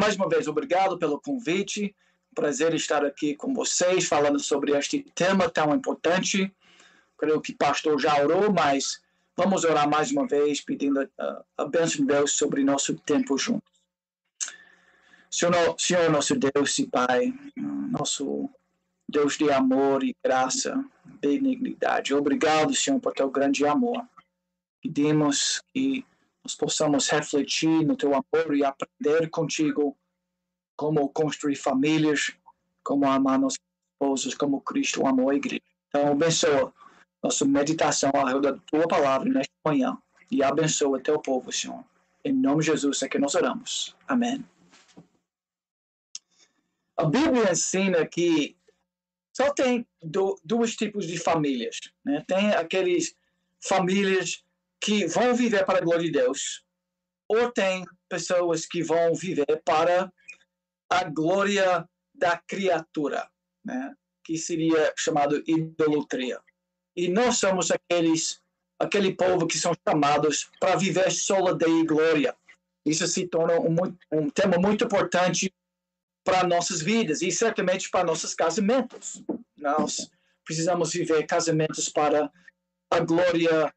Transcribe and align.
mais 0.00 0.16
uma 0.16 0.28
vez, 0.28 0.48
obrigado 0.48 0.98
pelo 0.98 1.20
convite. 1.20 1.94
Prazer 2.34 2.74
estar 2.74 3.04
aqui 3.04 3.36
com 3.36 3.52
vocês, 3.52 4.06
falando 4.06 4.38
sobre 4.38 4.72
este 4.72 5.04
tema 5.14 5.50
tão 5.50 5.74
importante. 5.74 6.50
Creio 7.18 7.40
que 7.40 7.52
o 7.52 7.56
pastor 7.58 8.00
já 8.00 8.18
orou, 8.22 8.50
mas 8.50 9.02
vamos 9.36 9.62
orar 9.62 9.88
mais 9.88 10.10
uma 10.10 10.26
vez, 10.26 10.62
pedindo 10.62 11.06
a, 11.18 11.44
a 11.58 11.64
bênção 11.66 12.00
de 12.00 12.06
Deus 12.06 12.32
sobre 12.32 12.64
nosso 12.64 12.94
tempo 12.94 13.36
juntos. 13.36 13.70
Senhor, 15.30 15.74
Senhor, 15.78 16.10
nosso 16.10 16.34
Deus 16.34 16.78
e 16.78 16.86
Pai, 16.86 17.34
nosso 17.54 18.48
Deus 19.06 19.36
de 19.36 19.50
amor 19.52 20.02
e 20.02 20.16
graça, 20.24 20.82
benignidade. 21.04 22.14
Obrigado, 22.14 22.74
Senhor, 22.74 22.98
por 23.00 23.12
teu 23.12 23.30
grande 23.30 23.66
amor. 23.66 24.02
Pedimos 24.82 25.60
que 25.74 26.06
nós 26.44 26.54
possamos 26.54 27.08
refletir 27.08 27.84
no 27.84 27.96
teu 27.96 28.10
amor 28.10 28.54
e 28.54 28.64
aprender 28.64 29.28
contigo 29.30 29.96
como 30.76 31.08
construir 31.10 31.56
famílias, 31.56 32.32
como 32.82 33.08
amar 33.08 33.38
nossos 33.38 33.58
esposos, 33.92 34.34
como 34.34 34.60
Cristo 34.60 35.06
amou 35.06 35.30
a 35.30 35.34
igreja. 35.34 35.62
Então, 35.88 36.12
abençoa 36.12 36.72
nossa 37.22 37.44
meditação 37.44 38.10
ao 38.14 38.26
redor 38.26 38.40
da 38.40 38.58
tua 38.66 38.88
palavra 38.88 39.28
nesta 39.28 39.52
manhã 39.64 39.98
e 40.30 40.42
abençoa 40.42 41.02
teu 41.02 41.20
povo, 41.20 41.52
Senhor. 41.52 41.84
Em 42.24 42.32
nome 42.32 42.60
de 42.60 42.66
Jesus 42.66 43.02
é 43.02 43.08
que 43.08 43.18
nós 43.18 43.34
oramos. 43.34 43.94
Amém. 44.08 44.44
A 46.96 47.04
Bíblia 47.04 47.52
ensina 47.52 48.06
que 48.06 48.56
só 49.34 49.52
tem 49.52 49.86
do, 50.02 50.38
dois 50.44 50.76
tipos 50.76 51.06
de 51.06 51.18
famílias. 51.18 51.78
Né? 52.04 52.22
Tem 52.26 52.52
aqueles 52.52 53.14
famílias 53.60 54.44
que 54.80 55.06
vão 55.06 55.34
viver 55.34 55.64
para 55.64 55.78
a 55.78 55.82
glória 55.82 56.04
de 56.04 56.12
Deus, 56.12 56.64
ou 57.28 57.50
tem 57.52 57.84
pessoas 58.08 58.66
que 58.66 58.82
vão 58.82 59.14
viver 59.14 59.62
para 59.64 60.12
a 60.90 61.04
glória 61.04 61.88
da 62.14 62.36
criatura, 62.36 63.28
né? 63.64 63.94
que 64.24 64.36
seria 64.36 64.92
chamado 64.96 65.42
idolatria. 65.46 66.40
E 66.96 67.08
nós 67.08 67.38
somos 67.38 67.70
aqueles 67.70 68.40
aquele 68.80 69.14
povo 69.14 69.46
que 69.46 69.58
são 69.58 69.72
chamados 69.86 70.50
para 70.58 70.74
viver 70.74 71.12
só 71.12 71.52
de 71.52 71.84
glória. 71.84 72.34
Isso 72.84 73.06
se 73.06 73.26
torna 73.26 73.60
um, 73.60 73.76
um 74.10 74.30
tema 74.30 74.56
muito 74.58 74.84
importante 74.84 75.52
para 76.24 76.46
nossas 76.46 76.80
vidas 76.80 77.20
e 77.20 77.30
certamente 77.30 77.90
para 77.90 78.04
nossos 78.04 78.34
casamentos. 78.34 79.22
Nós 79.56 80.10
precisamos 80.44 80.92
viver 80.92 81.26
casamentos 81.26 81.90
para 81.90 82.32
a 82.90 83.00
glória 83.00 83.72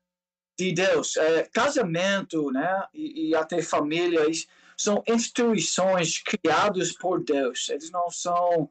de 0.58 0.72
Deus. 0.72 1.18
É, 1.18 1.44
casamento, 1.52 2.52
né, 2.52 2.84
e, 2.94 3.30
e, 3.30 3.36
até 3.36 3.62
famílias 3.62 4.48
são 4.78 5.04
instituições 5.08 6.22
criadas 6.22 6.92
por 6.92 7.23
Deus. 7.23 7.70
Eles 7.70 7.92
não 7.92 8.09
são 8.09 8.70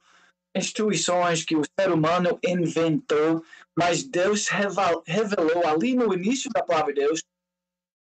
instituições 0.55 1.45
que 1.45 1.57
o 1.57 1.63
ser 1.79 1.91
humano 1.91 2.39
inventou, 2.45 3.43
mas 3.77 4.03
Deus 4.03 4.49
revelou 5.07 5.67
ali 5.67 5.95
no 5.95 6.13
início 6.13 6.51
da 6.51 6.63
palavra 6.63 6.93
de 6.93 7.01
Deus 7.01 7.23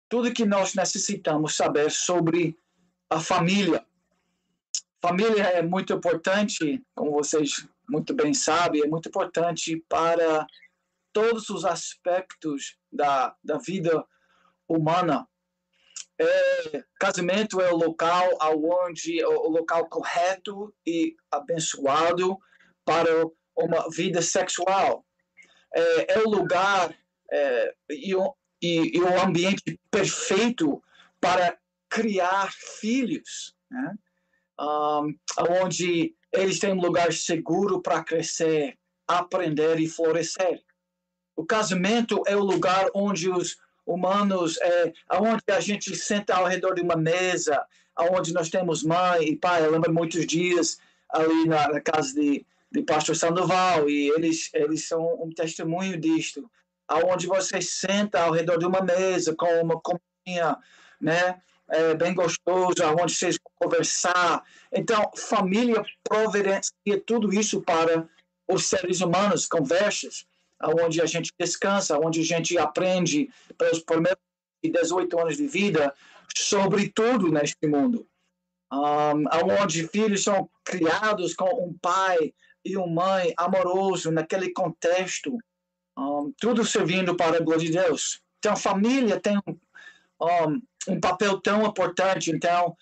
tudo 0.08 0.34
que 0.34 0.46
nós 0.46 0.76
necessitamos 0.76 1.56
saber 1.56 1.90
sobre 1.90 2.58
a 3.10 3.20
família. 3.20 3.84
Família 5.02 5.44
é 5.44 5.62
muito 5.62 5.94
importante, 5.94 6.82
como 6.96 7.12
vocês 7.12 7.68
muito 7.90 8.14
bem 8.14 8.34
sabem, 8.34 8.82
é 8.82 8.88
muito 8.88 9.10
importante 9.10 9.84
para 9.88 10.46
todos 11.16 11.50
os 11.50 11.64
aspectos 11.64 12.78
da, 12.92 13.34
da 13.42 13.58
vida 13.58 14.06
humana. 14.68 15.26
É, 16.20 16.84
casamento 17.00 17.62
é 17.62 17.72
o 17.72 17.78
local 17.78 18.38
aonde 18.42 19.24
o, 19.24 19.50
local 19.50 19.88
correto 19.88 20.76
e 20.86 21.16
abençoado 21.32 22.38
para 22.84 23.10
uma 23.58 23.90
vida 23.90 24.22
sexual. 24.22 25.06
É, 25.74 26.16
é 26.16 26.20
o 26.20 26.30
lugar 26.30 26.94
é, 27.32 27.74
e, 27.90 28.14
o, 28.14 28.36
e, 28.62 28.98
e, 28.98 29.00
o 29.00 29.22
ambiente 29.22 29.80
perfeito 29.90 30.84
para 31.22 31.58
criar 31.90 32.52
filhos. 32.54 33.56
Né? 33.72 33.96
um, 34.60 35.16
onde 35.62 36.16
eles 36.34 36.60
têm 36.60 36.74
um 36.74 36.82
lugar 36.82 37.12
seguro 37.14 37.82
para 37.82 38.04
crescer, 38.04 38.78
aprender 39.08 39.80
e 39.80 39.88
florescer. 39.88 40.62
O 41.36 41.46
casamento 41.46 42.22
é 42.28 42.36
o 42.36 42.44
lugar 42.44 42.88
onde 42.94 43.30
os 43.30 43.58
humanos, 43.86 44.58
é, 44.62 44.94
onde 45.14 45.44
a 45.50 45.60
gente 45.60 45.96
senta 45.96 46.36
ao 46.36 46.46
redor 46.46 46.74
de 46.74 46.82
uma 46.82 46.96
mesa, 46.96 47.64
onde 47.98 48.34
nós 48.34 48.50
temos 48.50 48.84
mãe 48.84 49.30
e 49.30 49.36
pai. 49.36 49.66
Eu 49.66 49.72
lembro 49.72 49.94
muitos 49.94 50.26
dias 50.26 50.80
ali 51.10 51.46
na, 51.48 51.68
na 51.68 51.82
casa 51.82 52.14
de, 52.14 52.46
de 52.72 52.82
Pastor 52.82 53.16
Sandoval 53.16 53.90
e 53.90 54.10
eles, 54.10 54.50
eles 54.54 54.88
são 54.88 55.22
um 55.22 55.30
testemunho 55.30 55.98
disto, 56.00 56.50
aonde 56.88 57.28
você 57.28 57.62
senta 57.62 58.24
ao 58.24 58.32
redor 58.32 58.58
de 58.58 58.66
uma 58.66 58.82
mesa 58.82 59.36
com 59.36 59.48
uma 59.62 59.80
companhia, 59.80 60.58
né? 61.00 61.42
é, 61.70 61.94
bem 61.94 62.14
gostoso, 62.14 62.76
onde 63.00 63.14
vocês 63.14 63.38
vão 63.38 63.70
conversar. 63.70 64.44
Então, 64.72 65.12
família 65.16 65.84
providencia 66.04 67.00
tudo 67.06 67.34
isso 67.34 67.62
para 67.62 68.08
os 68.48 68.66
seres 68.68 69.02
humanos, 69.02 69.48
conversas, 69.48 70.26
onde 70.64 71.02
a 71.02 71.06
gente 71.06 71.32
descansa, 71.40 72.00
onde 72.00 72.22
a 72.22 72.24
gente 72.24 72.58
aprende 72.58 73.30
pelos 73.58 73.80
primeiros 73.80 74.20
18 74.64 75.20
anos 75.20 75.38
de 75.38 75.48
vida 75.48 75.94
sobre 76.36 76.90
tudo 76.90 77.32
neste 77.32 77.68
mundo. 77.68 78.08
Um, 78.72 79.26
onde 79.62 79.88
filhos 79.88 80.24
são 80.24 80.50
criados 80.64 81.34
com 81.34 81.46
um 81.66 81.78
pai 81.80 82.34
e 82.64 82.76
uma 82.76 82.88
mãe 82.88 83.34
amoroso 83.38 84.12
naquele 84.12 84.52
contexto, 84.52 85.38
um, 85.98 86.34
tudo 86.40 86.66
servindo 86.66 87.16
para 87.16 87.38
a 87.38 87.40
glória 87.40 87.66
de 87.66 87.72
Deus. 87.72 88.22
Então, 88.40 88.56
família 88.56 89.20
tem 89.20 89.38
um, 89.48 90.62
um, 90.88 91.00
papel 91.00 91.40
tão 91.40 91.66
importante. 91.66 92.32
Então, 92.32 92.76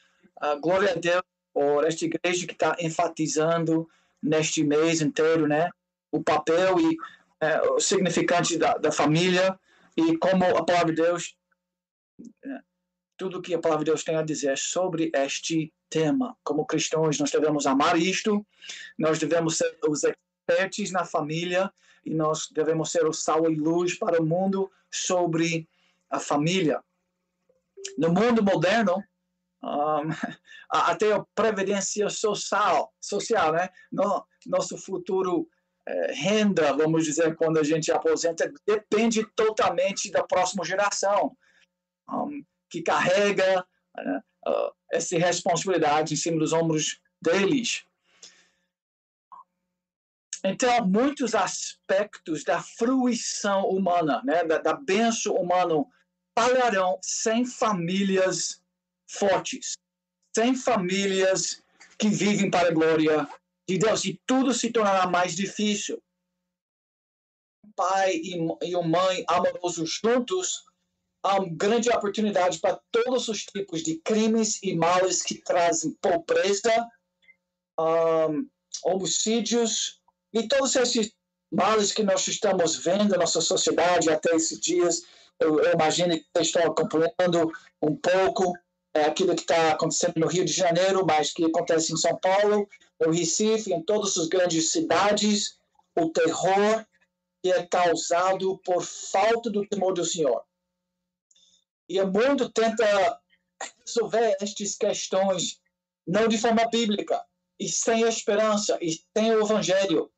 glória 0.61 0.91
a 0.91 0.95
Deus 0.95 1.23
por 1.53 1.85
esta 1.85 2.05
igreja 2.05 2.47
que 2.47 2.53
está 2.53 2.75
enfatizando 2.79 3.88
neste 4.22 4.63
mês 4.63 5.01
inteiro, 5.01 5.47
né, 5.47 5.69
o 6.11 6.23
papel 6.23 6.79
e 6.79 6.97
uh, 7.44 7.74
o 7.74 7.80
significante 7.80 8.58
da, 8.58 8.74
da 8.78 8.92
família 8.92 9.59
e 9.98 10.18
como 10.18 10.46
a 10.46 10.66
palavra 10.66 10.94
de 10.94 11.02
Deus, 11.02 11.36
uh, 12.20 12.64
tudo 13.18 13.42
que 13.42 13.54
a 13.54 13.59
palavra 13.59 13.84
de 13.84 13.92
Deus 13.92 14.04
tem 14.04 14.16
a 14.16 14.24
dizer 14.24 14.58
sobre 14.58 15.12
este 15.14 15.74
tema. 15.90 16.36
Como 16.44 16.66
cristãos, 16.66 17.20
nós 17.20 17.32
devemos 17.32 17.68
amar 17.68 17.98
isto, 17.98 18.46
nós 18.98 19.20
devemos 19.20 19.58
ser 19.58 19.78
os 19.88 20.03
expertos 20.03 20.92
na 20.92 21.06
família 21.06 21.72
e 22.06 22.14
nós 22.14 22.48
devemos 22.52 22.92
ser 22.92 23.06
o 23.06 23.14
sal 23.14 23.50
e 23.50 23.56
luz 23.56 23.98
para 23.98 24.22
o 24.22 24.26
mundo 24.26 24.72
sobre 24.92 25.68
a 26.09 26.20
família 26.20 26.82
no 27.98 28.09
mundo 28.09 28.44
moderno, 28.44 29.03
um, 29.64 30.09
até 30.70 31.14
a 31.14 31.24
previdência 31.36 32.09
social, 32.09 32.94
social 33.00 33.53
né? 33.53 33.70
No, 33.92 34.26
nosso 34.46 34.78
futuro 34.78 35.48
eh, 35.86 36.14
renda, 36.14 36.72
vamos 36.74 37.04
dizer, 37.04 37.36
quando 37.36 37.60
a 37.60 37.64
gente 37.64 37.92
aposenta, 37.92 38.52
depende 38.66 39.26
totalmente 39.36 40.10
da 40.10 40.24
próxima 40.24 40.64
geração, 40.64 41.36
um, 42.10 42.44
que 42.70 42.82
carrega 42.82 43.66
uh, 43.98 44.72
essa 44.92 45.18
responsabilidade 45.18 46.14
em 46.14 46.18
cima 46.18 46.40
dos 46.40 46.54
ombros 46.54 47.02
deles. 47.22 47.86
Então, 50.44 50.86
muitos 50.88 51.36
aspectos 51.36 52.44
da 52.44 52.62
fruição 52.62 53.68
humana, 53.68 54.22
né, 54.24 54.44
da, 54.44 54.58
da 54.58 54.74
benção 54.74 55.36
humana 55.36 55.86
falharão 56.38 56.98
sem 57.02 57.46
famílias 57.46 58.62
fortes, 59.08 59.74
sem 60.36 60.56
famílias 60.56 61.62
que 61.98 62.10
vivem 62.10 62.50
para 62.50 62.70
a 62.70 62.72
glória 62.72 63.28
de 63.68 63.78
Deus. 63.78 64.06
E 64.06 64.20
tudo 64.26 64.54
se 64.54 64.72
tornará 64.72 65.08
mais 65.08 65.36
difícil. 65.36 66.02
Pai 67.76 68.16
e, 68.16 68.38
mãe 68.84 69.24
amorosos 69.28 70.00
juntos 70.04 70.64
há 71.24 71.40
uma 71.40 71.50
grande 71.50 71.90
oportunidade 71.90 72.60
para 72.60 72.80
todos 72.92 73.30
os 73.30 73.46
tipos 73.46 73.82
de 73.82 74.00
crimes 74.02 74.62
e 74.62 74.76
males 74.76 75.22
que 75.22 75.42
trazem 75.42 75.98
pobreza, 76.02 76.86
um, 77.80 78.48
homicídios 78.84 80.02
e 80.34 80.48
todos 80.48 80.76
esses 80.76 81.14
males 81.52 81.94
que 81.94 82.04
nós 82.04 82.28
estamos 82.28 82.76
vendo 82.76 83.10
na 83.10 83.18
nossa 83.18 83.40
sociedade 83.40 84.10
até 84.10 84.36
esses 84.36 84.60
dias 84.60 85.04
eu, 85.40 85.60
eu 85.60 85.74
imagino 85.74 86.18
que 86.18 86.26
vocês 86.34 86.48
estão 86.48 86.64
acompanhando 86.64 87.52
um 87.82 87.96
pouco 87.96 88.54
é, 88.93 89.05
aquilo 89.05 89.35
que 89.35 89.41
está 89.41 89.72
acontecendo 89.72 90.19
no 90.19 90.28
Rio 90.28 90.45
de 90.45 90.53
Janeiro, 90.53 91.05
mas 91.05 91.34
que 91.34 91.45
acontece 91.45 91.93
em 91.93 91.97
São 91.97 92.16
Paulo, 92.17 92.67
no 92.99 93.11
Recife, 93.11 93.73
em 93.73 93.81
todas 93.81 94.17
as 94.17 94.28
grandes 94.28 94.72
cidades, 94.72 95.57
o 95.95 96.09
terror 96.09 96.85
que 97.41 97.51
é 97.51 97.66
causado 97.66 98.57
por 98.59 98.84
falta 98.84 99.49
do 99.49 99.67
temor 99.67 99.93
do 99.93 100.05
Senhor. 100.05 100.43
E 101.90 101.99
o 101.99 102.07
mundo 102.07 102.49
tenta 102.49 103.19
resolver 103.85 104.37
estas 104.40 104.75
questões 104.75 105.59
não 106.07 106.28
de 106.28 106.37
forma 106.37 106.66
bíblica, 106.69 107.23
e 107.59 107.69
sem 107.69 108.03
a 108.03 108.09
esperança, 108.09 108.78
e 108.81 108.99
sem 109.16 109.31
o 109.31 109.41
evangelho, 109.41 110.11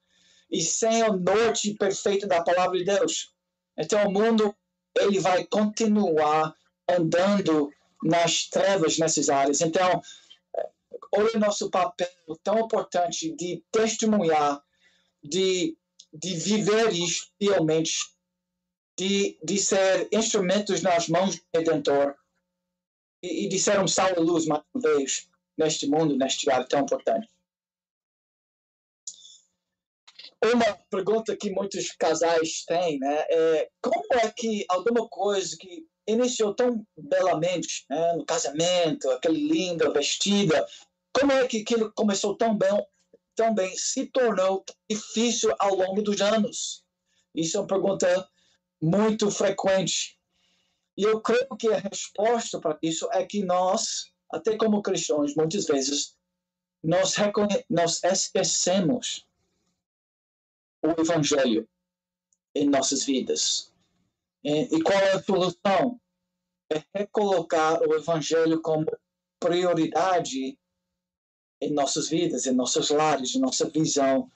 e 0.50 0.62
sem 0.62 1.04
o 1.04 1.14
norte 1.14 1.74
perfeito 1.74 2.28
da 2.28 2.44
palavra 2.44 2.78
de 2.78 2.86
Deus. 2.86 3.34
Então 3.78 4.08
o 4.08 4.12
mundo 4.12 4.56
ele 4.98 5.20
vai 5.20 5.46
continuar 5.46 6.56
andando 6.88 7.72
nas 8.04 8.46
trevas 8.48 8.98
nessas 8.98 9.30
áreas. 9.30 9.62
Então, 9.62 10.02
olha 11.12 11.40
nosso 11.40 11.70
papel 11.70 12.08
tão 12.44 12.60
importante 12.60 13.36
de 13.36 13.64
testemunhar, 13.72 14.64
de, 15.24 15.78
de 16.14 16.36
viver 16.36 16.94
isto 16.94 17.32
fielmente, 17.38 17.94
de, 18.98 19.38
de 19.44 19.58
ser 19.58 20.08
instrumentos 20.12 20.82
nas 20.82 21.08
mãos 21.08 21.36
do 21.36 21.44
Redentor 21.54 22.16
e, 23.22 23.46
e 23.46 23.50
de 23.50 23.60
ser 23.60 23.80
um 23.80 23.88
sal 23.88 24.14
de 24.14 24.20
luz, 24.20 24.46
mais 24.46 24.64
uma 24.74 24.82
vez, 24.82 25.30
neste 25.58 25.88
mundo, 25.88 26.18
neste 26.18 26.50
área 26.50 26.68
tão 26.68 26.82
importante. 26.82 27.28
Uma 30.44 30.78
pergunta 30.92 31.36
que 31.36 31.50
muitos 31.50 31.92
casais 31.94 32.64
têm 32.66 33.00
né, 33.00 33.26
é 33.30 33.70
como 33.82 34.06
é 34.12 34.32
que 34.32 34.64
alguma 34.70 35.08
coisa 35.10 35.56
que 35.60 35.88
iniciou 36.08 36.54
tão 36.54 36.86
belamente 36.98 37.86
né, 37.90 38.14
no 38.14 38.26
casamento, 38.26 39.10
aquele 39.10 39.48
lindo 39.48 39.92
vestida, 39.92 40.66
como 41.14 41.32
é 41.32 41.48
que 41.48 41.62
aquilo 41.62 41.92
começou 41.94 42.36
tão 42.36 42.58
bem, 42.58 42.86
tão 43.36 43.54
bem 43.54 43.76
se 43.76 44.06
tornou 44.08 44.64
difícil 44.90 45.54
ao 45.60 45.76
longo 45.76 46.02
dos 46.02 46.22
anos? 46.22 46.84
Isso 47.34 47.58
é 47.58 47.62
uma 47.62 47.68
pergunta 47.68 48.30
muito 48.82 49.32
frequente. 49.32 50.18
E 50.98 51.04
eu 51.04 51.22
creio 51.22 51.48
que 51.58 51.68
a 51.70 51.78
resposta 51.78 52.60
para 52.60 52.78
isso 52.82 53.10
é 53.12 53.26
que 53.26 53.44
nós, 53.44 54.12
até 54.32 54.56
como 54.58 54.82
cristãos, 54.82 55.36
muitas 55.36 55.66
vezes, 55.66 56.16
nós, 56.84 57.16
nós 57.70 58.04
esquecemos 58.04 59.26
o 60.82 61.02
Evangelho 61.02 61.68
em 62.54 62.70
nossas 62.70 63.04
vidas. 63.04 63.72
E 64.48 64.80
qual 64.84 65.00
é 65.00 65.14
a 65.14 65.24
solução? 65.24 66.00
É 66.72 66.84
recolocar 66.94 67.82
o 67.82 67.96
Evangelho 67.96 68.62
como 68.62 68.86
prioridade 69.40 70.60
em 71.60 71.74
nossas 71.74 72.10
vidas, 72.10 72.46
em 72.46 72.54
nossos 72.54 72.92
lares, 72.92 73.34
em 73.34 73.40
nossa 73.40 73.68
visão 73.68 74.30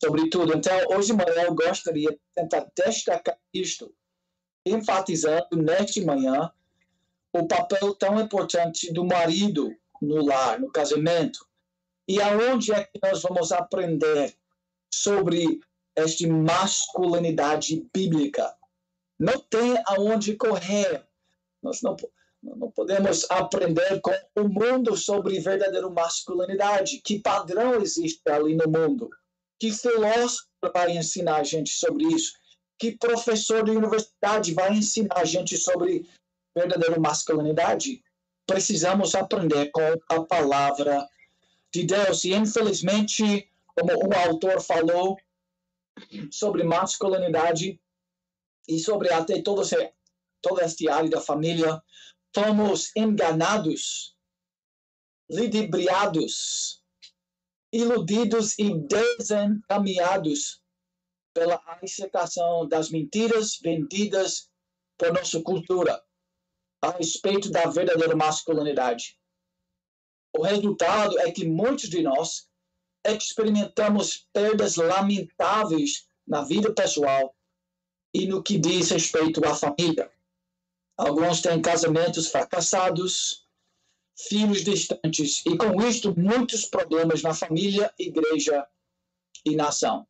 sobre 0.00 0.30
tudo. 0.30 0.56
Então, 0.56 0.78
hoje 0.90 1.08
de 1.08 1.14
manhã 1.14 1.42
eu 1.42 1.54
gostaria 1.54 2.10
de 2.10 2.20
tentar 2.34 2.70
destacar 2.76 3.36
isto, 3.52 3.92
enfatizando 4.64 5.48
neste 5.56 6.04
manhã 6.04 6.52
o 7.32 7.46
papel 7.48 7.94
tão 7.96 8.20
importante 8.20 8.92
do 8.92 9.04
marido 9.04 9.74
no 10.00 10.24
lar, 10.24 10.60
no 10.60 10.70
casamento. 10.70 11.44
E 12.06 12.22
aonde 12.22 12.72
é 12.72 12.84
que 12.84 13.00
nós 13.02 13.22
vamos 13.22 13.50
aprender 13.50 14.36
sobre 14.94 15.60
esta 15.96 16.28
masculinidade 16.28 17.84
bíblica. 17.92 18.56
Não 19.18 19.38
tem 19.40 19.76
aonde 19.86 20.36
correr. 20.36 21.04
Nós 21.62 21.82
não, 21.82 21.96
não 22.42 22.70
podemos 22.70 23.28
aprender 23.30 24.00
com 24.00 24.12
o 24.36 24.48
mundo 24.48 24.96
sobre 24.96 25.40
verdadeira 25.40 25.88
masculinidade. 25.90 27.00
Que 27.04 27.18
padrão 27.18 27.80
existe 27.80 28.22
ali 28.30 28.54
no 28.54 28.68
mundo? 28.68 29.10
Que 29.58 29.72
filósofo 29.72 30.46
vai 30.72 30.96
ensinar 30.96 31.36
a 31.36 31.42
gente 31.42 31.70
sobre 31.70 32.04
isso? 32.04 32.32
Que 32.78 32.96
professor 32.96 33.64
de 33.64 33.72
universidade 33.72 34.54
vai 34.54 34.72
ensinar 34.72 35.18
a 35.18 35.24
gente 35.24 35.56
sobre 35.56 36.08
verdadeira 36.54 36.98
masculinidade? 37.00 38.02
Precisamos 38.46 39.16
aprender 39.16 39.70
com 39.72 40.00
a 40.08 40.22
palavra 40.22 41.06
de 41.74 41.82
Deus. 41.84 42.24
E, 42.24 42.34
infelizmente, 42.34 43.50
como 43.74 43.92
um 44.06 44.12
autor 44.16 44.60
falou, 44.60 45.18
sobre 46.30 46.62
masculinidade 46.62 47.80
e 48.68 48.78
sobre 48.78 49.10
até 49.10 49.40
todo, 49.40 49.62
esse, 49.62 49.92
todo 50.42 50.60
este 50.60 50.88
área 50.88 51.08
da 51.08 51.20
família, 51.20 51.82
fomos 52.34 52.94
enganados, 52.94 54.14
lidibriados, 55.30 56.82
iludidos 57.72 58.58
e 58.58 58.74
desencaminhados 58.74 60.62
pela 61.34 61.60
aceitação 61.66 62.68
das 62.68 62.90
mentiras 62.90 63.58
vendidas 63.62 64.50
por 64.98 65.12
nossa 65.12 65.40
cultura 65.42 66.02
a 66.82 66.90
respeito 66.90 67.50
da 67.50 67.68
verdadeira 67.68 68.14
masculinidade. 68.14 69.18
O 70.36 70.42
resultado 70.42 71.18
é 71.20 71.30
que 71.30 71.46
muitos 71.46 71.88
de 71.88 72.02
nós 72.02 72.48
experimentamos 73.04 74.28
perdas 74.32 74.76
lamentáveis 74.76 76.06
na 76.26 76.42
vida 76.42 76.72
pessoal 76.74 77.34
e 78.12 78.26
no 78.26 78.42
que 78.42 78.58
diz 78.58 78.90
respeito 78.90 79.46
à 79.46 79.54
família. 79.54 80.10
Alguns 80.96 81.40
têm 81.40 81.60
casamentos 81.62 82.28
fracassados, 82.28 83.46
filhos 84.16 84.64
distantes 84.64 85.44
e, 85.46 85.56
com 85.56 85.80
isto, 85.82 86.18
muitos 86.18 86.64
problemas 86.64 87.22
na 87.22 87.32
família, 87.32 87.92
igreja 87.98 88.66
e 89.44 89.54
nação. 89.54 90.06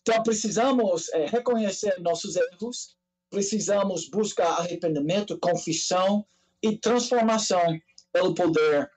Então, 0.00 0.22
precisamos 0.22 1.08
é, 1.10 1.26
reconhecer 1.26 1.98
nossos 2.00 2.36
erros, 2.36 2.96
precisamos 3.30 4.08
buscar 4.08 4.58
arrependimento, 4.58 5.38
confissão 5.38 6.24
e 6.62 6.76
transformação 6.76 7.78
pelo 8.12 8.34
poder 8.34 8.90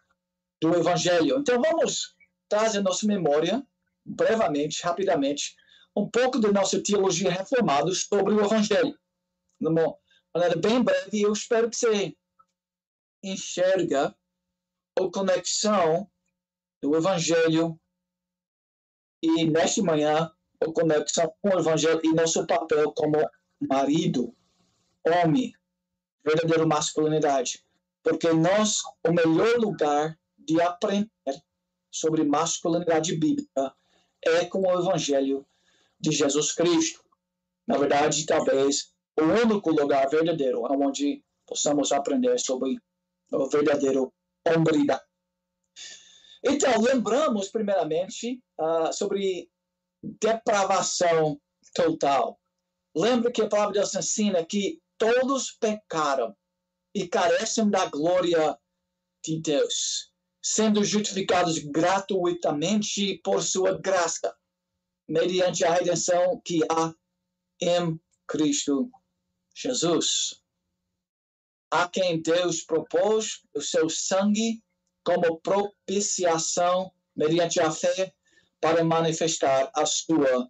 do 0.61 0.75
Evangelho. 0.75 1.39
Então, 1.39 1.61
vamos 1.61 2.15
traz 2.49 2.75
à 2.75 2.81
nossa 2.81 3.05
memória, 3.05 3.65
brevemente, 4.05 4.81
rapidamente, 4.83 5.55
um 5.97 6.07
pouco 6.07 6.37
da 6.39 6.51
nossa 6.51 6.81
teologia 6.81 7.31
reformada 7.31 7.91
sobre 7.95 8.31
o 8.31 8.39
Evangelho. 8.39 8.95
De 9.59 9.67
uma 9.67 9.97
maneira 10.33 10.55
bem 10.55 10.83
breve, 10.83 11.23
eu 11.23 11.33
espero 11.33 11.69
que 11.71 11.75
você 11.75 12.15
enxerga 13.23 14.15
a 14.99 15.11
conexão 15.11 16.07
do 16.83 16.95
Evangelho 16.95 17.79
e, 19.23 19.45
nesta 19.45 19.81
manhã, 19.81 20.31
a 20.61 20.71
conexão 20.71 21.33
com 21.41 21.49
o 21.49 21.59
Evangelho 21.59 21.99
e 22.03 22.13
nosso 22.13 22.45
papel 22.45 22.91
como 22.91 23.17
marido, 23.59 24.35
homem, 25.03 25.51
verdadeira 26.23 26.67
masculinidade. 26.67 27.65
Porque 28.03 28.31
nós, 28.33 28.83
o 29.03 29.11
melhor 29.11 29.57
lugar 29.57 30.15
de 30.37 30.61
aprender 30.61 31.09
sobre 31.91 32.23
masculinidade 32.23 33.15
bíblica 33.15 33.75
é 34.23 34.45
com 34.45 34.61
o 34.61 34.79
Evangelho 34.79 35.43
de 35.99 36.11
Jesus 36.11 36.53
Cristo. 36.53 37.03
Na 37.67 37.77
verdade, 37.77 38.25
talvez 38.25 38.93
o 39.19 39.23
único 39.23 39.71
lugar 39.71 40.09
verdadeiro 40.09 40.61
onde 40.63 41.23
possamos 41.45 41.91
aprender 41.91 42.39
sobre 42.39 42.77
o 43.31 43.49
verdadeiro 43.49 44.13
hombridade. 44.47 45.03
Então, 46.43 46.79
lembramos 46.81 47.49
primeiramente 47.49 48.41
uh, 48.59 48.93
sobre 48.93 49.49
depravação 50.01 51.39
total. 51.73 52.39
Lembra 52.95 53.31
que 53.31 53.41
a 53.41 53.49
palavra 53.49 53.73
de 53.73 53.79
Deus 53.79 53.95
ensina 53.95 54.45
que 54.45 54.81
todos 54.97 55.51
pecaram 55.51 56.35
e 56.95 57.07
carecem 57.07 57.69
da 57.69 57.85
glória 57.87 58.57
de 59.23 59.41
Deus 59.41 60.11
sendo 60.47 60.81
justificados 60.81 61.59
gratuitamente 61.59 63.19
por 63.21 63.43
sua 63.43 63.77
graça, 63.77 64.33
mediante 65.07 65.63
a 65.63 65.73
redenção 65.73 66.41
que 66.43 66.61
há 66.69 66.93
em 67.61 67.99
Cristo 68.27 68.91
Jesus. 69.55 70.41
A 71.71 71.87
quem 71.87 72.21
Deus 72.21 72.61
propôs 72.61 73.41
o 73.53 73.61
seu 73.61 73.89
sangue 73.89 74.63
como 75.03 75.39
propiciação 75.39 76.91
mediante 77.15 77.59
a 77.59 77.71
fé 77.71 78.13
para 78.61 78.83
manifestar 78.83 79.71
a 79.75 79.85
sua 79.85 80.49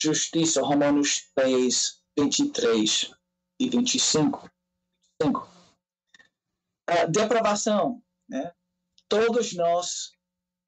justiça. 0.00 0.62
Romanos 0.62 1.30
3, 1.34 2.02
23 2.18 3.10
e 3.60 3.68
25. 3.68 4.50
25. 5.20 5.48
A 6.86 7.04
depravação, 7.04 8.02
né? 8.28 8.52
todos 9.08 9.54
nós 9.54 10.12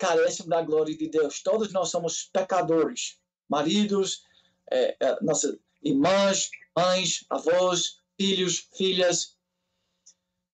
carecemos 0.00 0.48
da 0.48 0.62
glória 0.62 0.96
de 0.96 1.08
Deus. 1.08 1.42
Todos 1.42 1.72
nós 1.72 1.90
somos 1.90 2.24
pecadores, 2.32 3.20
maridos, 3.48 4.24
é, 4.72 4.96
é, 4.98 5.22
nossas 5.22 5.56
irmãs, 5.82 6.50
mães, 6.76 7.24
avós, 7.28 8.00
filhos, 8.18 8.68
filhas. 8.74 9.36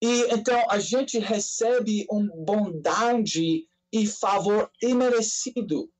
E 0.02 0.22
então 0.34 0.68
a 0.68 0.78
gente 0.80 1.18
recebe 1.18 2.06
uma 2.10 2.30
bondade 2.44 3.66
e 3.92 4.06
favor 4.06 4.70
imerecido 4.82 5.90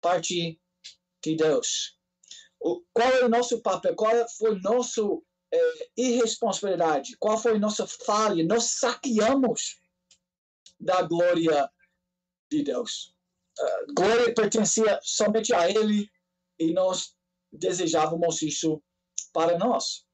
parte 0.00 0.60
de 1.24 1.36
Deus. 1.36 1.96
O, 2.60 2.82
qual 2.92 3.08
é 3.08 3.24
o 3.24 3.28
nosso 3.28 3.60
papel? 3.62 3.94
Qual 3.94 4.12
foi 4.36 4.58
nossa 4.60 5.00
é, 5.52 5.88
irresponsabilidade? 5.96 7.16
Qual 7.18 7.38
foi 7.38 7.58
nossa 7.58 7.86
falha? 7.86 8.44
Nós 8.44 8.64
saqueamos 8.78 9.80
da 10.78 11.02
glória 11.02 11.70
de 12.50 12.62
Deus. 12.62 13.14
Uh, 13.58 13.94
glória 13.94 14.34
pertencia 14.34 14.98
somente 15.02 15.52
a 15.54 15.68
Ele 15.68 16.10
e 16.58 16.72
nós 16.72 17.14
desejávamos 17.52 18.42
isso 18.42 18.82
para 19.32 19.58
nós. 19.58 20.04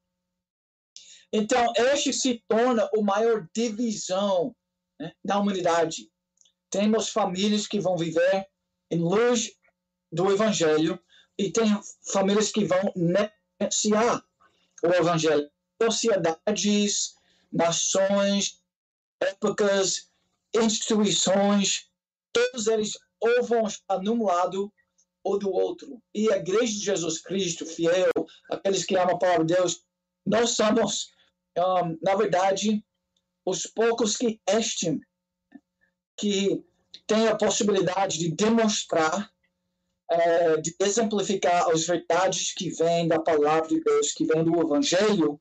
Então, 1.33 1.73
este 1.77 2.13
se 2.13 2.45
torna 2.47 2.89
a 2.95 3.03
maior 3.03 3.49
divisão 3.55 4.55
né, 5.01 5.13
na 5.25 5.39
humanidade. 5.39 6.09
Temos 6.71 7.09
famílias 7.09 7.67
que 7.67 7.81
vão 7.81 7.97
viver 7.97 8.47
em 8.91 8.99
luz 8.99 9.51
do 10.13 10.31
Evangelho 10.31 11.03
e 11.37 11.51
tem 11.51 11.67
famílias 12.13 12.53
que 12.53 12.65
vão 12.65 12.93
negligenciar 12.95 14.25
o 14.83 14.89
Evangelho. 14.89 15.51
Sociedades, 15.83 17.17
nações, 17.53 18.63
épocas, 19.21 20.09
instituições, 20.55 21.91
todos 22.35 22.67
eles 22.67 22.99
ou 23.21 23.43
vão 23.45 23.67
estar 23.67 23.99
num 24.03 24.25
lado 24.25 24.71
ou 25.23 25.39
do 25.39 25.51
outro. 25.51 26.03
E 26.15 26.31
a 26.31 26.37
Igreja 26.37 26.73
de 26.73 26.85
Jesus 26.85 27.23
Cristo, 27.23 27.65
fiel, 27.65 28.11
aqueles 28.51 28.85
que 28.85 28.97
amam 28.97 29.15
a 29.15 29.19
palavra 29.19 29.47
de 29.47 29.55
Deus, 29.55 29.83
nós 30.27 30.51
somos, 30.51 31.11
um, 31.57 31.99
na 32.03 32.15
verdade, 32.15 32.85
os 33.47 33.67
poucos 33.67 34.17
que 34.17 34.41
estimam 34.47 35.01
que 36.17 36.63
têm 37.07 37.29
a 37.29 37.37
possibilidade 37.37 38.19
de 38.19 38.31
demonstrar, 38.31 39.31
é, 40.11 40.57
de 40.59 40.75
exemplificar 40.79 41.69
as 41.71 41.87
verdades 41.87 42.53
que 42.53 42.71
vêm 42.71 43.09
da 43.09 43.21
palavra 43.21 43.69
de 43.69 43.81
Deus, 43.81 44.13
que 44.13 44.25
vêm 44.25 44.45
do 44.45 44.61
Evangelho, 44.61 45.41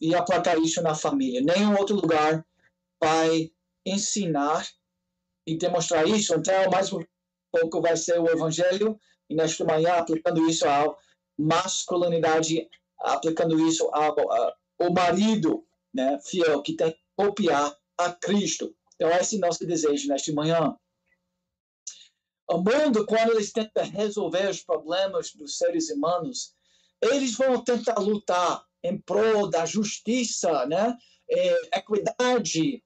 e 0.00 0.14
aplicar 0.14 0.58
isso 0.58 0.82
na 0.82 0.94
família. 0.94 1.42
Nenhum 1.42 1.76
outro 1.76 1.94
lugar 1.94 2.44
vai 3.00 3.52
ensinar 3.84 4.66
e 5.46 5.56
demonstrar 5.56 6.06
isso. 6.08 6.34
Então, 6.34 6.70
mais 6.70 6.92
um 6.92 7.04
pouco 7.50 7.80
vai 7.80 7.96
ser 7.96 8.20
o 8.20 8.28
Evangelho, 8.28 8.98
e 9.28 9.34
nesta 9.34 9.64
manhã, 9.64 9.94
aplicando 9.94 10.48
isso 10.48 10.66
à 10.68 10.94
masculinidade, 11.38 12.68
aplicando 12.98 13.58
isso 13.66 13.88
ao, 13.92 14.16
ao 14.78 14.92
marido 14.92 15.64
né, 15.94 16.18
fiel, 16.24 16.62
que 16.62 16.74
tem 16.74 16.92
que 16.92 16.98
copiar 17.16 17.76
a 17.98 18.12
Cristo. 18.12 18.74
Então, 18.94 19.10
esse 19.10 19.36
é 19.36 19.38
o 19.38 19.40
nosso 19.40 19.66
desejo 19.66 20.08
nesta 20.08 20.32
manhã. 20.32 20.76
O 22.48 22.58
mundo, 22.58 23.06
quando 23.06 23.30
eles 23.30 23.52
tentam 23.52 23.84
resolver 23.84 24.50
os 24.50 24.62
problemas 24.62 25.32
dos 25.32 25.56
seres 25.56 25.88
humanos, 25.90 26.52
eles 27.00 27.34
vão 27.34 27.62
tentar 27.62 27.98
lutar 28.00 28.64
em 28.82 28.98
prol 28.98 29.48
da 29.48 29.64
justiça, 29.64 30.66
né? 30.66 30.96
É, 31.30 31.78
equidade. 31.78 32.82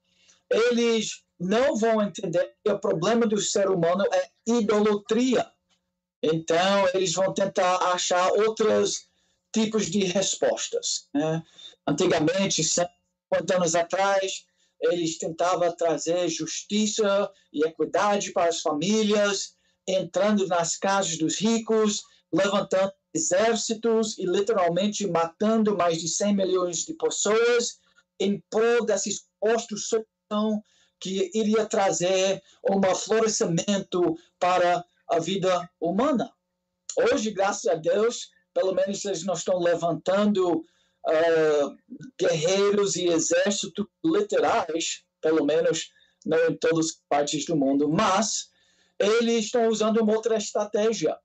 Eles 0.49 1.24
não 1.39 1.75
vão 1.75 2.01
entender 2.01 2.53
que 2.63 2.71
o 2.71 2.79
problema 2.79 3.25
do 3.25 3.39
ser 3.39 3.69
humano 3.69 4.05
é 4.11 4.29
idolatria. 4.47 5.45
Então, 6.23 6.87
eles 6.93 7.13
vão 7.13 7.33
tentar 7.33 7.77
achar 7.93 8.31
outros 8.31 9.07
tipos 9.53 9.87
de 9.87 10.05
respostas. 10.05 11.07
Né? 11.13 11.43
Antigamente, 11.87 12.63
50 12.63 12.87
anos 13.55 13.75
atrás, 13.75 14.45
eles 14.81 15.17
tentavam 15.17 15.75
trazer 15.75 16.27
justiça 16.29 17.31
e 17.53 17.63
equidade 17.65 18.31
para 18.31 18.49
as 18.49 18.61
famílias, 18.61 19.55
entrando 19.87 20.47
nas 20.47 20.77
casas 20.77 21.17
dos 21.17 21.37
ricos, 21.37 22.03
levantando 22.33 22.91
exércitos 23.13 24.17
e 24.17 24.25
literalmente 24.25 25.07
matando 25.07 25.77
mais 25.77 26.01
de 26.01 26.07
100 26.07 26.35
milhões 26.35 26.77
de 26.79 26.93
pessoas 26.93 27.79
em 28.19 28.43
prol 28.49 28.85
dessa 28.85 29.09
suposta 29.09 29.75
solução 29.77 30.61
que 30.99 31.29
iria 31.33 31.65
trazer 31.65 32.41
um 32.69 32.81
florescimento 32.95 34.17
para 34.39 34.83
a 35.09 35.19
vida 35.19 35.69
humana. 35.79 36.33
Hoje, 37.11 37.31
graças 37.31 37.65
a 37.65 37.75
Deus, 37.75 38.29
pelo 38.53 38.73
menos 38.73 39.03
eles 39.03 39.23
não 39.23 39.33
estão 39.33 39.59
levantando 39.59 40.59
uh, 40.59 41.77
guerreiros 42.19 42.95
e 42.95 43.07
exércitos 43.07 43.85
literais, 44.03 45.03
pelo 45.21 45.45
menos 45.45 45.91
não 46.25 46.49
em 46.49 46.57
todas 46.57 46.87
as 46.87 47.01
partes 47.07 47.45
do 47.45 47.55
mundo, 47.55 47.89
mas 47.89 48.49
eles 48.97 49.45
estão 49.45 49.67
usando 49.67 50.01
uma 50.01 50.13
outra 50.13 50.37
estratégia. 50.37 51.17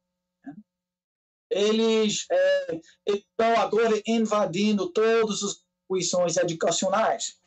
Eles 1.51 2.27
é, 2.31 2.81
estão 3.07 3.57
agora 3.57 4.01
invadindo 4.07 4.91
todas 4.93 5.43
as 5.43 5.57
instituições 5.91 6.37
educacionais. 6.37 7.40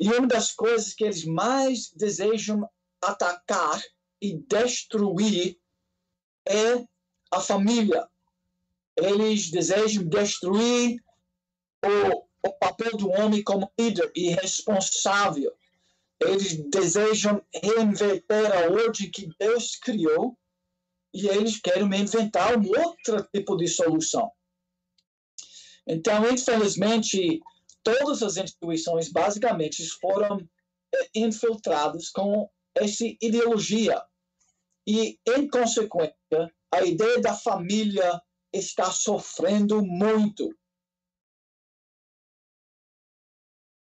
E 0.00 0.08
uma 0.08 0.26
das 0.26 0.52
coisas 0.52 0.94
que 0.94 1.04
eles 1.04 1.26
mais 1.26 1.90
desejam 1.90 2.66
atacar 3.02 3.82
e 4.20 4.38
destruir 4.38 5.58
é 6.48 6.86
a 7.30 7.38
família. 7.38 8.08
Eles 8.96 9.50
desejam 9.50 10.02
destruir 10.04 11.04
o, 11.84 12.48
o 12.48 12.52
papel 12.54 12.96
do 12.96 13.10
homem 13.10 13.44
como 13.44 13.70
líder 13.78 14.10
e 14.16 14.30
responsável. 14.30 15.52
Eles 16.18 16.56
desejam 16.70 17.44
reinventar 17.54 18.52
a 18.52 18.70
ordem 18.70 19.10
que 19.10 19.30
Deus 19.38 19.76
criou 19.76 20.36
e 21.12 21.28
eles 21.28 21.60
querem 21.60 21.84
inventar 21.94 22.56
um 22.56 22.66
outro 22.68 23.22
tipo 23.34 23.54
de 23.56 23.68
solução. 23.68 24.30
Então, 25.86 26.30
infelizmente, 26.30 27.40
todas 27.82 28.22
as 28.22 28.36
instituições 28.36 29.10
basicamente 29.10 29.86
foram 30.00 30.48
é, 30.94 31.10
infiltradas 31.14 32.10
com 32.10 32.50
essa 32.74 33.04
ideologia. 33.20 34.02
E, 34.86 35.18
em 35.28 35.48
consequência, 35.48 36.14
a 36.72 36.82
ideia 36.82 37.20
da 37.20 37.34
família 37.34 38.20
está 38.52 38.90
sofrendo 38.90 39.82
muito. 39.82 40.56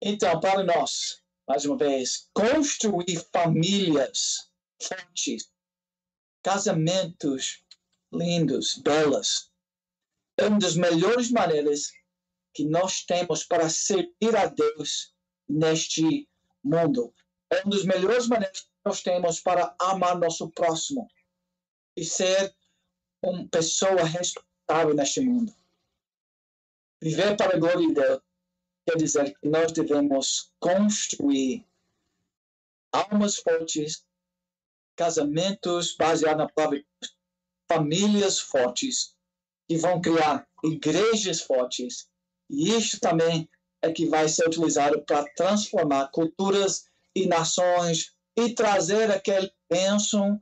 Então, 0.01 0.39
para 0.39 0.63
nós, 0.63 1.21
mais 1.47 1.65
uma 1.65 1.77
vez, 1.77 2.29
construir 2.33 3.25
famílias 3.33 4.51
fortes, 4.81 5.51
casamentos 6.43 7.63
lindos, 8.13 8.77
belas, 8.77 9.51
é 10.37 10.45
uma 10.47 10.59
das 10.59 10.75
melhores 10.75 11.31
maneiras 11.31 11.91
que 12.55 12.63
nós 12.63 13.03
temos 13.03 13.43
para 13.43 13.69
servir 13.69 14.35
a 14.35 14.45
Deus 14.45 15.13
neste 15.47 16.27
mundo. 16.63 17.13
É 17.51 17.61
uma 17.61 17.71
das 17.71 17.83
melhores 17.83 18.27
maneiras 18.27 18.61
que 18.61 18.69
nós 18.85 19.03
temos 19.03 19.41
para 19.41 19.75
amar 19.79 20.17
nosso 20.17 20.49
próximo 20.51 21.07
e 21.97 22.05
ser 22.05 22.55
uma 23.21 23.47
pessoa 23.49 24.03
responsável 24.03 24.95
neste 24.95 25.19
mundo. 25.19 25.53
Viver 27.01 27.35
para 27.35 27.55
a 27.55 27.59
glória 27.59 27.85
de 27.87 27.93
Deus 27.93 28.21
quer 28.87 28.97
dizer 28.97 29.37
que 29.37 29.49
nós 29.49 29.71
devemos 29.73 30.53
construir 30.59 31.67
almas 32.91 33.35
fortes, 33.35 34.05
casamentos 34.95 35.95
baseados 35.97 36.37
na 36.37 36.49
palavra 36.49 36.85
famílias 37.67 38.39
fortes, 38.39 39.15
que 39.67 39.75
vão 39.77 39.99
criar 39.99 40.47
igrejas 40.63 41.41
fortes 41.41 42.07
e 42.49 42.75
isso 42.75 42.99
também 42.99 43.49
é 43.81 43.91
que 43.91 44.07
vai 44.07 44.27
ser 44.27 44.47
utilizado 44.47 45.03
para 45.05 45.25
transformar 45.35 46.09
culturas 46.11 46.85
e 47.15 47.27
nações 47.27 48.13
e 48.37 48.53
trazer 48.53 49.11
aquele 49.11 49.51
bênção, 49.69 50.41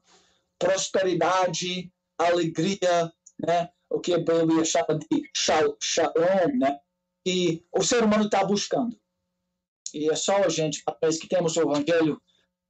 prosperidade, 0.57 1.91
alegria, 2.17 3.12
né? 3.39 3.69
o 3.89 4.00
que 4.00 4.13
a 4.13 4.17
Bíblia 4.17 4.65
chama 4.65 4.98
de 4.98 5.29
shalom, 5.33 6.57
né? 6.57 6.79
e 7.25 7.63
o 7.72 7.83
ser 7.83 8.03
humano 8.03 8.25
está 8.25 8.43
buscando. 8.43 9.00
E 9.93 10.10
é 10.10 10.15
só 10.15 10.38
a 10.38 10.50
gente, 10.50 10.83
parece 10.83 11.19
que 11.19 11.27
temos 11.27 11.55
o 11.55 11.62
Evangelho, 11.62 12.22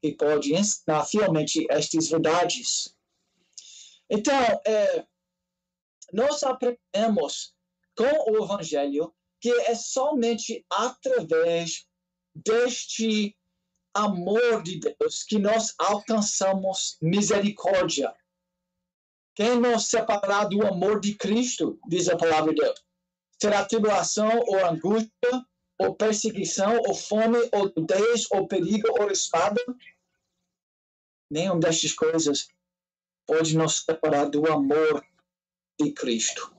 que 0.01 0.11
pode 0.11 0.53
ensinar 0.53 1.05
fielmente 1.05 1.65
estas 1.69 2.09
verdades. 2.09 2.93
Então, 4.09 4.61
é, 4.65 5.05
nós 6.11 6.43
aprendemos 6.43 7.55
com 7.95 8.31
o 8.31 8.43
Evangelho 8.43 9.13
que 9.43 9.51
é 9.51 9.75
somente 9.75 10.65
através 10.71 11.85
deste 12.33 13.38
amor 13.93 14.63
de 14.63 14.79
Deus 14.79 15.21
que 15.23 15.38
nós 15.38 15.75
alcançamos 15.77 16.97
misericórdia. 17.01 18.15
Quem 19.35 19.59
nos 19.59 19.89
separará 19.89 20.45
do 20.45 20.65
amor 20.65 21.01
de 21.01 21.15
Cristo, 21.15 21.77
diz 21.89 22.07
a 22.07 22.15
palavra 22.15 22.53
de 22.53 22.62
Deus? 22.62 22.85
Será 23.41 23.65
tribulação 23.65 24.31
ou 24.47 24.65
angústia, 24.65 25.45
ou 25.77 25.93
perseguição, 25.93 26.79
ou 26.88 26.95
fome, 26.95 27.39
ou 27.51 27.65
nudez, 27.75 28.25
ou 28.31 28.47
perigo, 28.47 28.88
ou 28.97 29.12
espada? 29.12 29.62
Nenhuma 31.29 31.59
destas 31.59 31.91
coisas 31.91 32.47
pode 33.27 33.57
nos 33.57 33.81
separar 33.81 34.29
do 34.29 34.50
amor 34.50 35.05
de 35.77 35.91
Cristo. 35.91 36.52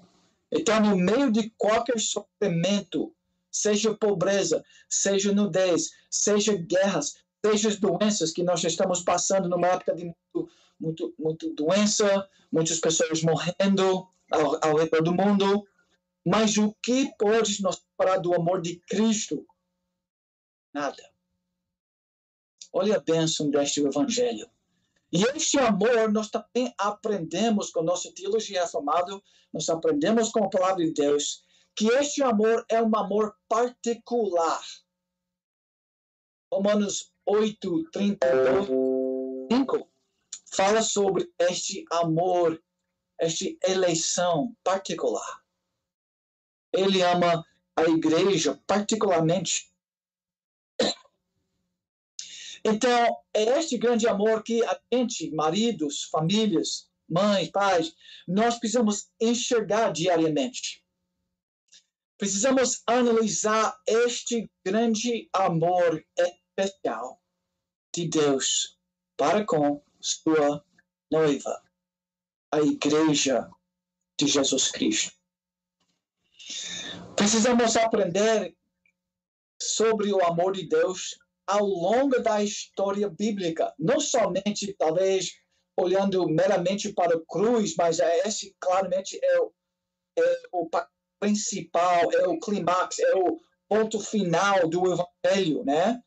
Então, 0.55 0.81
no 0.81 0.97
meio 0.97 1.33
de 1.33 1.51
qualquer 1.59 1.99
sofrimento, 1.99 3.15
seja 3.51 3.95
pobreza, 3.95 4.65
seja 4.89 5.33
nudez, 5.33 5.91
seja 6.09 6.57
guerras, 6.57 7.17
seja 7.45 7.69
as 7.69 7.77
doenças 7.77 8.31
que 8.31 8.45
nós 8.45 8.63
estamos 8.63 9.03
passando 9.03 9.49
numa 9.49 9.67
época 9.67 9.95
de 9.95 10.05
muito, 10.05 10.51
muito, 10.81 11.15
muito 11.19 11.55
doença, 11.55 12.29
muitas 12.53 12.79
pessoas 12.79 13.23
morrendo 13.23 14.09
ao, 14.31 14.65
ao 14.65 14.77
redor 14.77 15.03
do 15.03 15.13
mundo, 15.13 15.67
mas 16.25 16.57
o 16.57 16.73
que 16.83 17.13
pode 17.19 17.61
nos 17.61 17.77
separar 17.77 18.19
do 18.19 18.33
amor 18.33 18.63
de 18.63 18.77
Cristo? 18.89 19.45
Nada. 20.73 21.03
Olha 22.73 22.97
a 22.97 23.01
bênção 23.01 23.51
deste 23.51 23.81
evangelho. 23.81 24.49
E 25.15 25.23
este 25.37 25.61
amor 25.61 26.11
nós 26.13 26.29
também 26.29 26.75
aprendemos 26.77 27.71
com 27.71 27.83
nossa 27.83 28.13
teologia 28.13 28.63
reformada, 28.63 29.23
nós 29.53 29.69
aprendemos 29.69 30.31
com 30.31 30.45
a 30.45 30.51
palavra 30.51 30.85
de 30.85 30.93
Deus, 30.93 31.45
que 31.77 31.87
este 31.87 32.21
amor 32.21 32.67
é 32.69 32.83
um 32.83 32.97
amor 32.97 33.37
particular. 33.49 34.61
Romanos 36.53 37.13
8, 37.25 37.91
32, 37.93 38.67
5 39.53 39.89
fala 40.53 40.83
sobre 40.83 41.33
este 41.39 41.85
amor, 41.93 42.61
esta 43.21 43.45
eleição 43.69 44.53
particular. 44.65 45.45
Ele 46.73 47.03
ama 47.03 47.45
a 47.77 47.85
igreja 47.85 48.61
particularmente 48.67 49.73
então, 52.65 53.17
é 53.35 53.59
este 53.59 53.77
grande 53.77 54.09
amor 54.09 54.43
que 54.43 54.65
a 54.65 54.81
gente, 54.91 55.31
maridos, 55.33 56.05
famílias, 56.05 56.89
mães, 57.07 57.51
pais, 57.51 57.95
nós 58.27 58.59
precisamos 58.59 59.11
enxergar 59.21 59.93
diariamente. 59.93 60.83
Precisamos 62.17 62.83
analisar 62.87 63.77
este 63.87 64.51
grande 64.65 65.29
amor 65.35 66.03
especial 66.17 67.21
de 67.95 68.09
Deus 68.09 68.79
para 69.17 69.45
com 69.45 69.85
sua 70.01 70.65
noiva, 71.11 71.63
a 72.51 72.61
igreja 72.61 73.51
de 74.19 74.27
Jesus 74.27 74.71
Cristo. 74.71 75.13
Precisamos 77.15 77.77
aprender 77.77 78.57
sobre 79.61 80.13
o 80.13 80.25
amor 80.25 80.55
de 80.55 80.67
Deus 80.67 81.19
ao 81.47 81.65
longo 81.65 82.21
da 82.21 82.43
história 82.43 83.09
bíblica, 83.09 83.73
não 83.79 84.01
somente, 84.01 84.75
talvez, 84.75 85.33
olhando 85.77 86.27
meramente 86.29 86.93
para 86.93 87.17
a 87.17 87.21
cruz, 87.29 87.75
mas 87.77 87.99
é 87.99 88.27
esse 88.27 88.57
claramente 88.61 89.19
é 89.23 89.41
o, 89.41 89.53
é 90.19 90.43
o 90.53 90.71
principal, 91.21 92.13
é 92.13 92.27
o 92.27 92.39
clímax, 92.39 92.99
é 92.99 93.15
o 93.15 93.39
ponto 93.69 93.99
final 94.01 94.69
do 94.69 94.93
evangelho, 94.93 95.65
né? 95.65 96.01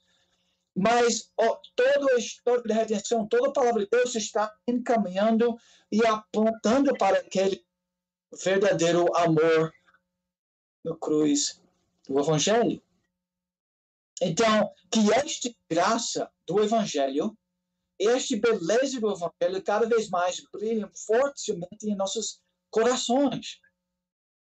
Mas 0.75 1.31
ó, 1.39 1.59
toda 1.75 2.13
a 2.13 2.19
história 2.19 2.63
da 2.63 2.75
redenção, 2.75 3.27
toda 3.27 3.49
a 3.49 3.53
palavra 3.53 3.83
de 3.83 3.89
Deus 3.89 4.13
está 4.15 4.53
encaminhando 4.67 5.55
e 5.91 6.05
apontando 6.05 6.95
para 6.95 7.17
aquele 7.17 7.65
verdadeiro 8.43 9.07
amor 9.17 9.73
no 10.85 10.95
cruz 10.97 11.59
do 12.07 12.19
evangelho. 12.19 12.81
Então, 14.21 14.71
que 14.91 15.13
esta 15.13 15.49
graça 15.69 16.31
do 16.47 16.61
Evangelho, 16.63 17.37
este 17.99 18.35
beleza 18.35 18.99
do 18.99 19.11
Evangelho 19.11 19.63
cada 19.63 19.87
vez 19.87 20.09
mais 20.09 20.41
brilhe 20.51 20.87
fortemente 21.05 21.83
em 21.83 21.95
nossos 21.95 22.41
corações, 22.69 23.59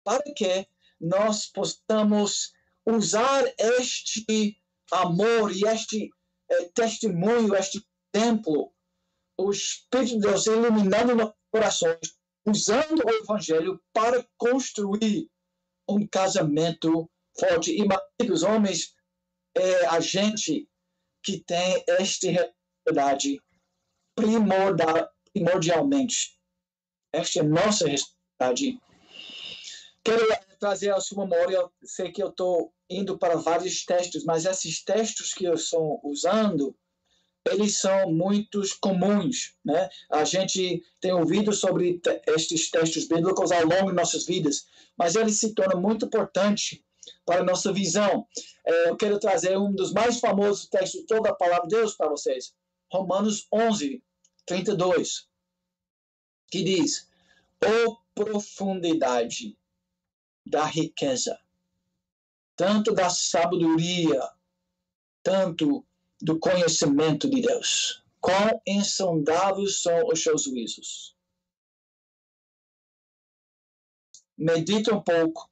para 0.05 0.23
que 0.35 0.67
nós 1.01 1.47
possamos 1.47 2.53
usar 2.87 3.45
este 3.59 4.61
amor 4.93 5.55
e 5.55 5.65
este 5.67 6.11
eh, 6.51 6.65
testemunho, 6.75 7.55
este 7.55 7.85
templo, 8.13 8.73
o 9.37 9.51
Espírito 9.51 10.15
de 10.15 10.21
Deus 10.21 10.47
iluminando 10.47 11.17
nossos 11.17 11.35
corações, 11.51 12.17
usando 12.47 13.05
o 13.05 13.11
Evangelho 13.11 13.83
para 13.93 14.25
construir 14.37 15.29
um 15.89 16.07
casamento 16.07 17.11
forte. 17.39 17.73
E, 17.73 17.85
maridos, 17.85 18.43
homens, 18.43 18.95
é 19.55 19.87
a 19.87 20.01
gente 20.01 20.69
que 21.23 21.39
tem 21.39 21.83
esta 21.89 22.29
responsabilidade 22.29 23.41
primordialmente. 25.33 26.39
Esta 27.13 27.41
é 27.41 27.43
nossa 27.43 27.89
responsabilidade. 27.89 28.81
Quero 30.05 30.27
trazer 30.59 30.93
a 30.93 31.01
sua 31.01 31.25
memória, 31.25 31.67
sei 31.83 32.13
que 32.13 32.23
eu 32.23 32.29
estou 32.29 32.73
indo 32.91 33.19
para 33.19 33.37
vários 33.37 33.85
textos, 33.85 34.25
mas 34.25 34.45
esses 34.45 34.85
textos 34.85 35.33
que 35.33 35.45
eu 35.45 35.55
estou 35.55 36.01
usando, 36.05 36.77
eles 37.51 37.79
são 37.79 38.13
muito 38.13 38.63
comuns, 38.81 39.57
né? 39.65 39.89
A 40.11 40.25
gente 40.25 40.83
tem 41.01 41.13
ouvido 41.13 41.53
sobre 41.53 42.01
estes 42.27 42.71
textos 42.71 43.07
bíblicos 43.07 43.51
ao 43.51 43.65
longo 43.65 43.91
de 43.91 43.97
nossas 43.97 44.27
vidas, 44.27 44.67
mas 44.97 45.15
eles 45.17 45.39
se 45.39 45.55
tornam 45.55 45.81
muito 45.81 46.07
importantes 46.07 46.83
para 47.25 47.41
a 47.41 47.45
nossa 47.45 47.73
visão. 47.73 48.27
É, 48.65 48.89
eu 48.89 48.97
quero 48.97 49.19
trazer 49.19 49.57
um 49.59 49.73
dos 49.73 49.93
mais 49.93 50.21
famosos 50.21 50.69
textos 50.69 51.01
de 51.01 51.07
toda 51.07 51.31
a 51.31 51.35
palavra 51.35 51.67
de 51.67 51.77
Deus 51.77 51.95
para 51.95 52.09
vocês. 52.09 52.55
Romanos 52.93 53.47
11, 53.53 54.03
32, 54.47 55.29
que 56.51 56.63
diz: 56.63 57.09
O 57.63 57.97
profundidade 58.15 59.59
da 60.47 60.65
riqueza, 60.65 61.39
tanto 62.57 62.95
da 62.95 63.11
sabedoria, 63.11 64.23
tanto 65.23 65.85
do 66.21 66.39
conhecimento 66.39 67.29
de 67.29 67.41
Deus. 67.41 68.03
Quão 68.21 68.61
insondáveis 68.67 69.83
são 69.83 70.07
os 70.07 70.23
seus 70.23 70.45
juízos. 70.45 71.15
Medita 74.37 74.95
um 74.95 75.03
pouco 75.03 75.51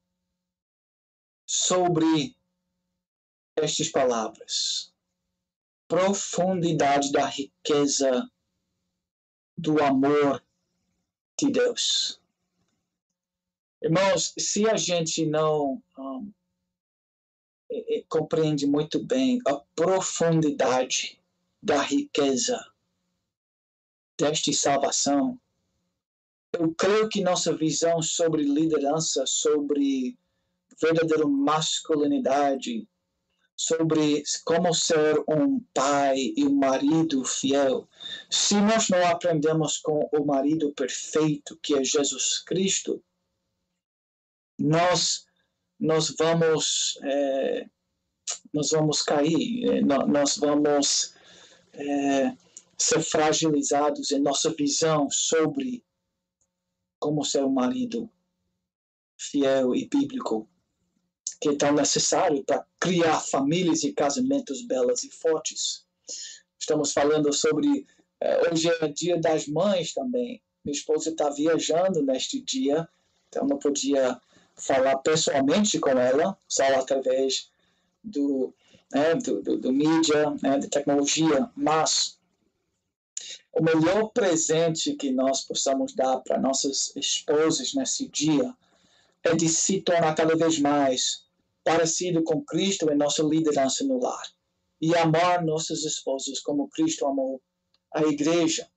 sobre 1.52 2.34
estas 3.54 3.90
palavras. 3.90 4.90
Profundidade 5.86 7.12
da 7.12 7.26
riqueza 7.26 8.26
do 9.54 9.82
amor 9.82 10.42
de 11.38 11.52
Deus. 11.52 12.18
Irmãos, 13.82 14.32
se 14.38 14.66
a 14.66 14.78
gente 14.78 15.26
não 15.26 15.82
um, 15.98 16.32
compreende 18.08 18.66
muito 18.66 19.04
bem 19.04 19.38
a 19.46 19.56
profundidade 19.76 21.20
da 21.62 21.82
riqueza 21.82 22.58
desta 24.18 24.50
salvação, 24.54 25.38
eu 26.54 26.74
creio 26.74 27.10
que 27.10 27.20
nossa 27.20 27.54
visão 27.54 28.00
sobre 28.00 28.42
liderança, 28.42 29.26
sobre 29.26 30.16
verdadeira 30.82 31.26
masculinidade, 31.26 32.88
sobre 33.56 34.22
como 34.44 34.74
ser 34.74 35.22
um 35.28 35.60
pai 35.72 36.32
e 36.36 36.44
um 36.44 36.54
marido 36.54 37.24
fiel. 37.24 37.88
Se 38.30 38.54
nós 38.60 38.88
não 38.88 39.06
aprendemos 39.06 39.78
com 39.78 40.08
o 40.12 40.24
marido 40.24 40.72
perfeito, 40.74 41.58
que 41.62 41.74
é 41.74 41.84
Jesus 41.84 42.42
Cristo, 42.44 43.02
nós 44.58 45.24
nós 45.78 46.14
vamos 46.16 46.96
é, 47.04 47.66
nós 48.52 48.70
vamos 48.70 49.02
cair, 49.02 49.68
é, 49.68 49.80
nós 49.80 50.36
vamos 50.36 51.14
é, 51.72 52.36
ser 52.78 53.00
fragilizados 53.02 54.10
em 54.10 54.20
nossa 54.20 54.52
visão 54.54 55.08
sobre 55.10 55.84
como 57.00 57.24
ser 57.24 57.44
um 57.44 57.52
marido 57.52 58.10
fiel 59.18 59.74
e 59.74 59.88
bíblico 59.88 60.48
que 61.42 61.48
é 61.48 61.56
tão 61.56 61.72
necessário 61.72 62.44
para 62.44 62.64
criar 62.78 63.18
famílias 63.18 63.82
e 63.82 63.92
casamentos 63.92 64.62
belas 64.62 65.02
e 65.02 65.10
fortes. 65.10 65.84
Estamos 66.56 66.92
falando 66.92 67.32
sobre. 67.32 67.84
Eh, 68.20 68.48
hoje 68.48 68.68
é 68.68 68.86
dia 68.86 69.20
das 69.20 69.48
mães 69.48 69.92
também. 69.92 70.40
Minha 70.64 70.76
esposa 70.76 71.10
está 71.10 71.28
viajando 71.30 72.00
neste 72.00 72.40
dia, 72.40 72.88
então 73.28 73.44
não 73.44 73.58
podia 73.58 74.20
falar 74.54 74.96
pessoalmente 74.98 75.80
com 75.80 75.90
ela, 75.90 76.38
só 76.46 76.62
através 76.78 77.50
do, 78.04 78.54
né, 78.92 79.16
do, 79.16 79.42
do, 79.42 79.58
do 79.58 79.72
mídia, 79.72 80.30
né, 80.40 80.58
da 80.60 80.68
tecnologia, 80.68 81.50
mas 81.56 82.20
o 83.52 83.60
melhor 83.60 84.10
presente 84.10 84.94
que 84.94 85.10
nós 85.10 85.40
possamos 85.40 85.92
dar 85.92 86.18
para 86.18 86.38
nossas 86.38 86.94
esposas 86.94 87.74
nesse 87.74 88.06
dia 88.06 88.54
é 89.24 89.34
de 89.34 89.48
se 89.48 89.80
tornar 89.80 90.14
cada 90.14 90.36
vez 90.36 90.60
mais 90.60 91.22
parecido 91.64 92.22
com 92.22 92.44
Cristo 92.44 92.90
em 92.90 92.96
nossa 92.96 93.22
liderança 93.22 93.84
no 93.84 93.98
lar 93.98 94.26
e 94.80 94.96
amar 94.96 95.44
nossas 95.44 95.84
esposas 95.84 96.40
como 96.40 96.68
Cristo 96.68 97.06
amou 97.06 97.40
a 97.94 98.02
igreja. 98.02 98.68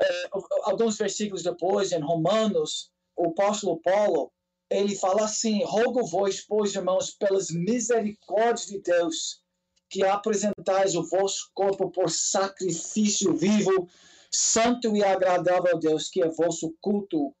É, 0.00 0.28
alguns 0.64 0.98
versículos 0.98 1.42
depois, 1.42 1.92
em 1.92 2.00
Romanos, 2.00 2.90
o 3.16 3.28
apóstolo 3.28 3.80
Paulo, 3.80 4.30
ele 4.70 4.94
fala 4.96 5.24
assim, 5.24 5.62
rogo 5.64 6.04
vós, 6.06 6.40
pois, 6.40 6.74
irmãos, 6.74 7.10
pelas 7.10 7.50
misericórdias 7.50 8.66
de 8.66 8.80
Deus, 8.80 9.42
que 9.88 10.04
apresentais 10.04 10.94
o 10.94 11.02
vosso 11.02 11.50
corpo 11.54 11.90
por 11.90 12.10
sacrifício 12.10 13.36
vivo, 13.36 13.88
santo 14.30 14.96
e 14.96 15.04
agradável 15.04 15.76
a 15.76 15.78
Deus, 15.78 16.08
que 16.08 16.22
é 16.22 16.28
vosso 16.28 16.74
culto 16.80 17.34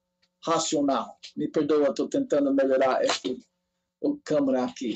racional. 0.44 1.18
Me 1.36 1.48
perdoa, 1.48 1.88
estou 1.88 2.08
tentando 2.08 2.52
melhorar 2.52 3.02
este 3.02 3.42
o 4.02 4.18
câmera 4.18 4.64
aqui. 4.64 4.94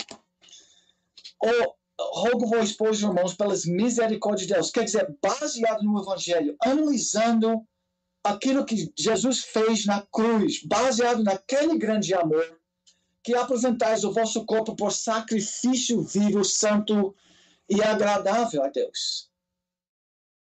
Rogo-vos, 1.98 2.72
pois, 2.72 3.00
irmãos, 3.00 3.34
pelas 3.34 3.64
misericórdias 3.64 4.46
de 4.46 4.54
Deus, 4.54 4.70
quer 4.70 4.84
dizer, 4.84 5.16
baseado 5.22 5.82
no 5.82 6.00
Evangelho, 6.00 6.56
analisando 6.62 7.66
aquilo 8.22 8.66
que 8.66 8.92
Jesus 8.98 9.44
fez 9.44 9.86
na 9.86 10.02
cruz, 10.02 10.62
baseado 10.64 11.22
naquele 11.22 11.78
grande 11.78 12.12
amor, 12.12 12.60
que 13.22 13.34
apresentais 13.34 14.04
o 14.04 14.12
vosso 14.12 14.44
corpo 14.44 14.76
por 14.76 14.92
sacrifício 14.92 16.02
vivo, 16.02 16.44
santo 16.44 17.14
e 17.68 17.82
agradável 17.82 18.62
a 18.62 18.68
Deus. 18.68 19.30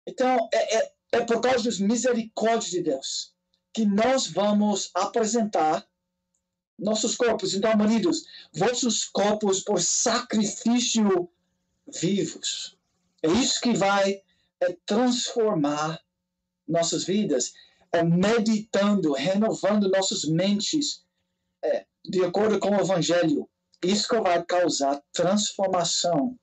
Então, 0.07 0.49
é, 0.53 0.79
é, 0.79 0.93
é 1.13 1.21
por 1.21 1.41
causa 1.41 1.65
das 1.65 1.79
misericórdias 1.79 2.71
de 2.71 2.83
Deus 2.83 3.35
que 3.73 3.85
nós 3.85 4.27
vamos 4.27 4.91
apresentar 4.95 5.87
nossos 6.81 7.15
corpos. 7.15 7.55
Então, 7.55 7.77
maridos, 7.77 8.25
vossos 8.53 9.05
corpos 9.05 9.61
por 9.61 9.81
sacrifício 9.81 11.29
vivos. 12.01 12.77
É 13.23 13.29
isso 13.29 13.61
que 13.61 13.75
vai 13.75 14.23
é, 14.61 14.77
transformar 14.87 16.01
nossas 16.67 17.05
vidas, 17.05 17.53
é, 17.93 18.03
meditando, 18.03 19.13
renovando 19.13 19.91
nossas 19.91 20.25
mentes 20.25 21.05
é, 21.63 21.85
de 22.05 22.25
acordo 22.25 22.59
com 22.59 22.71
o 22.71 22.81
Evangelho. 22.81 23.49
Isso 23.83 24.09
que 24.09 24.21
vai 24.21 24.43
causar 24.45 25.03
transformação 25.13 26.39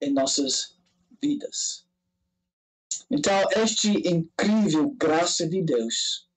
em 0.00 0.12
nossas 0.12 0.76
vidas. 1.22 1.84
Então, 3.10 3.48
este 3.56 3.90
incrível 4.08 4.90
graça 4.90 5.46
de 5.48 5.62
Deus 5.62 6.28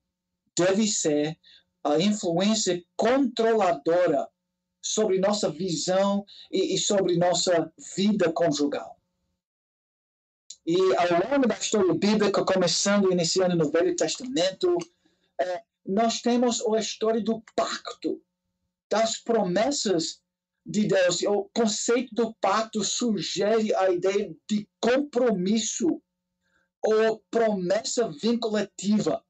deve 0.58 0.88
ser 0.88 1.38
a 1.84 2.00
influência 2.00 2.84
controladora 2.96 4.28
sobre 4.82 5.20
nossa 5.20 5.50
visão 5.50 6.26
e, 6.52 6.76
e 6.76 6.78
sobre 6.78 7.18
nossa 7.18 7.72
vida 7.96 8.32
conjugal. 8.32 8.98
E 10.66 10.78
ao 10.98 11.32
longo 11.32 11.48
da 11.48 11.56
história 11.56 11.94
bíblica, 11.94 12.44
começando 12.44 13.10
e 13.10 13.14
iniciando 13.14 13.56
no 13.56 13.72
Velho 13.72 13.96
Testamento, 13.96 14.78
é, 15.40 15.64
nós 15.86 16.22
temos 16.22 16.62
a 16.62 16.78
história 16.78 17.22
do 17.22 17.42
pacto, 17.56 18.22
das 18.92 19.18
promessas 19.18 20.22
de 20.66 20.86
Deus. 20.86 21.22
O 21.24 21.50
conceito 21.56 22.14
do 22.14 22.36
pacto 22.42 22.84
sugere 22.84 23.74
a 23.76 23.90
ideia 23.90 24.36
de 24.50 24.68
compromisso 24.82 26.02
ou 26.84 27.24
promessa 27.32 28.12
vinculativa. 28.12 29.24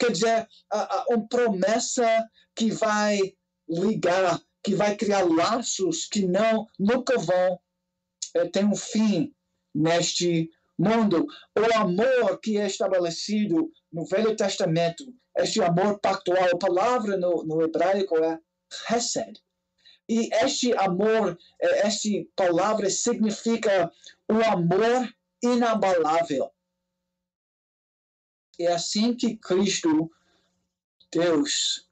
Quer 0.00 0.12
dizer, 0.12 0.48
uma 1.10 1.28
promessa 1.28 2.26
que 2.56 2.70
vai 2.70 3.18
ligar, 3.68 4.40
que 4.64 4.74
vai 4.74 4.96
criar 4.96 5.28
laços 5.28 6.06
que 6.06 6.26
não 6.26 6.66
nunca 6.78 7.18
vão 7.18 7.60
é, 8.34 8.48
ter 8.48 8.64
um 8.64 8.74
fim 8.74 9.34
neste 9.74 10.50
mundo. 10.78 11.26
O 11.54 11.78
amor 11.78 12.40
que 12.40 12.56
é 12.56 12.66
estabelecido 12.66 13.70
no 13.92 14.06
Velho 14.06 14.34
Testamento, 14.34 15.04
este 15.36 15.62
amor 15.62 16.00
pactual, 16.00 16.48
a 16.50 16.58
palavra 16.58 17.18
no, 17.18 17.44
no 17.44 17.62
hebraico 17.62 18.16
é 18.18 18.38
Hesed. 18.90 19.38
E 20.08 20.28
este 20.42 20.72
amor, 20.76 21.38
eh, 21.60 21.86
esta 21.86 22.08
palavra 22.34 22.88
significa 22.90 23.92
o 24.28 24.42
amor 24.44 25.08
inabalável. 25.42 26.50
É 28.60 28.66
assim 28.74 29.16
que 29.16 29.38
Cristo, 29.38 30.12
Deus, 31.10 31.88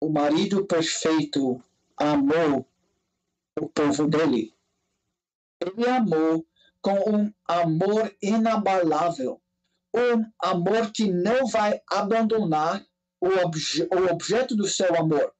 o 0.00 0.08
marido 0.08 0.64
perfeito, 0.64 1.60
amou 1.96 2.64
o 3.58 3.68
povo 3.68 4.06
dele. 4.06 4.54
Ele 5.60 5.88
amou 5.88 6.46
com 6.80 6.94
um 7.10 7.34
amor 7.48 8.16
inabalável, 8.22 9.42
um 9.92 10.24
amor 10.40 10.92
que 10.92 11.10
não 11.10 11.48
vai 11.48 11.82
abandonar 11.90 12.86
o, 13.20 13.26
obje 13.44 13.82
o 13.92 14.08
objeto 14.08 14.54
do 14.54 14.68
seu 14.68 14.94
amor. 14.94 15.34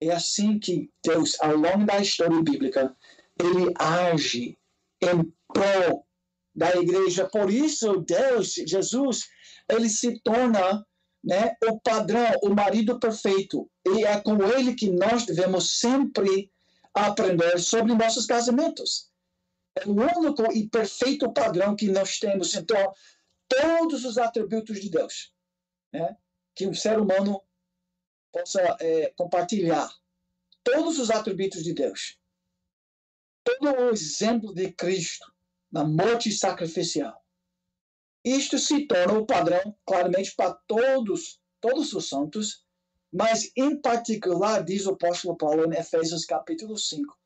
É 0.00 0.10
assim 0.10 0.58
que 0.58 0.90
Deus, 1.04 1.38
ao 1.38 1.54
longo 1.54 1.84
da 1.84 2.00
história 2.00 2.42
bíblica, 2.42 2.96
ele 3.38 3.74
age 3.78 4.58
em 5.02 5.30
prol 5.52 6.06
da 6.54 6.74
igreja. 6.76 7.28
Por 7.28 7.50
isso, 7.50 8.00
Deus, 8.00 8.54
Jesus, 8.54 9.28
ele 9.68 9.88
se 9.88 10.20
torna 10.20 10.86
né, 11.22 11.54
o 11.66 11.80
padrão, 11.80 12.30
o 12.42 12.50
marido 12.50 12.98
perfeito. 12.98 13.70
E 13.86 14.04
é 14.04 14.20
com 14.20 14.42
ele 14.44 14.74
que 14.74 14.90
nós 14.90 15.26
devemos 15.26 15.78
sempre 15.78 16.50
aprender 16.92 17.58
sobre 17.58 17.94
nossos 17.94 18.26
casamentos. 18.26 19.10
É 19.76 19.86
o 19.86 19.92
único 19.92 20.52
e 20.52 20.68
perfeito 20.68 21.32
padrão 21.32 21.74
que 21.74 21.88
nós 21.88 22.18
temos. 22.18 22.54
Então, 22.54 22.92
todos 23.48 24.04
os 24.04 24.16
atributos 24.18 24.80
de 24.80 24.88
Deus 24.88 25.34
né, 25.94 26.16
que 26.54 26.66
um 26.66 26.74
ser 26.74 26.98
humano 26.98 27.40
possa 28.32 28.76
é, 28.80 29.12
compartilhar. 29.16 29.88
Todos 30.62 30.98
os 30.98 31.10
atributos 31.10 31.62
de 31.62 31.72
Deus. 31.72 32.18
Todo 33.44 33.70
o 33.70 33.90
exemplo 33.90 34.52
de 34.54 34.72
Cristo 34.72 35.33
na 35.74 35.82
morte 35.82 36.30
sacrificial. 36.30 37.20
Isto 38.24 38.58
se 38.60 38.86
torna 38.86 39.18
o 39.18 39.26
padrão, 39.26 39.74
claramente, 39.84 40.32
para 40.36 40.54
todos, 40.68 41.40
todos 41.60 41.92
os 41.92 42.08
santos, 42.08 42.64
mas 43.12 43.50
em 43.56 43.80
particular, 43.80 44.62
diz 44.62 44.86
o 44.86 44.92
apóstolo 44.92 45.36
Paulo 45.36 45.64
em 45.66 45.76
Efésios 45.76 46.24
capítulo 46.24 46.78
5, 46.78 47.18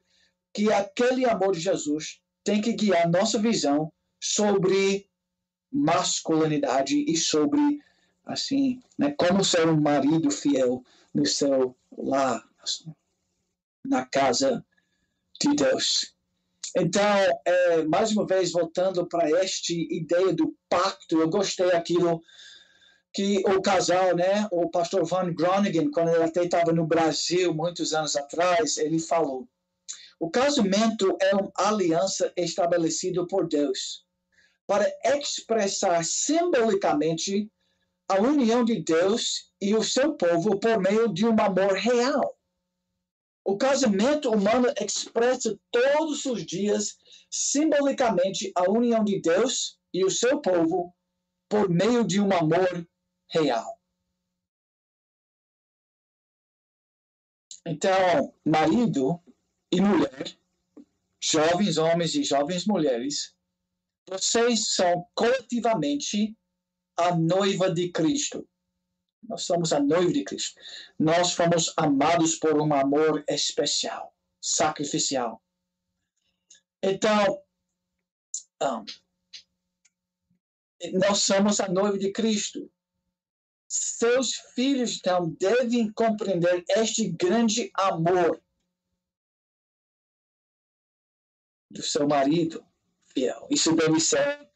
que 0.55 0.73
aquele 0.73 1.27
amor 1.27 1.53
de 1.53 1.61
Jesus 1.61 2.23
tem 2.43 2.63
que 2.63 2.73
guiar 2.73 3.11
nossa 3.11 3.39
visão 3.39 3.93
sobre 4.19 5.07
masculinidade 5.71 7.05
e 7.07 7.19
sobre, 7.19 7.61
assim, 8.25 8.81
né, 8.97 9.15
como 9.19 9.45
ser 9.45 9.69
um 9.69 9.79
marido 9.79 10.31
fiel 10.31 10.83
no 11.15 11.27
seu 11.27 11.77
lar, 11.99 12.43
assim, 12.63 12.95
na 13.85 14.07
casa 14.07 14.65
de 15.39 15.55
Deus. 15.55 16.18
Então, 16.77 17.03
é, 17.45 17.83
mais 17.85 18.13
uma 18.13 18.27
vez, 18.27 18.53
voltando 18.53 19.07
para 19.07 19.29
esta 19.31 19.73
ideia 19.73 20.33
do 20.33 20.55
pacto, 20.69 21.21
eu 21.21 21.29
gostei 21.29 21.71
aquilo 21.73 22.21
que 23.13 23.43
o 23.47 23.61
casal, 23.61 24.15
né, 24.15 24.47
o 24.53 24.71
pastor 24.71 25.05
Van 25.05 25.33
Groningen, 25.33 25.91
quando 25.91 26.11
ele 26.11 26.25
até 26.25 26.45
estava 26.45 26.73
no 26.73 26.87
Brasil 26.87 27.55
muitos 27.55 27.93
anos 27.93 28.15
atrás, 28.17 28.77
ele 28.77 28.99
falou: 28.99 29.49
o 30.21 30.31
casamento 30.31 31.17
é 31.21 31.35
uma 31.35 31.53
aliança 31.57 32.33
estabelecida 32.37 33.27
por 33.27 33.49
Deus 33.49 34.05
para 34.67 34.87
expressar 35.05 36.05
simbolicamente 36.05 37.51
a 38.09 38.21
união 38.21 38.65
de 38.65 38.83
Deus 38.83 39.51
e 39.61 39.75
o 39.75 39.83
seu 39.83 40.15
povo 40.15 40.59
por 40.59 40.79
meio 40.79 41.13
de 41.13 41.27
um 41.27 41.41
amor 41.41 41.73
real. 41.73 42.38
O 43.49 43.57
casamento 43.57 44.29
humano 44.31 44.69
expressa 44.79 45.59
todos 45.71 46.27
os 46.27 46.45
dias, 46.45 46.99
simbolicamente, 47.31 48.53
a 48.55 48.71
união 48.71 49.03
de 49.03 49.23
Deus 49.23 49.81
e 49.91 50.05
o 50.05 50.11
seu 50.11 50.39
povo 50.43 50.95
por 51.49 51.71
meio 51.71 52.05
de 52.05 52.21
um 52.21 52.31
amor 52.31 52.87
real. 53.31 53.81
Então, 57.67 58.35
marido 58.45 59.19
e 59.73 59.81
mulher, 59.81 60.39
jovens 61.19 61.79
homens 61.79 62.15
e 62.17 62.25
jovens 62.25 62.67
mulheres, 62.67 63.35
vocês 64.07 64.75
são 64.75 65.09
coletivamente 65.15 66.37
a 66.99 67.17
noiva 67.17 67.73
de 67.73 67.91
Cristo. 67.93 68.47
Nós 69.23 69.43
somos 69.43 69.73
a 69.73 69.81
noiva 69.81 70.13
de 70.13 70.25
Cristo. 70.25 70.61
Nós 70.99 71.33
fomos 71.33 71.73
amados 71.77 72.37
por 72.37 72.61
um 72.61 72.73
amor 72.73 73.25
especial, 73.29 74.15
sacrificial. 74.41 75.43
Então, 76.83 77.43
um, 78.63 78.85
nós 80.95 81.19
somos 81.19 81.61
a 81.61 81.69
noiva 81.69 81.99
de 81.99 82.13
Cristo. 82.13 82.71
Seus 83.69 84.35
filhos, 84.55 84.97
então, 84.97 85.31
devem 85.39 85.93
compreender 85.93 86.65
este 86.71 87.09
grande 87.09 87.71
amor 87.75 88.43
do 91.71 91.83
seu 91.83 92.07
marido 92.09 92.65
fiel. 93.13 93.47
Isso 93.51 93.75
deve 93.75 94.01
ser 94.01 94.49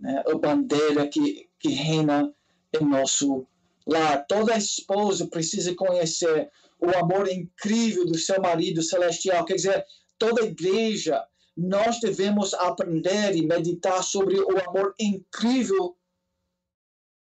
né, 0.00 0.22
a 0.26 0.36
bandeira 0.36 1.08
que, 1.08 1.48
que 1.60 1.68
reina 1.68 2.34
em 2.72 2.84
nosso 2.84 3.46
lá. 3.86 4.18
Toda 4.18 4.56
esposa 4.56 5.26
precisa 5.26 5.74
conhecer 5.74 6.50
o 6.78 6.90
amor 6.96 7.28
incrível 7.28 8.04
do 8.04 8.18
seu 8.18 8.40
marido 8.40 8.82
celestial. 8.82 9.44
Quer 9.44 9.54
dizer, 9.54 9.86
toda 10.18 10.44
igreja 10.44 11.24
nós 11.56 12.00
devemos 12.00 12.52
aprender 12.52 13.34
e 13.34 13.46
meditar 13.46 14.02
sobre 14.02 14.38
o 14.38 14.68
amor 14.68 14.94
incrível 14.98 15.96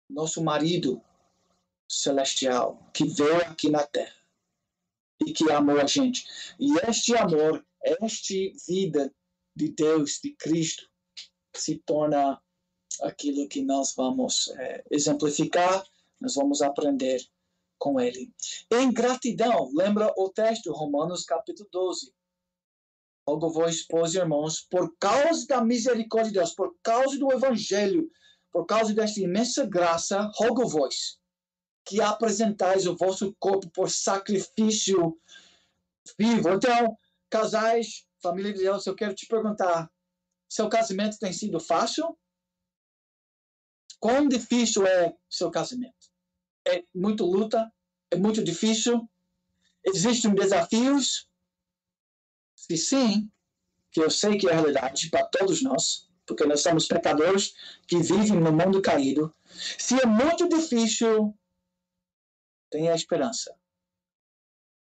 nosso 0.09 0.43
marido 0.43 1.03
celestial 1.89 2.89
que 2.93 3.05
veio 3.05 3.37
aqui 3.43 3.69
na 3.69 3.85
terra 3.85 4.15
e 5.27 5.33
que 5.33 5.51
amou 5.51 5.81
a 5.81 5.87
gente. 5.87 6.25
E 6.59 6.73
este 6.89 7.17
amor, 7.17 7.65
esta 7.83 8.35
vida 8.69 9.13
de 9.55 9.69
Deus, 9.69 10.21
de 10.23 10.35
Cristo, 10.37 10.89
se 11.55 11.77
torna 11.79 12.41
aquilo 13.03 13.49
que 13.49 13.63
nós 13.63 13.95
vamos 13.95 14.49
é, 14.57 14.85
exemplificar, 14.91 15.85
nós 16.21 16.35
vamos 16.35 16.63
aprender 16.63 17.21
com 17.79 17.99
ele. 17.99 18.33
Em 18.71 18.93
gratidão, 18.93 19.71
lembra 19.75 20.13
o 20.17 20.29
texto, 20.29 20.71
Romanos 20.71 21.25
capítulo 21.25 21.69
12. 21.73 22.13
Rogo 23.27 23.51
vós, 23.51 23.87
pois, 23.87 24.15
irmãos, 24.15 24.61
por 24.71 24.95
causa 24.99 25.47
da 25.47 25.65
misericórdia 25.65 26.33
de 26.33 26.39
Deus, 26.39 26.55
por 26.55 26.77
causa 26.83 27.19
do 27.19 27.33
evangelho, 27.33 28.11
por 28.53 28.67
causa 28.67 28.93
desta 28.93 29.21
imensa 29.21 29.65
graça, 29.65 30.31
rogo 30.35 30.67
vós, 30.69 31.19
que 31.85 32.01
apresentais 32.01 32.87
o 32.87 32.97
vosso 32.97 33.35
corpo 33.39 33.71
por 33.71 33.91
sacrifício 33.91 35.19
vivo. 36.19 36.51
Então, 36.51 36.97
casais, 37.31 38.07
família 38.21 38.53
de 38.53 38.61
Deus, 38.61 38.87
eu 38.87 38.95
quero 38.95 39.15
te 39.15 39.27
perguntar, 39.27 39.91
seu 40.49 40.69
casamento 40.69 41.19
tem 41.19 41.33
sido 41.33 41.61
fácil? 41.61 42.19
Quão 44.01 44.27
difícil 44.27 44.87
é 44.87 45.15
seu 45.29 45.51
casamento? 45.51 46.11
é 46.67 46.85
muito 46.95 47.25
luta, 47.25 47.73
é 48.11 48.17
muito 48.17 48.43
difícil, 48.43 49.09
existem 49.85 50.35
desafios. 50.35 51.29
Se 52.55 52.77
sim, 52.77 53.31
que 53.91 54.01
eu 54.01 54.11
sei 54.11 54.39
que 54.39 54.49
é 54.49 54.53
a 54.53 54.55
realidade 54.55 55.11
para 55.11 55.27
todos 55.27 55.63
nós, 55.63 56.09
porque 56.27 56.45
nós 56.45 56.61
somos 56.61 56.87
pecadores 56.87 57.55
que 57.87 57.99
vivem 57.99 58.39
no 58.39 58.53
mundo 58.53 58.83
caído. 58.83 59.35
Se 59.79 60.01
é 60.01 60.07
muito 60.07 60.49
difícil, 60.49 61.37
tenha 62.71 62.95
esperança. 62.95 63.55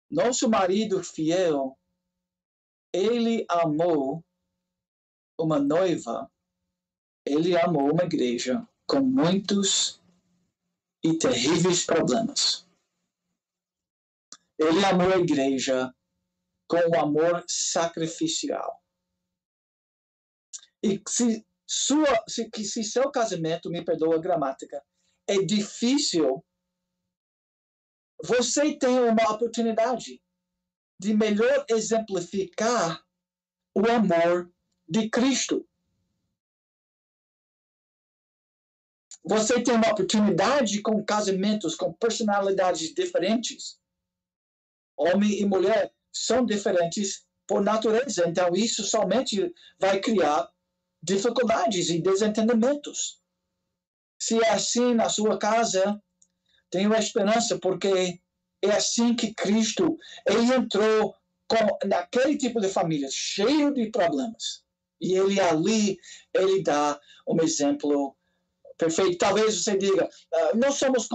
Nosso 0.10 0.50
marido 0.50 1.04
fiel, 1.04 1.78
ele 2.92 3.46
amou 3.48 4.26
uma 5.40 5.60
noiva, 5.60 6.30
ele 7.26 7.56
amou 7.56 7.94
uma 7.94 8.04
igreja 8.04 8.68
com 8.90 9.02
muitos 9.02 10.02
e 11.04 11.16
terríveis 11.16 11.86
problemas. 11.86 12.68
Ele 14.58 14.84
amou 14.84 15.14
a 15.14 15.20
igreja 15.20 15.94
com 16.68 16.78
o 16.78 17.00
amor 17.00 17.46
sacrificial. 17.48 18.84
E 20.84 21.00
se, 21.08 21.46
sua, 21.68 22.24
se, 22.28 22.50
se 22.64 22.84
seu 22.84 23.12
casamento, 23.12 23.70
me 23.70 23.86
perdoa 23.86 24.16
a 24.16 24.22
gramática, 24.22 24.84
é 25.28 25.38
difícil, 25.38 26.44
você 28.24 28.76
tem 28.76 29.00
uma 29.00 29.32
oportunidade 29.32 30.20
de 31.00 31.14
melhor 31.14 31.64
exemplificar 31.70 33.06
o 33.76 33.88
amor 33.90 34.52
de 34.88 35.10
Cristo. 35.10 35.70
Você 39.24 39.62
tem 39.62 39.76
uma 39.76 39.92
oportunidade 39.92 40.82
com 40.82 41.04
casamentos 41.04 41.76
com 41.76 41.94
personalidades 41.94 42.94
diferentes. 42.94 43.80
Homem 44.98 45.40
e 45.40 45.46
mulher 45.46 45.94
são 46.12 46.46
diferentes 46.46 47.26
por 47.48 47.62
natureza, 47.62 48.28
então 48.28 48.54
isso 48.54 48.84
somente 48.84 49.54
vai 49.80 50.00
criar 50.00 50.50
dificuldades 51.02 51.90
e 51.90 52.02
desentendimentos. 52.02 53.20
Se 54.22 54.38
é 54.44 54.50
assim 54.50 54.94
na 54.94 55.10
sua 55.10 55.38
casa, 55.38 56.02
tenho 56.70 56.94
esperança, 56.94 57.58
porque 57.58 58.20
é 58.62 58.72
assim 58.72 59.16
que 59.16 59.34
Cristo 59.34 59.98
ele 60.28 60.54
entrou 60.54 61.16
com, 61.48 61.88
naquele 61.88 62.38
tipo 62.38 62.60
de 62.60 62.70
família, 62.70 63.08
cheio 63.12 63.74
de 63.74 63.90
problemas. 63.90 64.64
E 65.02 65.14
ele 65.14 65.40
ali, 65.40 65.98
ele 66.34 66.62
dá 66.62 67.00
um 67.28 67.42
exemplo 67.42 68.16
Perfeito. 68.80 69.18
Talvez 69.18 69.62
você 69.62 69.78
diga, 69.78 70.06
uh, 70.06 70.58
não, 70.58 70.72
somos 70.72 71.10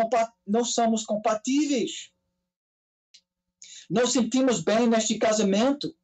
não 0.47 0.65
somos 0.65 1.05
compatíveis. 1.07 2.13
Não 3.89 4.07
sentimos 4.07 4.63
bem 4.63 4.87
neste 4.87 5.19
casamento. 5.19 5.97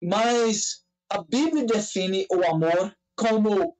Mas 0.00 0.86
a 1.10 1.20
Bíblia 1.24 1.66
define 1.66 2.24
o 2.30 2.44
amor 2.46 2.96
como 3.16 3.76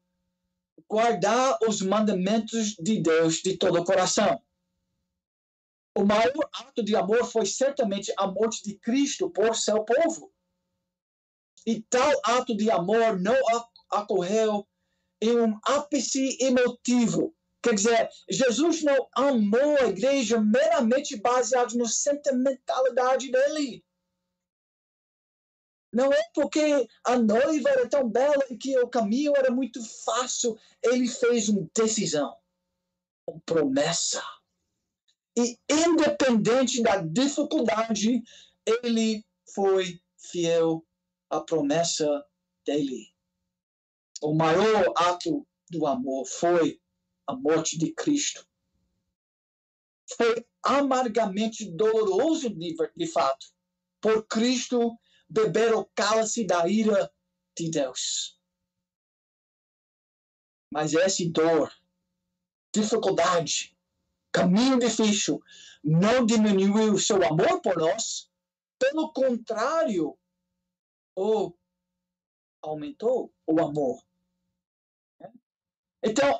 guardar 0.91 1.57
os 1.69 1.81
mandamentos 1.81 2.75
de 2.75 3.01
Deus 3.01 3.37
de 3.37 3.57
todo 3.57 3.79
o 3.79 3.85
coração. 3.85 4.43
O 5.97 6.05
maior 6.05 6.33
ato 6.55 6.83
de 6.83 6.97
amor 6.97 7.25
foi 7.25 7.47
certamente 7.47 8.13
a 8.19 8.27
morte 8.27 8.65
de 8.65 8.77
Cristo 8.79 9.31
por 9.31 9.55
seu 9.55 9.85
povo. 9.85 10.33
E 11.65 11.81
tal 11.83 12.11
ato 12.25 12.57
de 12.57 12.69
amor 12.69 13.21
não 13.21 13.37
ocorreu 13.93 14.67
em 15.21 15.39
um 15.39 15.59
ápice 15.65 16.37
emotivo. 16.41 17.35
Quer 17.63 17.75
dizer, 17.75 18.09
Jesus 18.31 18.83
não 18.83 19.09
amou 19.17 19.77
a 19.81 19.87
igreja 19.87 20.41
meramente 20.41 21.17
baseado 21.17 21.77
na 21.77 21.89
sentimentalidade 21.89 23.31
dele. 23.31 23.85
Não 25.93 26.13
é 26.13 26.23
porque 26.35 26.87
a 27.05 27.19
noiva 27.19 27.71
era 27.71 27.89
tão 27.89 28.09
bela 28.09 28.45
e 28.51 28.57
que 28.57 28.79
o 28.79 28.89
caminho 28.89 29.35
era 29.37 29.51
muito 29.51 29.83
fácil. 30.05 30.57
Ele 30.83 31.09
fez 31.09 31.49
uma 31.49 31.69
decisão, 31.75 32.37
uma 33.27 33.41
promessa. 33.41 34.23
E 35.37 35.59
independente 35.69 36.83
da 36.83 36.99
dificuldade, 36.99 38.23
ele 38.65 39.25
foi 39.53 40.01
fiel 40.17 40.87
à 41.31 41.41
promessa 41.41 42.25
dele 42.65 43.18
o 44.23 44.35
maior 44.35 44.93
ato 44.97 45.47
do 45.71 45.87
amor 45.87 46.27
foi 46.27 46.81
a 47.27 47.37
morte 47.37 47.79
de 47.79 47.93
Cristo. 47.93 48.47
Foi 50.17 50.47
amargamente 50.63 51.71
doloroso 51.71 52.49
de, 52.51 53.07
fato, 53.07 53.47
por 54.01 54.27
Cristo 54.27 54.99
beber 55.29 55.75
o 55.75 55.85
cálice 55.95 56.47
da 56.47 56.67
ira 56.67 57.13
de 57.57 57.71
Deus. 57.71 58.39
Mas 60.73 60.95
essa 60.95 61.23
dor, 61.31 61.73
dificuldade, 62.73 63.77
caminho 64.33 64.79
difícil, 64.79 65.43
não 65.83 66.25
diminuiu 66.25 66.95
o 66.95 66.99
seu 66.99 67.17
amor 67.25 67.61
por 67.61 67.77
nós. 67.77 68.31
Pelo 68.79 69.13
contrário, 69.13 70.17
ou 71.15 71.59
aumentou 72.63 73.35
o 73.47 73.61
amor. 73.61 74.08
Então, 76.03 76.39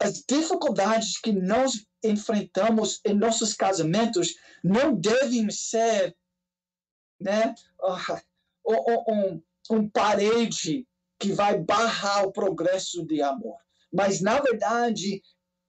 as 0.00 0.22
dificuldades 0.28 1.18
que 1.18 1.32
nós 1.32 1.86
enfrentamos 2.04 3.00
em 3.04 3.14
nossos 3.14 3.54
casamentos 3.54 4.34
não 4.62 4.94
devem 4.94 5.50
ser 5.50 6.14
né, 7.20 7.54
um, 8.66 9.42
um 9.70 9.88
parede 9.88 10.86
que 11.18 11.32
vai 11.32 11.58
barrar 11.58 12.24
o 12.24 12.32
progresso 12.32 13.04
de 13.06 13.22
amor. 13.22 13.58
Mas, 13.92 14.20
na 14.20 14.40
verdade, 14.40 15.22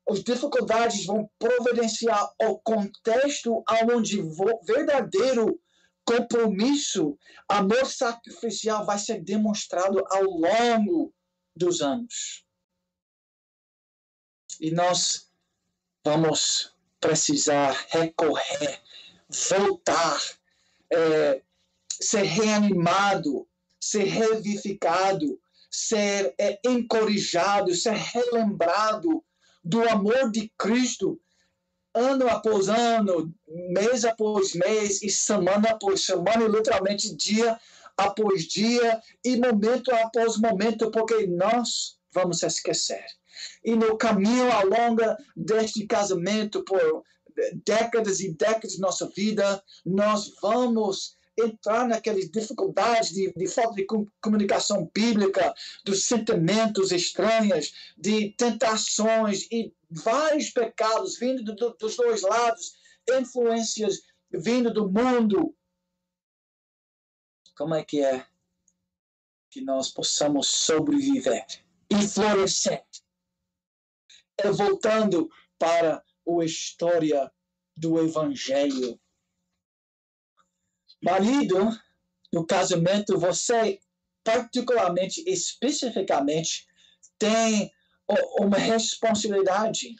as 0.10 0.23
dificuldades 0.23 1.06
vão 1.06 1.30
providenciar 1.39 2.30
o 2.41 2.60
contexto 2.60 3.63
onde 3.93 4.19
o 4.19 4.32
verdadeiro 4.65 5.60
compromisso, 6.06 7.17
amor 7.49 7.86
sacrificial 7.86 8.86
vai 8.86 8.97
ser 8.97 9.21
demonstrado 9.21 10.03
ao 10.10 10.23
longo 10.23 11.13
dos 11.53 11.82
anos. 11.82 12.46
E 14.60 14.72
nós 14.72 15.30
vamos 16.04 16.74
precisar 17.00 17.86
recorrer, 17.89 18.82
voltar, 19.50 20.22
é, 20.91 21.41
ser 21.89 22.24
reanimado, 22.24 23.48
ser 23.80 24.06
revivificado, 24.06 25.39
ser 25.70 26.34
é, 26.38 26.60
encorajado, 26.65 27.74
ser 27.76 27.96
relembrado 27.96 29.24
do 29.63 29.88
amor 29.88 30.32
de 30.32 30.52
Cristo 30.58 31.20
ano 31.93 32.30
após 32.30 32.70
ano, 32.70 33.34
mês 33.48 34.06
após 34.06 34.54
mês 34.54 35.02
e 35.02 35.10
semana 35.10 35.72
após 35.72 36.06
semana, 36.06 36.46
e 36.46 36.48
literalmente 36.48 37.13
dia 37.15 37.60
após 37.98 38.43
dia 38.43 39.02
e 39.26 39.36
momento 39.36 39.91
após 39.91 40.38
momento, 40.38 40.91
porque 40.91 41.26
nós 41.26 41.98
vamos 42.12 42.43
esquecer. 42.43 43.04
E 43.63 43.76
no 43.76 43.97
caminho 43.97 44.52
ao 44.52 44.65
longo 44.65 45.02
deste 45.36 45.86
casamento, 45.86 46.63
por 46.63 47.04
décadas 47.65 48.19
e 48.19 48.32
décadas 48.34 48.73
de 48.73 48.80
nossa 48.80 49.08
vida, 49.08 49.63
nós 49.86 50.34
vamos 50.41 51.15
entrar 51.38 51.88
naquelas 51.88 52.30
dificuldades 52.30 53.12
de, 53.12 53.32
de 53.32 53.47
falta 53.47 53.76
de 53.76 53.86
comunicação 54.19 54.89
bíblica, 54.93 55.54
dos 55.86 56.06
sentimentos 56.06 56.91
estranhos, 56.91 57.93
de 57.95 58.32
tentações 58.32 59.47
e 59.52 59.71
vários 59.89 60.50
pecados 60.50 61.19
vindo 61.19 61.43
do, 61.43 61.76
dos 61.80 61.95
dois 61.95 62.23
lados, 62.23 62.73
influências 63.10 64.02
vindo 64.32 64.73
do 64.73 64.89
mundo. 64.89 65.56
Como 67.56 67.76
é 67.76 67.84
que 67.84 68.04
é 68.04 68.26
que 69.50 69.62
nós 69.62 69.89
possamos 69.89 70.47
sobreviver 70.47 71.45
e 71.89 72.08
florescer? 72.08 72.84
Voltando 74.54 75.30
para 75.58 76.04
a 76.28 76.45
história 76.45 77.32
do 77.76 78.00
Evangelho. 78.00 79.00
Marido, 81.02 81.69
no 82.34 82.45
casamento, 82.45 83.17
você 83.17 83.80
particularmente, 84.23 85.23
especificamente, 85.26 86.67
tem 87.17 87.71
uma 88.39 88.58
responsabilidade 88.58 89.95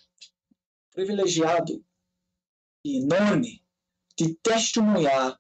privilegiada 0.91 1.71
e 2.84 2.97
enorme 2.97 3.63
de 4.17 4.36
testemunhar 4.36 5.39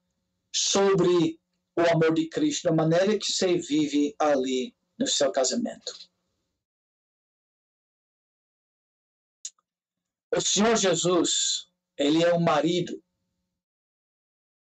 sobre 0.53 1.39
o 1.75 1.81
amor 1.81 2.13
de 2.13 2.27
Cristo 2.29 2.69
da 2.69 2.73
maneira 2.73 3.17
que 3.17 3.31
você 3.31 3.57
vive 3.57 4.15
ali 4.19 4.75
no 4.97 5.07
seu 5.07 5.31
casamento. 5.31 5.93
O 10.35 10.41
Senhor 10.41 10.75
Jesus, 10.75 11.69
ele 11.97 12.23
é 12.23 12.33
um 12.33 12.39
marido. 12.39 13.01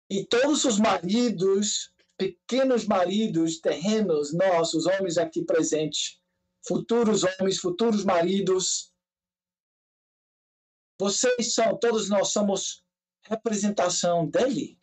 E 0.09 0.25
todos 0.25 0.65
os 0.65 0.79
maridos, 0.79 1.93
pequenos 2.17 2.85
maridos 2.85 3.59
terrenos, 3.59 4.33
nós, 4.33 4.73
os 4.73 4.85
homens 4.85 5.17
aqui 5.17 5.43
presentes, 5.43 6.19
futuros 6.67 7.23
homens, 7.23 7.59
futuros 7.59 8.03
maridos, 8.03 8.91
vocês 10.99 11.53
são, 11.53 11.77
todos 11.77 12.09
nós 12.09 12.29
somos 12.29 12.83
representação 13.23 14.27
dele. 14.27 14.79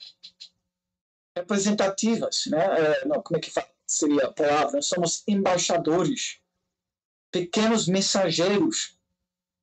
Representativas, 1.36 2.44
né? 2.46 2.64
É, 2.64 3.04
não, 3.06 3.22
como 3.22 3.38
é 3.38 3.40
que 3.40 3.52
seria 3.86 4.26
a 4.26 4.32
palavra? 4.32 4.82
Somos 4.82 5.22
embaixadores, 5.26 6.40
pequenos 7.30 7.86
mensageiros 7.86 8.99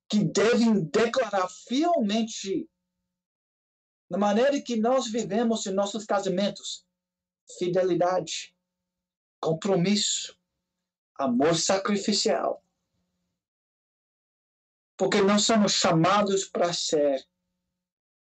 que 0.10 0.24
devem 0.24 0.86
declarar 0.86 1.48
fielmente 1.50 2.70
na 4.10 4.18
maneira 4.18 4.62
que 4.62 4.78
nós 4.78 5.10
vivemos 5.12 5.66
em 5.66 5.74
nossos 5.74 6.06
casamentos 6.06 6.86
fidelidade, 7.58 8.56
compromisso, 9.40 10.38
amor 11.16 11.56
sacrificial. 11.56 12.64
Porque 14.98 15.22
nós 15.22 15.44
somos 15.44 15.74
chamados 15.74 16.46
para 16.46 16.74
ser 16.74 17.26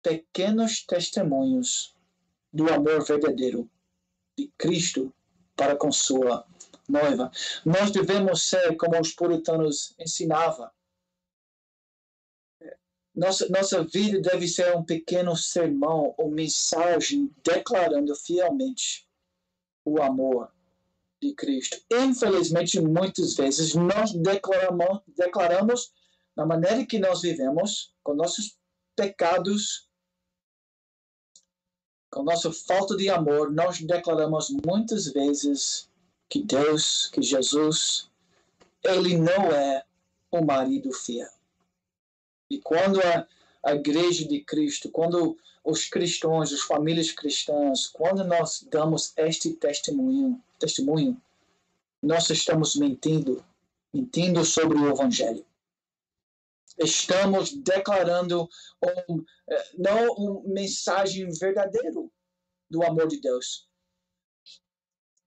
pequenos 0.02 0.84
testemunhos 0.84 1.94
do 2.52 2.72
amor 2.72 3.04
verdadeiro 3.04 3.70
de 4.36 4.48
Cristo 4.58 5.14
para 5.56 5.76
com 5.76 5.92
sua 5.92 6.46
noiva. 6.88 7.30
Nós 7.64 7.90
devemos 7.90 8.48
ser 8.48 8.76
como 8.76 9.00
os 9.00 9.12
puritanos 9.12 9.94
ensinavam 9.98 10.70
nossa, 13.14 13.48
nossa 13.48 13.84
vida 13.84 14.20
deve 14.20 14.48
ser 14.48 14.76
um 14.76 14.82
pequeno 14.82 15.36
sermão 15.36 16.14
ou 16.18 16.30
mensagem 16.30 17.30
declarando 17.44 18.14
fielmente 18.16 19.08
o 19.84 20.02
amor 20.02 20.50
de 21.22 21.32
Cristo. 21.34 21.80
Infelizmente, 21.92 22.80
muitas 22.80 23.34
vezes 23.34 23.74
nós 23.74 24.12
declaramos, 24.12 25.00
declaramos 25.16 25.92
na 26.36 26.44
maneira 26.44 26.84
que 26.84 26.98
nós 26.98 27.22
vivemos, 27.22 27.94
com 28.02 28.14
nossos 28.14 28.58
pecados, 28.96 29.88
com 32.10 32.24
nossa 32.24 32.52
falta 32.52 32.96
de 32.96 33.08
amor, 33.08 33.52
nós 33.52 33.80
declaramos 33.80 34.50
muitas 34.66 35.06
vezes 35.06 35.88
que 36.28 36.42
Deus, 36.42 37.08
que 37.12 37.22
Jesus, 37.22 38.10
ele 38.82 39.16
não 39.16 39.52
é 39.52 39.84
o 40.32 40.44
marido 40.44 40.92
fiel. 40.92 41.30
E 42.50 42.60
quando 42.60 43.00
a, 43.00 43.26
a 43.64 43.74
igreja 43.74 44.26
de 44.26 44.40
Cristo, 44.40 44.90
quando 44.90 45.38
os 45.64 45.88
cristãos, 45.88 46.52
as 46.52 46.60
famílias 46.60 47.10
cristãs, 47.10 47.86
quando 47.86 48.22
nós 48.24 48.66
damos 48.70 49.14
este 49.16 49.52
testemunho, 49.54 50.40
testemunho, 50.58 51.20
nós 52.02 52.28
estamos 52.28 52.76
mentindo, 52.76 53.42
mentindo 53.92 54.44
sobre 54.44 54.76
o 54.76 54.88
evangelho. 54.88 55.44
Estamos 56.78 57.52
declarando 57.52 58.48
um, 59.08 59.24
eh, 59.48 59.70
não 59.78 60.12
uma 60.14 60.42
mensagem 60.42 61.30
verdadeira 61.30 61.92
do 62.68 62.82
amor 62.82 63.08
de 63.08 63.20
Deus. 63.20 63.66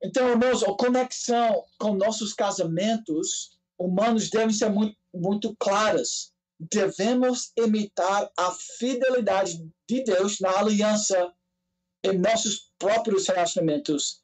Então, 0.04 0.30
irmãos, 0.30 0.62
a 0.62 0.74
conexão 0.74 1.66
com 1.80 1.96
nossos 1.96 2.34
casamentos 2.34 3.58
humanos 3.78 4.30
deve 4.30 4.54
ser 4.54 4.70
muito, 4.70 4.96
muito 5.12 5.56
claras 5.56 6.32
devemos 6.60 7.52
imitar 7.58 8.32
a 8.38 8.52
fidelidade 8.52 9.58
de 9.88 10.04
Deus 10.04 10.39
na 10.39 10.58
aliança 10.58 11.34
em 12.04 12.17
nossos 12.17 12.72
próprios 12.80 13.28
relacionamentos 13.28 14.24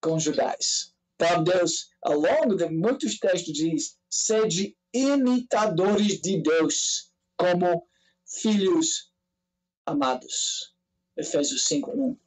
conjugais. 0.00 0.92
Então, 1.14 1.44
Deus, 1.44 1.88
ao 2.02 2.14
longo 2.14 2.56
de 2.56 2.68
muitos 2.68 3.18
textos, 3.18 3.52
diz: 3.52 3.96
sede 4.10 4.76
imitadores 4.92 6.20
de 6.20 6.42
Deus 6.42 7.12
como 7.36 7.88
filhos 8.26 9.12
amados. 9.86 10.74
Efésios 11.16 11.64
5, 11.64 11.90
1. 11.90 12.18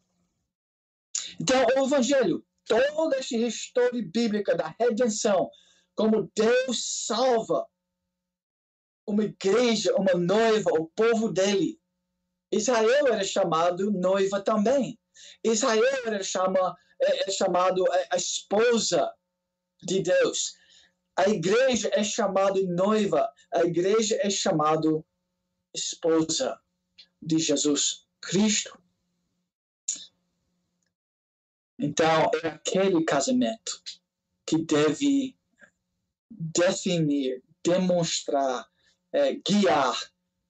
Então, 1.42 1.66
o 1.76 1.86
Evangelho, 1.86 2.46
toda 2.66 3.18
essa 3.18 3.36
história 3.36 4.02
bíblica 4.14 4.56
da 4.56 4.74
redenção, 4.80 5.50
como 5.96 6.32
Deus 6.36 7.06
salva 7.06 7.68
uma 9.08 9.24
igreja, 9.24 9.94
uma 9.96 10.14
noiva, 10.14 10.72
o 10.72 10.88
povo 10.88 11.30
dele. 11.30 11.80
Israel 12.52 13.08
era 13.08 13.24
chamado 13.24 13.92
noiva 13.92 14.42
também. 14.42 15.00
Israel 15.44 16.02
era 16.06 16.24
chama, 16.24 16.76
é, 17.02 17.30
é 17.30 17.32
chamado 17.32 17.86
a, 17.92 18.16
a 18.16 18.18
esposa 18.18 19.14
de 19.82 20.02
Deus. 20.02 20.56
A 21.16 21.30
igreja 21.30 21.90
é 21.94 22.04
chamada 22.04 22.62
noiva. 22.64 23.32
A 23.54 23.64
igreja 23.64 24.18
é 24.22 24.30
chamada 24.30 25.04
esposa 25.74 26.60
de 27.22 27.40
Jesus 27.40 28.06
Cristo. 28.22 28.78
Então, 31.78 32.32
é 32.42 32.48
aquele 32.48 33.04
casamento 33.04 33.82
que 34.46 34.58
deve 34.58 35.36
definir, 36.30 37.44
demonstrar 37.64 38.70
é, 39.16 39.34
guiar 39.34 39.98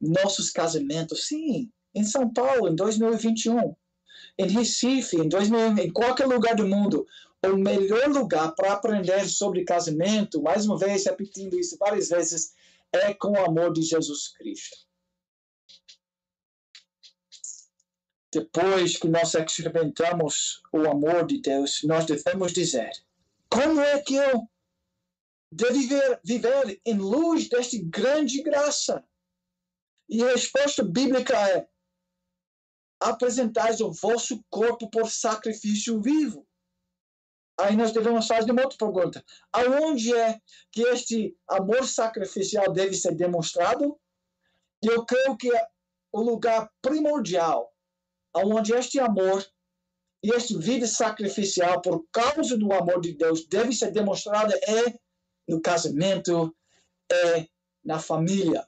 nossos 0.01 0.49
casamentos, 0.49 1.27
sim, 1.27 1.71
em 1.93 2.03
São 2.03 2.33
Paulo, 2.33 2.67
em 2.67 2.75
2021, 2.75 3.75
em 4.39 4.47
Recife, 4.47 5.17
em 5.17 5.29
2000, 5.29 5.83
em 5.83 5.93
qualquer 5.93 6.25
lugar 6.25 6.55
do 6.55 6.67
mundo, 6.67 7.05
o 7.43 7.55
melhor 7.55 8.09
lugar 8.09 8.55
para 8.55 8.73
aprender 8.73 9.29
sobre 9.29 9.63
casamento, 9.63 10.41
mais 10.41 10.65
uma 10.65 10.79
vez 10.79 11.05
repetindo 11.05 11.59
isso 11.59 11.77
várias 11.77 12.09
vezes, 12.09 12.53
é 12.91 13.13
com 13.13 13.33
o 13.33 13.45
amor 13.45 13.71
de 13.71 13.83
Jesus 13.83 14.29
Cristo. 14.29 14.77
Depois 18.33 18.97
que 18.97 19.07
nós 19.07 19.33
experimentamos 19.35 20.61
o 20.73 20.79
amor 20.89 21.25
de 21.25 21.39
Deus, 21.39 21.81
nós 21.83 22.05
devemos 22.05 22.51
dizer: 22.51 22.89
como 23.49 23.79
é 23.79 24.01
que 24.01 24.15
eu 24.15 24.49
de 25.51 25.71
viver, 25.71 26.19
viver 26.23 26.81
em 26.85 26.97
luz 26.97 27.49
desta 27.49 27.77
grande 27.83 28.41
graça. 28.41 29.03
E 30.09 30.23
a 30.23 30.31
resposta 30.31 30.83
bíblica 30.83 31.35
é: 31.49 31.67
apresentais 32.99 33.81
o 33.81 33.91
vosso 33.91 34.43
corpo 34.49 34.89
por 34.89 35.09
sacrifício 35.09 36.01
vivo. 36.01 36.47
Aí 37.57 37.75
nós 37.75 37.93
devemos 37.93 38.27
fazer 38.27 38.51
uma 38.51 38.63
outra 38.63 38.77
pergunta: 38.77 39.23
aonde 39.51 40.13
é 40.13 40.39
que 40.71 40.81
este 40.81 41.37
amor 41.47 41.87
sacrificial 41.87 42.71
deve 42.71 42.93
ser 42.93 43.15
demonstrado? 43.15 43.99
Eu 44.81 45.05
creio 45.05 45.37
que 45.37 45.51
o 46.11 46.21
lugar 46.21 46.71
primordial 46.81 47.73
aonde 48.35 48.73
este 48.73 48.99
amor 48.99 49.45
e 50.21 50.33
esta 50.33 50.57
vida 50.59 50.85
sacrificial 50.85 51.81
por 51.81 52.05
causa 52.11 52.57
do 52.57 52.71
amor 52.73 52.99
de 52.99 53.13
Deus 53.13 53.45
deve 53.47 53.71
ser 53.71 53.91
demonstrada 53.91 54.53
é 54.55 54.99
no 55.47 55.61
casamento, 55.61 56.55
é 57.11 57.47
na 57.83 57.99
família. 57.99 58.67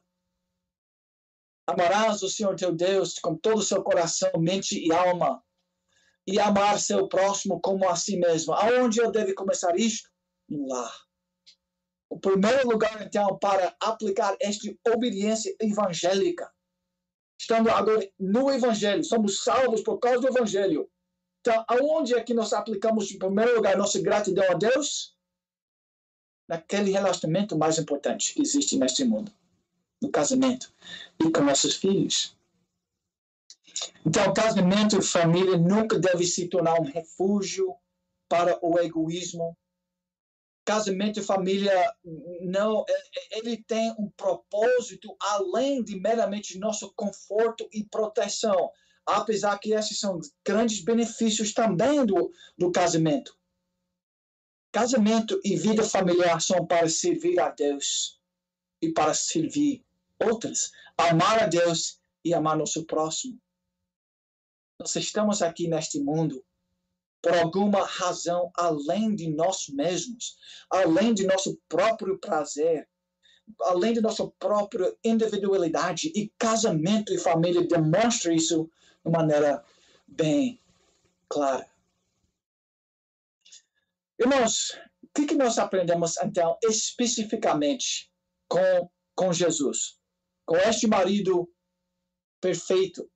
Amarás 1.65 2.21
o 2.23 2.29
Senhor 2.29 2.55
teu 2.55 2.73
Deus 2.73 3.19
com 3.19 3.35
todo 3.35 3.57
o 3.59 3.63
seu 3.63 3.83
coração, 3.83 4.31
mente 4.39 4.79
e 4.79 4.91
alma. 4.93 5.43
e 6.27 6.39
amar 6.39 6.77
seu 6.77 7.07
próximo 7.07 7.61
como 7.61 7.87
a 7.87 7.95
si 7.95 8.17
mesmo. 8.17 8.53
Aonde 8.53 8.99
eu 8.99 9.09
devo 9.09 9.33
começar 9.33 9.77
isto? 9.77 10.09
No 10.49 10.67
lar. 10.67 10.93
O 12.09 12.19
primeiro 12.19 12.67
lugar, 12.69 13.01
então, 13.01 13.37
para 13.39 13.75
aplicar 13.81 14.35
esta 14.41 14.67
obediência 14.93 15.55
evangélica. 15.61 16.51
Estando 17.39 17.69
agora 17.69 18.09
no 18.19 18.51
Evangelho, 18.51 19.03
somos 19.03 19.43
salvos 19.43 19.81
por 19.81 19.99
causa 19.99 20.19
do 20.19 20.27
Evangelho. 20.27 20.89
Então, 21.39 21.63
aonde 21.67 22.13
é 22.13 22.21
que 22.21 22.33
nós 22.33 22.51
aplicamos, 22.51 23.11
em 23.11 23.17
primeiro 23.17 23.55
lugar, 23.55 23.77
nossa 23.77 24.01
gratidão 24.01 24.49
a 24.51 24.53
Deus? 24.53 25.16
Naquele 26.47 26.91
relacionamento 26.91 27.57
mais 27.57 27.77
importante 27.77 28.33
que 28.33 28.41
existe 28.41 28.77
neste 28.77 29.03
mundo 29.03 29.31
no 30.01 30.09
casamento 30.09 30.71
e 31.19 31.29
com 31.31 31.41
nossos 31.41 31.75
filhos. 31.75 32.35
Então, 34.05 34.33
casamento 34.33 34.97
e 34.97 35.01
família 35.01 35.57
nunca 35.57 35.99
deve 35.99 36.25
se 36.25 36.47
tornar 36.47 36.79
um 36.79 36.85
refúgio 36.85 37.75
para 38.29 38.57
o 38.65 38.79
egoísmo. 38.79 39.55
Casamento 40.65 41.19
e 41.19 41.23
família 41.23 41.93
não, 42.41 42.83
ele 43.31 43.57
tem 43.63 43.91
um 43.97 44.09
propósito 44.09 45.15
além 45.19 45.83
de 45.83 45.99
meramente 45.99 46.59
nosso 46.59 46.91
conforto 46.93 47.69
e 47.71 47.85
proteção, 47.85 48.71
apesar 49.05 49.57
que 49.59 49.71
esses 49.73 49.99
são 49.99 50.19
grandes 50.45 50.83
benefícios 50.83 51.53
também 51.53 52.05
do, 52.05 52.31
do 52.57 52.71
casamento. 52.71 53.36
Casamento 54.71 55.39
e 55.43 55.55
vida 55.55 55.83
familiar 55.83 56.41
são 56.41 56.65
para 56.65 56.89
servir 56.89 57.39
a 57.39 57.49
Deus 57.49 58.19
e 58.81 58.91
para 58.91 59.13
servir 59.13 59.83
outras, 60.19 60.71
amar 60.97 61.43
a 61.43 61.47
Deus 61.47 61.99
e 62.23 62.33
amar 62.33 62.57
nosso 62.57 62.85
próximo. 62.85 63.39
Nós 64.79 64.95
estamos 64.95 65.41
aqui 65.41 65.67
neste 65.67 65.99
mundo 65.99 66.43
por 67.21 67.33
alguma 67.33 67.83
razão 67.83 68.51
além 68.55 69.15
de 69.15 69.29
nós 69.29 69.67
mesmos, 69.69 70.37
além 70.69 71.13
de 71.13 71.25
nosso 71.25 71.59
próprio 71.67 72.19
prazer, 72.19 72.87
além 73.61 73.93
de 73.93 74.01
nossa 74.01 74.27
própria 74.39 74.95
individualidade. 75.03 76.11
E 76.15 76.31
casamento 76.37 77.13
e 77.13 77.17
família 77.17 77.67
demonstram 77.67 78.33
isso 78.33 78.69
de 79.03 79.11
maneira 79.11 79.63
bem 80.07 80.61
clara. 81.27 81.67
Irmãos, 84.19 84.71
o 85.03 85.07
que, 85.13 85.27
que 85.27 85.35
nós 85.35 85.59
aprendemos 85.59 86.17
então 86.17 86.57
especificamente 86.63 88.09
com, 88.49 88.89
com 89.15 89.31
Jesus? 89.31 89.99
Com 90.45 90.57
este 90.57 90.87
marido 90.87 91.47
perfeito, 92.41 93.09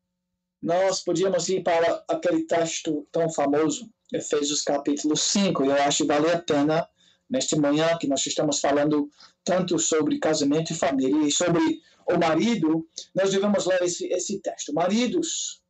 nós 0.61 1.03
podíamos 1.03 1.49
ir 1.49 1.63
para 1.63 2.05
aquele 2.07 2.45
texto 2.45 3.07
tão 3.11 3.31
famoso, 3.31 3.89
Efésios 4.13 4.61
capítulo 4.61 5.17
5. 5.17 5.63
Eu 5.65 5.73
acho 5.83 6.03
que 6.03 6.07
vale 6.07 6.29
a 6.29 6.41
pena, 6.41 6.87
neste 7.27 7.55
manhã, 7.55 7.97
que 7.97 8.07
nós 8.07 8.23
estamos 8.25 8.59
falando 8.59 9.09
tanto 9.43 9.79
sobre 9.79 10.19
casamento 10.19 10.71
e 10.71 10.75
família 10.75 11.27
e 11.27 11.31
sobre 11.31 11.81
o 12.07 12.17
marido, 12.19 12.87
nós 13.15 13.31
devemos 13.31 13.65
ler 13.65 13.81
esse, 13.83 14.05
esse 14.07 14.39
texto. 14.39 14.73
Maridos, 14.73 15.63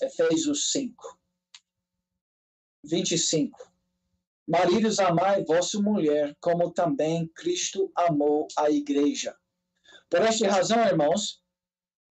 Efésios 0.00 0.70
5, 0.72 1.18
25. 2.84 3.69
Maridos, 4.50 4.98
amai 4.98 5.44
vossa 5.44 5.80
mulher, 5.80 6.36
como 6.40 6.72
também 6.72 7.26
Cristo 7.28 7.90
amou 7.94 8.48
a 8.58 8.70
igreja 8.70 9.34
por 10.10 10.20
esta 10.22 10.50
razão, 10.50 10.84
irmãos, 10.84 11.40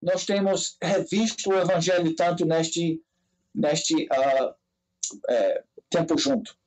nós 0.01 0.25
temos 0.25 0.75
revisto 0.81 1.51
o 1.51 1.57
Evangelho 1.57 2.15
tanto 2.15 2.43
neste, 2.43 2.99
neste 3.53 4.05
uh, 4.05 4.55
é, 5.29 5.63
tempo 5.89 6.17
junto. 6.17 6.57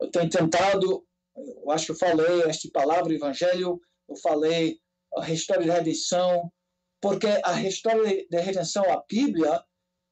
Eu 0.00 0.10
tenho 0.10 0.28
tentado, 0.28 1.06
eu 1.36 1.70
acho 1.70 1.86
que 1.86 1.92
eu 1.92 1.96
falei 1.96 2.42
esta 2.42 2.68
palavra 2.70 3.14
Evangelho, 3.14 3.80
eu 4.08 4.16
falei 4.16 4.80
a 5.16 5.30
história 5.30 5.68
da 5.68 5.74
redenção, 5.74 6.52
porque 7.00 7.28
a 7.44 7.62
história 7.62 8.26
da 8.28 8.40
redenção, 8.40 8.82
a 8.90 9.04
Bíblia, 9.08 9.64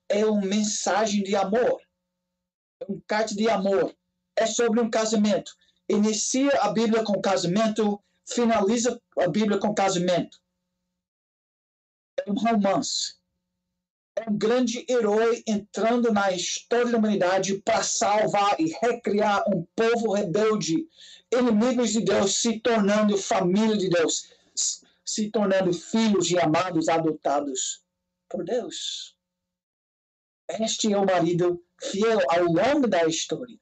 é 0.09 0.25
uma 0.25 0.41
mensagem 0.41 1.25
de 1.25 1.35
amor, 1.35 1.83
é 2.81 2.93
um 2.93 3.03
carta 3.09 3.35
de 3.35 3.49
amor, 3.51 3.93
é 4.37 4.47
sobre 4.47 4.81
um 4.81 4.91
casamento. 4.91 5.55
Inicia 5.89 6.51
a 6.61 6.71
Bíblia 6.71 7.05
com 7.05 7.21
casamento, 7.21 8.03
finaliza 8.27 9.01
a 9.19 9.29
Bíblia 9.29 9.59
com 9.59 9.75
casamento. 9.75 10.41
É 12.19 12.31
um 12.31 12.35
romance. 12.35 13.17
É 14.15 14.29
um 14.29 14.37
grande 14.37 14.85
herói 14.89 15.43
entrando 15.47 16.13
na 16.13 16.31
história 16.33 16.93
da 16.93 16.99
humanidade 16.99 17.59
para 17.63 17.83
salvar 17.83 18.61
e 18.61 18.75
recriar 18.83 19.43
um 19.49 19.67
povo 19.75 20.13
rebelde, 20.13 20.87
inimigos 21.33 21.91
de 21.91 22.03
Deus, 22.03 22.35
se 22.35 22.61
tornando 22.61 23.17
família 23.17 23.77
de 23.77 23.89
Deus, 23.89 24.31
se 25.05 25.31
tornando 25.31 25.73
filhos 25.73 26.31
e 26.31 26.39
amados 26.39 26.89
adotados 26.89 27.83
por 28.29 28.45
Deus. 28.45 29.17
Este 30.61 30.93
é 30.93 30.99
o 30.99 31.07
marido 31.07 31.65
fiel 31.81 32.19
ao 32.29 32.45
longo 32.45 32.87
da 32.87 33.07
história. 33.07 33.59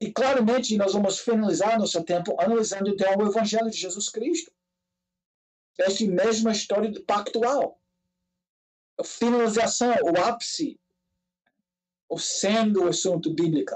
E 0.00 0.10
claramente 0.10 0.76
nós 0.78 0.94
vamos 0.94 1.18
finalizar 1.18 1.78
nosso 1.78 2.02
tempo 2.02 2.34
analisando 2.40 2.88
então 2.88 3.14
o 3.18 3.28
Evangelho 3.28 3.70
de 3.70 3.76
Jesus 3.76 4.08
Cristo. 4.08 4.50
Esta 5.78 6.04
mesma 6.04 6.52
história 6.52 6.90
pactual. 7.06 7.78
A 8.98 9.04
finalização, 9.04 9.94
o 10.02 10.18
ápice, 10.18 10.80
o 12.08 12.18
sendo 12.18 12.84
o 12.84 12.88
assunto 12.88 13.32
bíblico. 13.32 13.74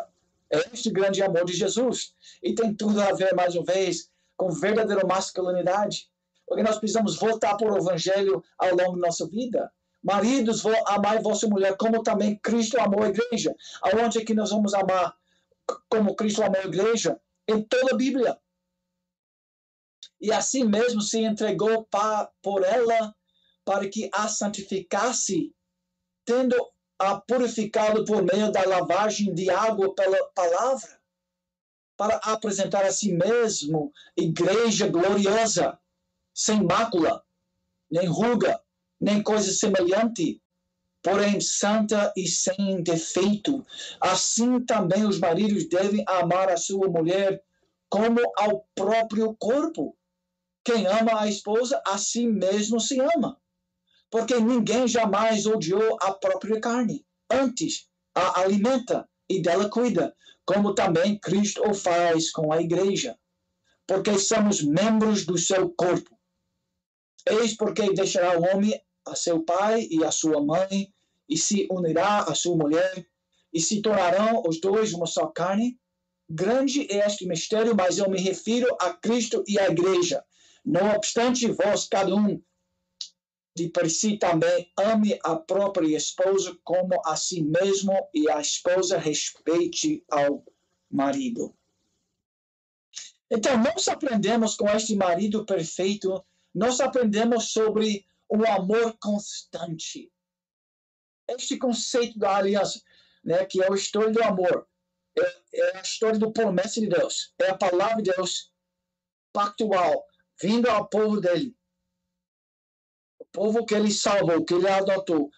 É 0.51 0.59
este 0.73 0.91
grande 0.91 1.23
amor 1.23 1.45
de 1.45 1.53
Jesus. 1.53 2.15
E 2.43 2.55
tem 2.55 2.75
tudo 2.75 3.01
a 3.01 3.13
ver, 3.13 3.35
mais 3.35 3.55
uma 3.55 3.65
vez, 3.65 4.11
com 4.37 4.51
verdadeira 4.51 5.07
masculinidade. 5.07 6.11
Porque 6.47 6.63
nós 6.63 6.79
precisamos 6.79 7.17
voltar 7.17 7.57
para 7.57 7.73
o 7.73 7.77
Evangelho 7.77 8.43
ao 8.59 8.75
longo 8.75 8.93
da 8.93 9.09
nossa 9.09 9.27
vida. 9.27 9.71
Maridos, 10.03 10.63
amai 10.87 11.19
vossa 11.21 11.47
mulher 11.49 11.77
como 11.77 12.03
também 12.03 12.39
Cristo 12.39 12.79
amou 12.79 13.03
a 13.03 13.09
igreja. 13.09 13.55
Aonde 13.83 14.19
é 14.19 14.25
que 14.25 14.35
nós 14.35 14.51
vamos 14.51 14.75
amar? 14.75 15.17
Como 15.89 16.17
Cristo 16.17 16.43
amou 16.43 16.61
a 16.61 16.67
igreja 16.67 17.21
em 17.49 17.63
toda 17.63 17.95
a 17.95 17.97
Bíblia. 17.97 18.39
E 20.21 20.33
assim 20.33 20.65
mesmo 20.65 21.01
se 21.01 21.19
entregou 21.19 21.85
pa, 21.85 22.31
por 22.43 22.65
ela 22.65 23.15
para 23.65 23.89
que 23.89 24.11
a 24.13 24.29
santificasse, 24.29 25.55
tendo 26.25 26.55
a 26.99 27.21
purificado 27.21 28.05
por 28.05 28.23
meio 28.23 28.53
da 28.53 28.65
lavagem 28.65 29.35
de 29.35 29.51
água 29.51 29.95
pela 29.95 30.25
palavra, 30.33 31.01
para 31.97 32.17
apresentar 32.17 32.85
a 32.85 32.93
si 32.93 33.13
mesmo 33.13 33.93
igreja 34.17 34.89
gloriosa, 34.89 35.79
sem 36.35 36.63
mácula, 36.63 37.25
nem 37.91 38.07
ruga, 38.07 38.61
nem 39.01 39.23
coisa 39.23 39.53
semelhante, 39.53 40.43
porém 41.05 41.39
santa 41.39 42.11
e 42.17 42.27
sem 42.27 42.83
defeito. 42.83 43.65
Assim 44.01 44.65
também 44.65 45.05
os 45.05 45.19
maridos 45.19 45.69
devem 45.69 46.03
amar 46.09 46.49
a 46.49 46.57
sua 46.57 46.89
mulher 46.89 47.45
como 47.91 48.19
ao 48.39 48.67
próprio 48.75 49.37
corpo. 49.37 49.95
Quem 50.65 50.87
ama 50.87 51.21
a 51.21 51.29
esposa, 51.29 51.81
a 51.87 51.99
si 51.99 52.27
mesmo 52.27 52.81
se 52.81 52.99
ama. 52.99 53.39
Porque 54.11 54.35
ninguém 54.41 54.89
jamais 54.89 55.45
odiou 55.45 55.99
a 56.01 56.11
própria 56.13 56.59
carne. 56.59 57.05
Antes, 57.31 57.87
a 58.15 58.41
alimenta 58.41 59.07
e 59.29 59.43
dela 59.43 59.69
cuida, 59.69 60.17
como 60.47 60.75
também 60.75 61.19
Cristo 61.19 61.63
o 61.69 61.75
faz 61.75 62.31
com 62.31 62.51
a 62.51 62.63
igreja. 62.63 63.15
Porque 63.87 64.19
somos 64.19 64.63
membros 64.63 65.27
do 65.27 65.37
seu 65.37 65.69
corpo. 65.69 66.19
Eis 67.29 67.55
porque 67.55 67.93
deixará 67.93 68.39
o 68.39 68.43
homem 68.43 68.81
a 69.07 69.15
seu 69.15 69.43
pai 69.43 69.87
e 69.91 70.03
a 70.03 70.11
sua 70.11 70.43
mãe, 70.43 70.94
e 71.29 71.37
se 71.37 71.67
unirá 71.71 72.21
a 72.21 72.35
sua 72.35 72.57
mulher, 72.57 73.07
e 73.53 73.61
se 73.61 73.81
tornarão 73.81 74.43
os 74.47 74.61
dois 74.61 74.93
uma 74.93 75.07
só 75.07 75.27
carne. 75.27 75.79
Grande 76.29 76.91
é 76.91 77.07
este 77.07 77.27
mistério, 77.27 77.75
mas 77.77 77.99
eu 77.99 78.11
me 78.11 78.21
refiro 78.21 78.67
a 78.81 78.93
Cristo 78.93 79.45
e 79.47 79.59
à 79.59 79.69
igreja. 79.69 80.25
Não 80.65 80.91
obstante, 80.97 81.47
vós, 81.47 81.87
cada 81.87 82.15
um 82.15 82.43
de 83.57 83.69
por 83.69 83.89
si 83.89 84.17
também 84.17 84.73
ame 84.77 85.17
a 85.23 85.37
própria 85.37 85.97
esposa 85.97 86.59
como 86.65 87.01
a 87.07 87.15
si 87.15 87.43
mesmo, 87.43 87.93
e 88.13 88.29
a 88.29 88.41
esposa 88.41 88.99
respeite 88.99 90.05
ao 90.11 90.45
marido. 90.91 91.55
Então, 93.31 93.57
nós 93.59 93.87
aprendemos 93.87 94.57
com 94.57 94.69
este 94.69 94.97
marido 94.97 95.45
perfeito, 95.45 96.25
nós 96.53 96.81
aprendemos 96.81 97.53
sobre 97.53 98.05
o 98.29 98.45
amor 98.47 98.97
constante 99.01 100.11
este 101.37 101.57
conceito 101.57 102.19
da 102.19 102.37
aliança, 102.37 102.83
né, 103.23 103.45
que 103.45 103.63
é 103.63 103.71
a 103.71 103.75
história 103.75 104.11
do 104.11 104.23
amor, 104.23 104.67
é, 105.19 105.43
é, 105.55 105.79
a 105.79 105.83
história 105.83 106.19
do 106.19 106.33
promessa 106.33 106.81
de 106.81 106.89
Deus, 106.89 107.33
é 107.41 107.51
a 107.51 107.57
palavra 107.57 108.03
de 108.03 108.11
Deus 108.11 108.53
pactual, 109.33 110.07
vindo 110.41 110.69
ao 110.69 110.89
povo 110.89 111.21
dele, 111.21 111.57
o 113.19 113.25
povo 113.27 113.65
que 113.65 113.75
ele 113.75 113.91
salvou, 113.91 114.45
que 114.45 114.55
ele 114.55 114.69
adotou. 114.69 115.31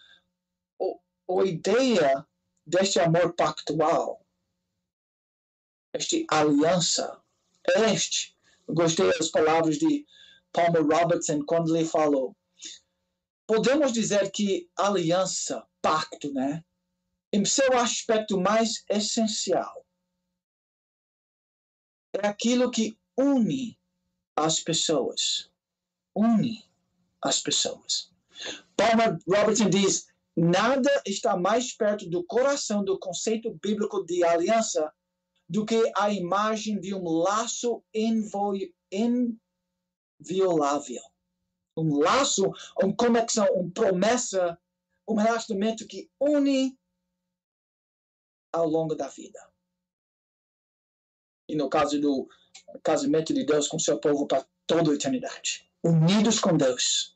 O, 0.79 1.41
a 1.41 1.45
ideia 1.45 2.25
deste 2.65 2.99
amor 2.99 3.33
pactual, 3.33 4.25
este 5.93 6.25
aliança, 6.29 7.19
este. 7.91 8.37
Gostei 8.69 9.07
das 9.17 9.29
palavras 9.29 9.77
de 9.77 10.05
Palmer 10.51 10.85
Robertson 10.85 11.43
quando 11.45 11.75
ele 11.75 11.87
falou. 11.87 12.35
Podemos 13.47 13.93
dizer 13.93 14.29
que 14.31 14.69
aliança, 14.75 15.65
pacto, 15.81 16.31
né? 16.33 16.63
Em 17.31 17.45
seu 17.45 17.77
aspecto 17.77 18.39
mais 18.39 18.83
essencial, 18.89 19.85
é 22.13 22.27
aquilo 22.27 22.69
que 22.69 22.99
une 23.17 23.79
as 24.35 24.59
pessoas. 24.59 25.49
Une 26.15 26.63
as 27.21 27.39
pessoas. 27.39 28.11
Palmer 28.75 29.17
Robertson 29.27 29.69
diz: 29.69 30.07
nada 30.35 30.91
está 31.05 31.37
mais 31.37 31.73
perto 31.73 32.09
do 32.09 32.25
coração 32.25 32.83
do 32.83 32.99
conceito 32.99 33.53
bíblico 33.61 34.03
de 34.05 34.23
aliança 34.23 34.91
do 35.49 35.65
que 35.65 35.91
a 35.95 36.11
imagem 36.11 36.79
de 36.79 36.93
um 36.93 37.07
laço 37.07 37.83
inviolável. 38.91 41.01
Um 41.77 41.99
laço, 41.99 42.51
uma 42.81 42.95
conexão, 42.95 43.45
uma 43.53 43.69
promessa, 43.71 44.57
um 45.07 45.15
relacionamento 45.15 45.87
que 45.87 46.09
une 46.19 46.77
ao 48.51 48.67
longo 48.67 48.95
da 48.95 49.07
vida. 49.07 49.39
E 51.47 51.55
no 51.55 51.69
caso 51.69 52.01
do 52.01 52.27
casamento 52.83 53.33
de 53.33 53.45
Deus 53.45 53.67
com 53.67 53.79
seu 53.79 53.99
povo 53.99 54.27
para 54.27 54.45
toda 54.65 54.91
a 54.91 54.95
eternidade. 54.95 55.69
Unidos 55.83 56.39
com 56.39 56.57
Deus. 56.57 57.15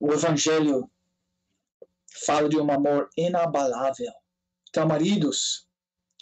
O 0.00 0.12
Evangelho 0.12 0.90
fala 2.26 2.48
de 2.48 2.56
um 2.56 2.70
amor 2.70 3.08
inabalável. 3.16 4.12
Então, 4.68 4.86
maridos, 4.86 5.66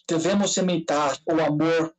devemos 0.07 0.57
imitar 0.57 1.19
o 1.27 1.41
amor 1.41 1.96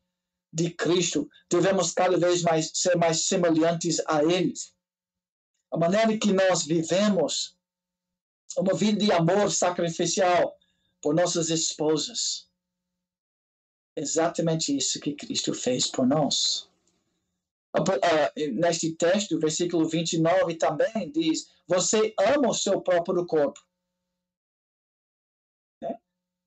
de 0.58 0.72
Cristo, 0.72 1.30
devemos 1.49 1.93
cada 1.93 2.18
vez 2.18 2.41
mais 2.41 2.72
ser 2.74 2.97
mais 2.97 3.26
semelhantes 3.26 4.01
a 4.08 4.24
Ele. 4.24 4.53
A 5.72 5.78
maneira 5.78 6.18
que 6.18 6.34
nós 6.34 6.66
vivemos 6.66 7.55
uma 8.58 8.74
vida 8.74 9.05
de 9.05 9.12
amor 9.12 9.51
sacrificial 9.51 10.58
por 10.99 11.14
nossas 11.14 11.51
esposas. 11.51 12.47
Exatamente 13.95 14.76
isso 14.76 14.99
que 14.99 15.14
Cristo 15.14 15.53
fez 15.53 15.86
por 15.88 16.08
nós. 16.08 16.68
Neste 18.53 18.93
texto, 18.93 19.39
versículo 19.39 19.88
29 19.88 20.55
também 20.55 21.12
diz: 21.12 21.51
Você 21.68 22.16
ama 22.18 22.49
o 22.49 22.53
seu 22.53 22.82
próprio 22.82 23.26
corpo 23.28 23.66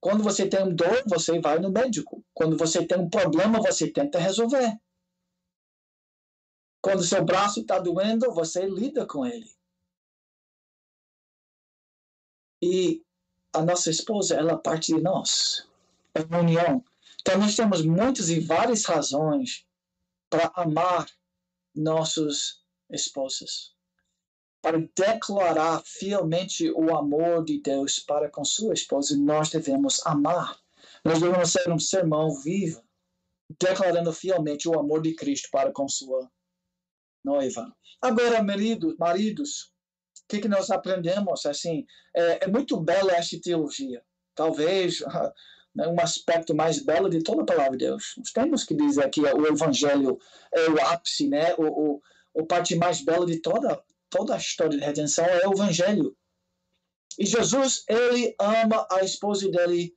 quando 0.00 0.22
você 0.22 0.48
tem 0.48 0.74
dor, 0.74 1.02
você 1.06 1.38
vai 1.40 1.58
no 1.58 1.70
médico. 1.70 2.24
Quando 2.32 2.56
você 2.56 2.86
tem 2.86 2.98
um 2.98 3.10
problema, 3.10 3.60
você 3.60 3.90
tenta 3.90 4.18
resolver. 4.18 4.80
Quando 6.82 7.02
seu 7.02 7.22
braço 7.22 7.60
está 7.60 7.78
doendo, 7.78 8.32
você 8.32 8.66
lida 8.66 9.06
com 9.06 9.26
ele. 9.26 9.50
E 12.62 13.04
a 13.52 13.62
nossa 13.62 13.90
esposa, 13.90 14.36
ela 14.36 14.52
é 14.52 14.56
parte 14.56 14.94
de 14.94 15.00
nós. 15.02 15.68
É 16.14 16.22
uma 16.22 16.38
união. 16.38 16.84
Então, 17.20 17.38
nós 17.38 17.54
temos 17.54 17.82
muitas 17.84 18.30
e 18.30 18.40
várias 18.40 18.86
razões 18.86 19.66
para 20.30 20.50
amar 20.54 21.06
nossos 21.74 22.64
esposos 22.90 23.74
para 24.62 24.78
declarar 24.94 25.82
fielmente 25.84 26.70
o 26.72 26.94
amor 26.94 27.44
de 27.44 27.60
Deus 27.60 27.98
para 27.98 28.28
com 28.28 28.44
sua 28.44 28.74
esposa, 28.74 29.16
nós 29.16 29.48
devemos 29.48 30.04
amar. 30.06 30.58
Nós 31.04 31.20
devemos 31.20 31.50
ser 31.50 31.70
um 31.70 31.78
sermão 31.78 32.34
vivo, 32.40 32.82
declarando 33.58 34.12
fielmente 34.12 34.68
o 34.68 34.78
amor 34.78 35.02
de 35.02 35.14
Cristo 35.14 35.48
para 35.50 35.72
com 35.72 35.88
sua 35.88 36.30
noiva. 37.24 37.74
Agora, 38.02 38.42
marido, 38.42 38.94
maridos, 38.98 39.72
o 40.24 40.28
que, 40.28 40.40
que 40.40 40.48
nós 40.48 40.70
aprendemos? 40.70 41.46
Assim, 41.46 41.86
é, 42.14 42.44
é 42.44 42.46
muito 42.46 42.78
bela 42.78 43.12
esta 43.12 43.40
teologia. 43.40 44.02
Talvez 44.34 45.00
né, 45.74 45.88
um 45.88 46.00
aspecto 46.00 46.54
mais 46.54 46.84
belo 46.84 47.08
de 47.08 47.22
toda 47.22 47.42
a 47.42 47.46
palavra 47.46 47.72
de 47.72 47.86
Deus. 47.86 48.14
Nós 48.18 48.30
temos 48.30 48.64
que 48.64 48.74
dizer 48.74 49.08
que 49.08 49.22
o 49.22 49.46
Evangelho 49.46 50.18
é 50.52 50.68
o 50.68 50.80
ápice, 50.86 51.28
né? 51.28 51.54
o, 51.54 51.64
o, 51.64 52.02
o 52.34 52.46
parte 52.46 52.74
mais 52.74 53.00
bela 53.00 53.24
de 53.24 53.38
toda 53.38 53.82
toda 54.10 54.34
a 54.34 54.38
história 54.38 54.76
de 54.76 54.84
redenção 54.84 55.24
é 55.24 55.46
o 55.46 55.52
evangelho. 55.52 56.16
E 57.18 57.24
Jesus, 57.24 57.84
ele 57.88 58.34
ama 58.38 58.86
a 58.90 59.02
esposa 59.02 59.48
dele 59.50 59.94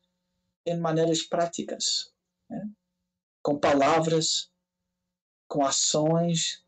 em 0.65 0.79
maneiras 0.79 1.23
práticas, 1.23 2.13
né? 2.49 2.69
com 3.41 3.59
palavras, 3.59 4.51
com 5.47 5.65
ações, 5.65 6.63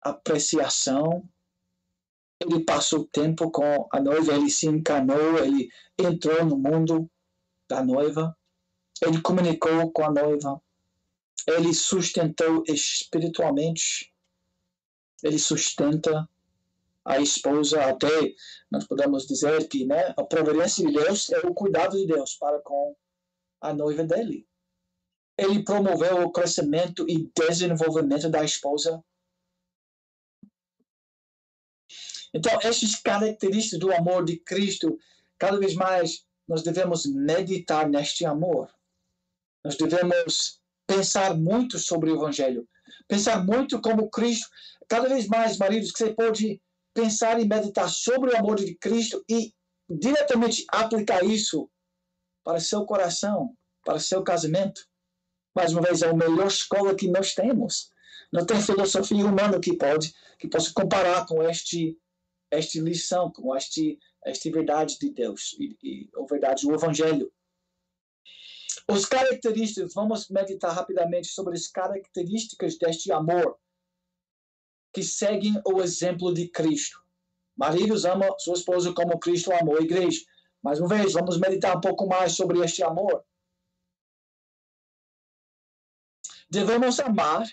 apreciação. 0.00 1.28
Ele 2.40 2.64
passou 2.64 3.06
tempo 3.06 3.50
com 3.50 3.88
a 3.90 4.00
noiva, 4.00 4.34
ele 4.34 4.50
se 4.50 4.66
encanou, 4.66 5.38
ele 5.38 5.68
entrou 5.98 6.44
no 6.44 6.56
mundo 6.56 7.10
da 7.68 7.82
noiva, 7.82 8.36
ele 9.02 9.20
comunicou 9.22 9.90
com 9.90 10.04
a 10.04 10.10
noiva, 10.10 10.62
ele 11.46 11.72
sustentou 11.74 12.62
espiritualmente 12.66 14.12
ele 15.26 15.38
sustenta 15.38 16.28
a 17.04 17.20
esposa 17.20 17.84
até 17.84 18.34
nós 18.70 18.84
podemos 18.84 19.26
dizer 19.26 19.68
que 19.68 19.86
né, 19.86 20.12
a 20.16 20.24
providência 20.24 20.84
de 20.84 20.92
Deus 20.92 21.30
é 21.30 21.38
o 21.46 21.54
cuidado 21.54 21.96
de 21.96 22.06
Deus 22.06 22.34
para 22.34 22.58
com 22.60 22.96
a 23.60 23.72
noiva 23.72 24.02
dele. 24.04 24.46
Ele 25.38 25.62
promoveu 25.62 26.22
o 26.22 26.32
crescimento 26.32 27.06
e 27.08 27.30
desenvolvimento 27.34 28.28
da 28.28 28.42
esposa. 28.42 29.02
Então, 32.34 32.58
essas 32.62 32.96
características 32.96 33.78
do 33.78 33.92
amor 33.92 34.24
de 34.24 34.38
Cristo, 34.38 34.98
cada 35.38 35.58
vez 35.58 35.74
mais 35.74 36.26
nós 36.48 36.62
devemos 36.62 37.06
meditar 37.06 37.88
neste 37.88 38.24
amor. 38.24 38.68
Nós 39.64 39.76
devemos 39.76 40.60
pensar 40.86 41.36
muito 41.36 41.78
sobre 41.78 42.10
o 42.10 42.16
Evangelho. 42.16 42.68
Pensar 43.08 43.44
muito 43.44 43.80
como 43.80 44.10
Cristo 44.10 44.48
cada 44.88 45.08
vez 45.08 45.26
mais, 45.26 45.58
maridos, 45.58 45.90
que 45.90 45.98
você 45.98 46.14
pode 46.14 46.60
pensar 46.94 47.40
e 47.40 47.46
meditar 47.46 47.88
sobre 47.88 48.30
o 48.30 48.36
amor 48.36 48.56
de 48.56 48.74
Cristo 48.76 49.22
e 49.28 49.52
diretamente 49.88 50.64
aplicar 50.68 51.24
isso 51.24 51.68
para 52.44 52.60
seu 52.60 52.84
coração, 52.84 53.54
para 53.84 53.98
seu 53.98 54.22
casamento. 54.22 54.80
Mais 55.54 55.72
uma 55.72 55.82
vez, 55.82 56.02
é 56.02 56.08
a 56.08 56.14
melhor 56.14 56.46
escola 56.46 56.94
que 56.94 57.08
nós 57.08 57.34
temos. 57.34 57.90
Não 58.32 58.44
tem 58.44 58.60
filosofia 58.60 59.24
humana 59.24 59.60
que 59.60 59.76
pode 59.76 60.14
que 60.38 60.48
possa 60.48 60.72
comparar 60.72 61.26
com 61.26 61.42
este 61.42 61.98
esta 62.50 62.78
lição, 62.78 63.30
com 63.32 63.56
este 63.56 63.98
esta 64.24 64.50
verdade 64.50 64.98
de 64.98 65.10
Deus 65.10 65.56
e, 65.58 65.76
e 65.82 66.10
a 66.16 66.24
verdade 66.28 66.66
do 66.66 66.74
Evangelho. 66.74 67.32
Os 68.88 69.06
características, 69.06 69.94
vamos 69.94 70.28
meditar 70.28 70.72
rapidamente 70.72 71.28
sobre 71.28 71.54
as 71.54 71.66
características 71.66 72.78
deste 72.78 73.10
amor 73.12 73.58
que 74.92 75.02
seguem 75.02 75.60
o 75.66 75.80
exemplo 75.82 76.32
de 76.32 76.48
Cristo. 76.48 77.04
Maridos 77.56 78.04
amam 78.04 78.38
sua 78.38 78.54
esposa 78.54 78.92
como 78.92 79.18
Cristo 79.18 79.52
amou 79.52 79.78
a 79.78 79.82
igreja. 79.82 80.20
Mais 80.62 80.80
uma 80.80 80.88
vez, 80.88 81.12
vamos 81.12 81.38
meditar 81.38 81.76
um 81.76 81.80
pouco 81.80 82.06
mais 82.06 82.32
sobre 82.32 82.58
este 82.60 82.82
amor. 82.82 83.24
Devemos 86.50 87.00
amar 87.00 87.46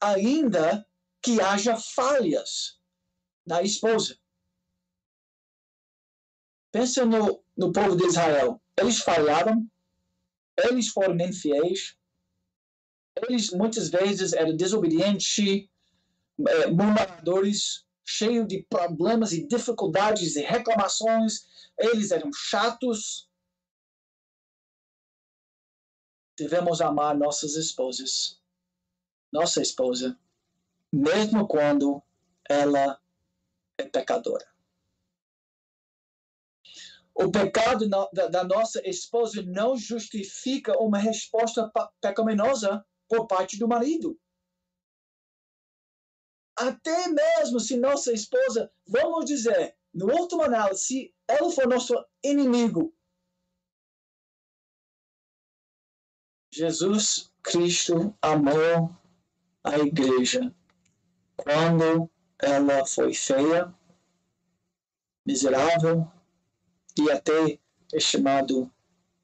ainda 0.00 0.86
que 1.22 1.40
haja 1.40 1.76
falhas 1.76 2.80
na 3.46 3.62
esposa. 3.62 4.18
Pensa 6.72 7.04
no, 7.04 7.42
no 7.56 7.72
povo 7.72 7.96
de 7.96 8.06
Israel. 8.06 8.60
Eles 8.76 8.98
falharam, 9.00 9.66
eles 10.58 10.88
foram 10.88 11.16
infiéis, 11.16 11.96
eles 13.28 13.50
muitas 13.50 13.88
vezes 13.88 14.32
eram 14.32 14.56
desobedientes, 14.56 15.68
é, 16.48 16.66
murmuradores, 16.66 17.86
cheios 18.04 18.46
de 18.46 18.62
problemas 18.68 19.32
e 19.32 19.46
dificuldades 19.46 20.36
e 20.36 20.42
reclamações. 20.42 21.46
Eles 21.78 22.10
eram 22.10 22.30
chatos. 22.32 23.28
Devemos 26.38 26.80
amar 26.80 27.16
nossas 27.16 27.56
esposas, 27.56 28.38
nossa 29.32 29.62
esposa, 29.62 30.18
mesmo 30.92 31.48
quando 31.48 32.02
ela 32.48 33.00
é 33.78 33.84
pecadora. 33.84 34.46
O 37.18 37.30
pecado 37.32 37.88
da 37.88 38.44
nossa 38.44 38.86
esposa 38.86 39.42
não 39.42 39.74
justifica 39.74 40.78
uma 40.78 40.98
resposta 40.98 41.72
pecaminosa 41.98 42.84
por 43.08 43.26
parte 43.26 43.58
do 43.58 43.66
marido. 43.66 44.20
Até 46.58 47.08
mesmo 47.08 47.58
se 47.58 47.78
nossa 47.78 48.12
esposa, 48.12 48.70
vamos 48.86 49.24
dizer, 49.24 49.74
no 49.94 50.12
último 50.12 50.42
análise, 50.42 50.84
se 50.84 51.14
ela 51.26 51.50
for 51.50 51.66
nosso 51.66 51.94
inimigo, 52.22 52.94
Jesus 56.52 57.32
Cristo 57.42 58.14
amou 58.20 58.94
a 59.64 59.78
igreja 59.78 60.54
quando 61.34 62.10
ela 62.38 62.84
foi 62.84 63.14
feia, 63.14 63.74
miserável, 65.26 66.10
e 66.98 67.10
até 67.10 67.58
é 67.92 68.00
chamado 68.00 68.70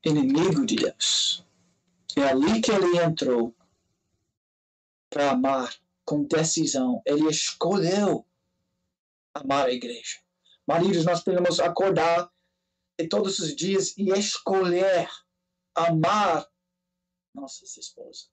inimigo 0.05 0.65
de 0.67 0.77
Deus. 0.77 1.45
É 2.17 2.23
ali 2.23 2.61
que 2.61 2.71
ele 2.71 2.99
entrou 2.99 3.55
para 5.09 5.31
amar 5.31 5.75
com 6.05 6.25
decisão. 6.25 7.03
Ele 7.07 7.29
escolheu 7.29 8.27
amar 9.35 9.67
a 9.67 9.73
igreja. 9.73 10.19
Maridos, 10.67 11.05
nós 11.05 11.23
podemos 11.23 11.61
acordar 11.61 12.31
todos 13.11 13.39
os 13.39 13.57
dias 13.57 13.97
e 13.97 14.11
escolher 14.11 15.09
amar 15.75 16.47
nossa 17.35 17.65
esposa. 17.65 18.27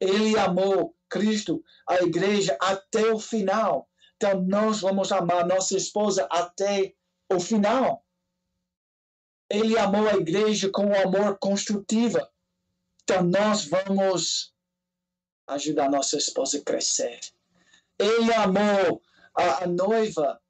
Ele 0.00 0.36
amou 0.38 0.96
Cristo, 1.08 1.62
a 1.88 2.02
igreja, 2.02 2.56
até 2.60 3.12
o 3.12 3.18
final. 3.18 3.88
Então, 4.16 4.42
nós 4.42 4.80
vamos 4.80 5.12
amar 5.12 5.46
nossa 5.46 5.76
esposa 5.76 6.28
até 6.30 6.94
o 7.32 7.40
final. 7.40 8.04
Ele 9.50 9.76
amou 9.76 10.08
a 10.08 10.14
igreja 10.14 10.70
com 10.70 10.86
um 10.86 10.94
amor 10.94 11.36
construtivo. 11.38 12.18
Então, 13.02 13.24
nós 13.24 13.64
vamos 13.64 14.54
ajudar 15.48 15.90
nossa 15.90 16.16
esposa 16.16 16.58
a 16.58 16.62
crescer. 16.62 17.18
Ele 17.98 18.32
amou 18.32 19.02
a, 19.34 19.64
a 19.64 19.66
noiva, 19.66 20.40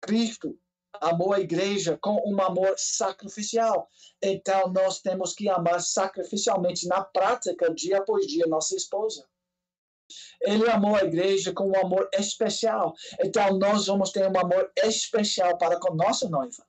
Cristo, 0.00 0.56
amou 1.00 1.32
a 1.32 1.40
igreja 1.40 1.98
com 2.00 2.22
um 2.24 2.40
amor 2.40 2.74
sacrificial. 2.78 3.90
Então, 4.22 4.72
nós 4.72 5.00
temos 5.00 5.34
que 5.34 5.48
amar 5.48 5.80
sacrificialmente, 5.80 6.86
na 6.86 7.02
prática, 7.02 7.74
dia 7.74 7.98
após 7.98 8.26
dia, 8.26 8.46
nossa 8.46 8.76
esposa. 8.76 9.26
Ele 10.40 10.68
amou 10.70 10.94
a 10.94 11.02
igreja 11.02 11.52
com 11.52 11.68
um 11.68 11.76
amor 11.76 12.08
especial. 12.14 12.94
Então, 13.20 13.58
nós 13.58 13.86
vamos 13.86 14.12
ter 14.12 14.28
um 14.30 14.38
amor 14.38 14.70
especial 14.76 15.58
para 15.58 15.80
com 15.80 15.94
nossa 15.94 16.28
noiva. 16.28 16.64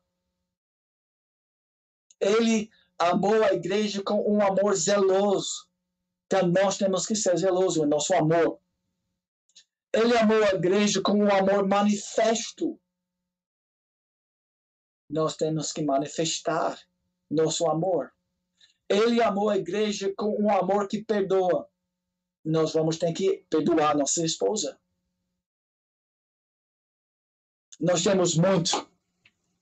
Ele 2.20 2.70
amou 2.98 3.44
a 3.44 3.54
igreja 3.54 4.02
com 4.04 4.22
um 4.22 4.42
amor 4.42 4.76
zeloso. 4.76 5.68
Então, 6.26 6.48
nós 6.48 6.78
temos 6.78 7.06
que 7.06 7.16
ser 7.16 7.38
zelosos 7.38 7.78
no 7.78 7.88
nosso 7.88 8.14
amor. 8.14 8.60
Ele 9.94 10.18
amou 10.18 10.44
a 10.44 10.56
igreja 10.56 11.02
com 11.02 11.14
um 11.14 11.32
amor 11.32 11.68
manifesto 11.68 12.80
nós 15.14 15.36
temos 15.38 15.72
que 15.72 15.84
manifestar 15.84 16.78
nosso 17.30 17.68
amor. 17.70 18.12
Ele 18.90 19.22
amou 19.22 19.50
a 19.50 19.58
igreja 19.58 20.12
com 20.18 20.36
um 20.42 20.50
amor 20.50 20.88
que 20.88 21.04
perdoa. 21.04 21.70
Nós 22.44 22.74
vamos 22.74 22.98
ter 22.98 23.14
que 23.14 23.46
perdoar 23.50 23.96
nossa 23.96 24.26
esposa. 24.26 24.80
Nós 27.80 28.04
temos 28.04 28.36
muito 28.36 28.90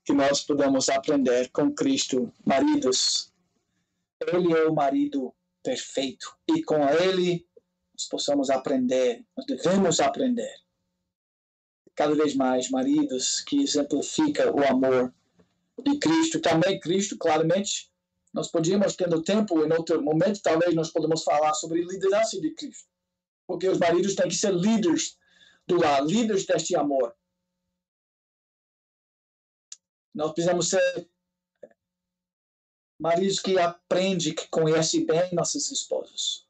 que 0.03 0.13
nós 0.13 0.41
podemos 0.41 0.89
aprender 0.89 1.49
com 1.51 1.73
Cristo, 1.73 2.31
maridos. 2.45 3.31
Ele 4.19 4.53
é 4.53 4.65
o 4.65 4.73
marido 4.73 5.33
perfeito 5.63 6.35
e 6.47 6.63
com 6.63 6.87
ele 6.89 7.45
nós 7.93 8.07
possamos 8.07 8.49
aprender, 8.49 9.23
nós 9.37 9.45
devemos 9.45 9.99
aprender. 9.99 10.55
Cada 11.95 12.15
vez 12.15 12.35
mais 12.35 12.69
maridos 12.69 13.41
que 13.41 13.61
exemplifica 13.61 14.51
o 14.51 14.65
amor 14.65 15.13
de 15.83 15.99
Cristo, 15.99 16.39
também 16.39 16.79
Cristo, 16.79 17.17
claramente, 17.17 17.91
nós 18.33 18.49
podíamos, 18.49 18.95
tendo 18.95 19.21
tempo, 19.21 19.63
em 19.65 19.71
outro 19.73 20.01
momento, 20.01 20.41
talvez 20.41 20.73
nós 20.73 20.89
podemos 20.89 21.23
falar 21.23 21.53
sobre 21.53 21.83
liderança 21.83 22.39
de 22.39 22.51
Cristo. 22.51 22.87
Porque 23.45 23.67
os 23.67 23.77
maridos 23.77 24.15
têm 24.15 24.29
que 24.29 24.35
ser 24.35 24.53
líderes 24.53 25.17
do 25.67 25.77
lar, 25.77 26.03
líderes 26.03 26.45
deste 26.45 26.75
amor. 26.75 27.13
Nós 30.13 30.31
precisamos 30.33 30.69
ser 30.69 31.09
maridos 32.99 33.39
que 33.39 33.57
aprendem, 33.57 34.35
que 34.35 34.47
conhecem 34.49 35.05
bem 35.05 35.33
nossos 35.33 35.71
esposos. 35.71 36.47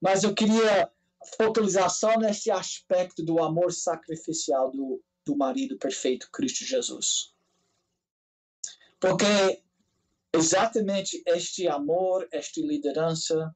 Mas 0.00 0.24
eu 0.24 0.34
queria 0.34 0.90
focalizar 1.36 1.90
só 1.90 2.18
nesse 2.18 2.50
aspecto 2.50 3.22
do 3.22 3.42
amor 3.42 3.72
sacrificial 3.72 4.70
do, 4.70 5.02
do 5.26 5.36
marido 5.36 5.76
perfeito, 5.76 6.30
Cristo 6.30 6.64
Jesus. 6.64 7.34
Porque 9.00 9.62
exatamente 10.32 11.22
este 11.26 11.68
amor, 11.68 12.26
esta 12.32 12.60
liderança 12.60 13.54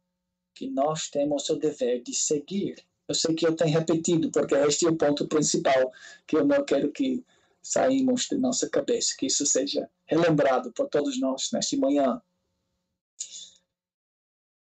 que 0.54 0.68
nós 0.68 1.08
temos 1.08 1.48
o 1.48 1.56
dever 1.56 2.02
de 2.02 2.14
seguir. 2.14 2.84
Eu 3.08 3.14
sei 3.14 3.34
que 3.34 3.46
eu 3.46 3.56
tenho 3.56 3.78
repetido, 3.78 4.30
porque 4.30 4.54
este 4.54 4.86
é 4.86 4.90
o 4.90 4.96
ponto 4.96 5.26
principal 5.26 5.90
que 6.26 6.36
eu 6.36 6.44
não 6.44 6.64
quero 6.64 6.92
que 6.92 7.24
saímos 7.62 8.26
de 8.26 8.36
nossa 8.36 8.68
cabeça, 8.68 9.14
que 9.16 9.26
isso 9.26 9.46
seja 9.46 9.88
relembrado 10.06 10.72
por 10.72 10.88
todos 10.88 11.18
nós 11.20 11.50
nesta 11.52 11.76
manhã. 11.76 12.20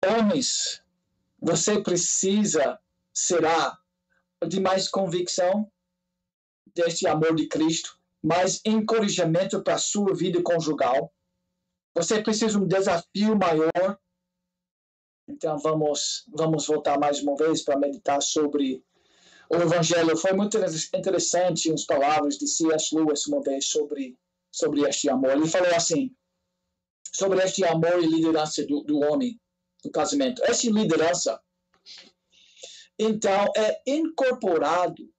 Homens, 0.05 0.81
você 1.39 1.81
precisa, 1.81 2.79
será, 3.13 3.77
de 4.47 4.59
mais 4.59 4.87
convicção 4.87 5.71
deste 6.73 7.07
amor 7.07 7.35
de 7.35 7.47
Cristo, 7.47 7.99
mais 8.23 8.61
encorajamento 8.65 9.61
para 9.63 9.75
a 9.75 9.79
sua 9.79 10.13
vida 10.15 10.41
conjugal. 10.41 11.13
Você 11.95 12.21
precisa 12.21 12.51
de 12.51 12.57
um 12.57 12.67
desafio 12.67 13.37
maior. 13.37 13.99
Então 15.27 15.57
vamos 15.57 16.25
vamos 16.33 16.67
voltar 16.67 16.99
mais 16.99 17.21
uma 17.21 17.35
vez 17.35 17.63
para 17.63 17.79
meditar 17.79 18.21
sobre 18.21 18.83
o 19.49 19.55
Evangelho. 19.55 20.17
Foi 20.17 20.33
muito 20.33 20.57
interessante 20.93 21.71
as 21.71 21.85
palavras 21.85 22.37
de 22.37 22.47
C.S. 22.47 22.95
Lewis 22.95 23.25
uma 23.27 23.41
vez 23.41 23.67
sobre 23.67 24.17
sobre 24.51 24.87
este 24.87 25.09
amor. 25.09 25.31
Ele 25.31 25.47
falou 25.47 25.73
assim 25.75 26.15
sobre 27.11 27.43
este 27.43 27.63
amor 27.65 28.01
e 28.01 28.07
liderança 28.07 28.65
do, 28.65 28.81
do 28.83 28.99
homem 28.99 29.39
no 29.83 29.91
casamento. 29.91 30.43
Essa 30.43 30.69
liderança 30.69 31.41
então 32.97 33.51
é 33.57 33.81
incorporado 33.85 35.13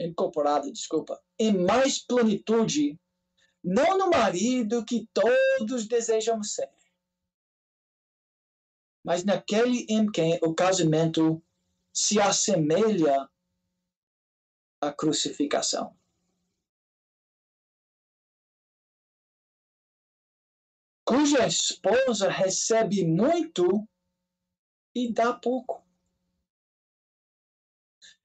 incorporado, 0.00 0.72
desculpa, 0.72 1.20
em 1.38 1.52
mais 1.52 1.98
plenitude, 1.98 2.98
não 3.62 3.98
no 3.98 4.10
marido 4.10 4.84
que 4.84 5.06
todos 5.12 5.86
desejam 5.86 6.42
ser, 6.42 6.70
mas 9.04 9.24
naquele 9.24 9.86
em 9.88 10.10
quem 10.10 10.38
o 10.42 10.54
casamento 10.54 11.42
se 11.92 12.20
assemelha 12.20 13.28
à 14.80 14.92
crucificação. 14.92 15.96
Cuja 21.04 21.46
esposa 21.46 22.30
recebe 22.30 23.04
muito 23.04 23.88
e 24.94 25.12
dá 25.12 25.32
pouco 25.32 25.84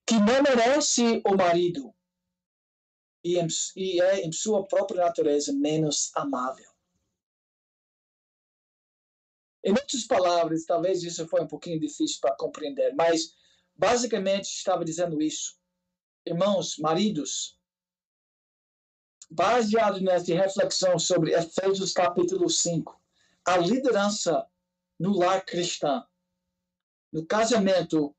que 0.06 0.16
não 0.16 0.44
merece 0.44 1.22
o 1.26 1.36
marido 1.36 1.96
e, 3.24 3.40
em, 3.40 3.48
e 3.76 4.00
é 4.00 4.22
em 4.22 4.32
sua 4.32 4.68
própria 4.68 5.04
natureza 5.04 5.52
menos 5.52 6.12
amável. 6.16 6.70
Em 9.64 9.72
outras 9.72 10.06
palavras, 10.06 10.64
talvez 10.64 11.02
isso 11.02 11.28
foi 11.28 11.42
um 11.42 11.48
pouquinho 11.48 11.80
difícil 11.80 12.20
para 12.22 12.36
compreender, 12.36 12.94
mas 12.94 13.36
basicamente 13.76 14.46
estava 14.46 14.86
dizendo 14.86 15.20
isso. 15.20 15.58
Irmãos, 16.26 16.80
maridos, 16.80 17.60
baseado 19.30 20.02
nessa 20.02 20.34
reflexão 20.34 20.98
sobre 20.98 21.34
Efésios 21.34 21.94
capítulo 21.94 22.50
5, 22.50 23.00
a 23.48 23.58
liderança 23.58 24.48
no 25.00 25.16
lar 25.16 25.46
cristão, 25.46 26.04
no 27.14 27.24
casamento, 27.28 28.16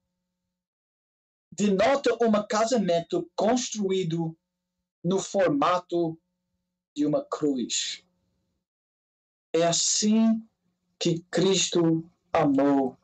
denota 1.51 2.15
um 2.23 2.47
casamento 2.47 3.29
construído 3.35 4.39
no 5.03 5.19
formato 5.19 6.17
de 6.95 7.05
uma 7.05 7.25
cruz. 7.25 8.05
É 9.53 9.67
assim 9.67 10.47
que 10.97 11.23
Cristo 11.25 12.09
amou 12.33 12.97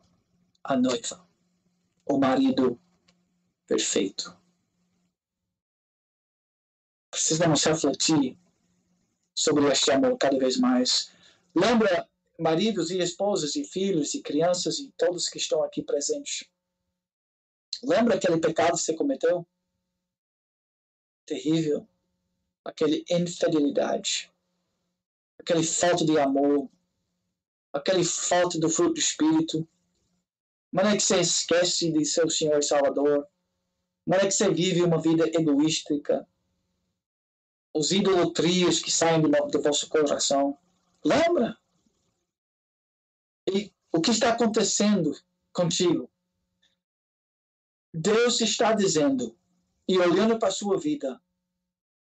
a 0.62 0.76
noiva, 0.76 1.28
o 2.06 2.18
marido 2.18 2.80
perfeito. 3.66 4.41
Precisamos 7.22 7.62
refletir 7.62 8.36
sobre 9.32 9.64
este 9.68 9.92
amor 9.92 10.18
cada 10.18 10.36
vez 10.36 10.58
mais. 10.58 11.12
Lembra, 11.54 12.08
maridos 12.36 12.90
e 12.90 12.98
esposas 12.98 13.54
e 13.54 13.64
filhos 13.64 14.12
e 14.14 14.20
crianças 14.20 14.80
e 14.80 14.90
todos 14.98 15.28
que 15.28 15.38
estão 15.38 15.62
aqui 15.62 15.84
presentes, 15.84 16.50
Lembra 17.84 18.16
aquele 18.16 18.38
pecado 18.38 18.72
que 18.72 18.78
você 18.78 18.94
cometeu? 18.94 19.46
Terrível. 21.24 21.86
Aquele 22.64 23.04
infidelidade. 23.08 24.30
Aquele 25.38 25.62
falta 25.64 26.04
de 26.04 26.18
amor. 26.18 26.68
aquele 27.72 28.04
falta 28.04 28.58
do 28.58 28.68
fruto 28.68 28.94
do 28.94 29.00
Espírito, 29.00 29.66
maneira 30.70 30.98
que 30.98 31.02
você 31.02 31.20
esquece 31.20 31.90
de 31.90 32.04
seu 32.04 32.28
Senhor 32.28 32.58
e 32.58 32.62
Salvador, 32.62 33.26
maneira 34.06 34.28
que 34.28 34.34
você 34.34 34.52
vive 34.52 34.82
uma 34.82 35.00
vida 35.00 35.26
egoística, 35.28 36.28
os 37.74 37.90
idolatrias 37.90 38.80
que 38.80 38.90
saem 38.90 39.20
do, 39.20 39.28
do 39.28 39.62
vosso 39.62 39.88
coração. 39.88 40.58
Lembra? 41.04 41.58
E 43.50 43.72
o 43.90 44.00
que 44.00 44.10
está 44.10 44.30
acontecendo 44.30 45.16
contigo? 45.52 46.10
Deus 47.92 48.40
está 48.40 48.72
dizendo, 48.72 49.36
e 49.86 49.98
olhando 49.98 50.38
para 50.38 50.48
a 50.48 50.52
sua 50.52 50.78
vida, 50.78 51.20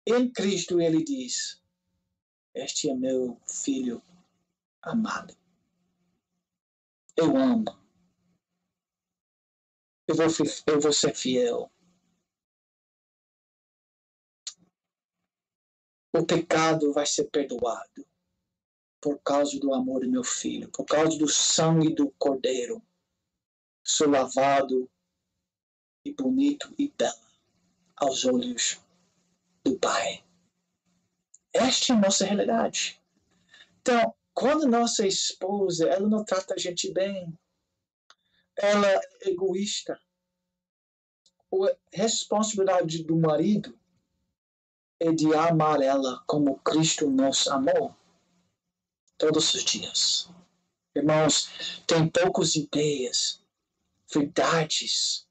em 0.06 0.32
Cristo 0.32 0.82
ele 0.82 1.04
diz: 1.04 1.62
Este 2.54 2.90
é 2.90 2.94
meu 2.94 3.40
filho 3.46 4.02
amado. 4.82 5.36
Eu 7.16 7.36
amo. 7.36 7.66
Eu 10.08 10.16
vou, 10.16 10.28
eu 10.68 10.80
vou 10.80 10.94
ser 10.94 11.14
fiel. 11.16 11.72
O 16.18 16.26
pecado 16.26 16.92
vai 16.94 17.06
ser 17.06 17.26
perdoado 17.26 18.04
por 19.00 19.20
causa 19.20 19.60
do 19.60 19.72
amor 19.72 20.02
do 20.02 20.10
meu 20.10 20.24
filho, 20.24 20.68
por 20.72 20.84
causa 20.84 21.16
do 21.16 21.28
sangue 21.28 21.94
do 21.94 22.10
cordeiro. 22.18 22.82
Sou 23.84 24.10
lavado 24.10 24.90
e 26.04 26.12
bonito 26.12 26.74
e 26.76 26.92
bela 26.98 27.14
aos 27.96 28.26
olhos 28.26 28.82
do 29.64 29.78
Pai. 29.78 30.26
Esta 31.54 31.94
é 31.94 31.96
a 31.96 32.00
nossa 32.00 32.26
realidade. 32.26 33.00
Então, 33.80 34.16
quando 34.34 34.68
nossa 34.68 35.06
esposa, 35.06 35.88
ela 35.88 36.10
não 36.10 36.26
trata 36.26 36.56
a 36.56 36.58
gente 36.58 36.92
bem, 36.92 37.32
ela 38.56 38.88
é 38.88 39.02
egoísta, 39.30 40.02
a 41.54 41.78
responsabilidade 41.94 43.04
do 43.04 43.16
marido 43.16 43.77
é 45.00 45.12
de 45.12 45.34
amar 45.34 45.82
ela 45.82 46.24
como 46.26 46.60
Cristo 46.60 47.10
nos 47.10 47.48
amou 47.48 47.96
todos 49.18 49.54
os 49.54 49.64
dias. 49.64 50.30
Irmãos, 50.96 51.84
tem 51.86 52.10
poucas 52.10 52.56
ideias, 52.56 53.44
verdades. 54.14 55.28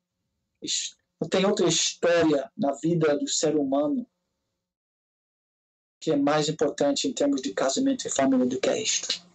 Não 1.21 1.29
tem 1.29 1.45
outra 1.45 1.67
história 1.67 2.51
na 2.57 2.73
vida 2.73 3.17
do 3.19 3.29
ser 3.29 3.57
humano 3.57 4.07
que 6.01 6.13
é 6.13 6.17
mais 6.17 6.49
importante 6.49 7.09
em 7.09 7.13
termos 7.13 7.43
de 7.43 7.53
casamento 7.53 8.07
e 8.07 8.11
família 8.11 8.47
do 8.47 8.61
que 8.61 8.73
isto. 8.77 9.27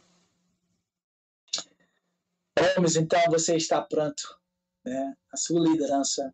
Homens, 2.77 2.95
então 2.95 3.19
você 3.29 3.57
está 3.57 3.81
pronto, 3.81 4.39
né? 4.85 5.17
A 5.33 5.35
sua 5.35 5.59
liderança 5.59 6.33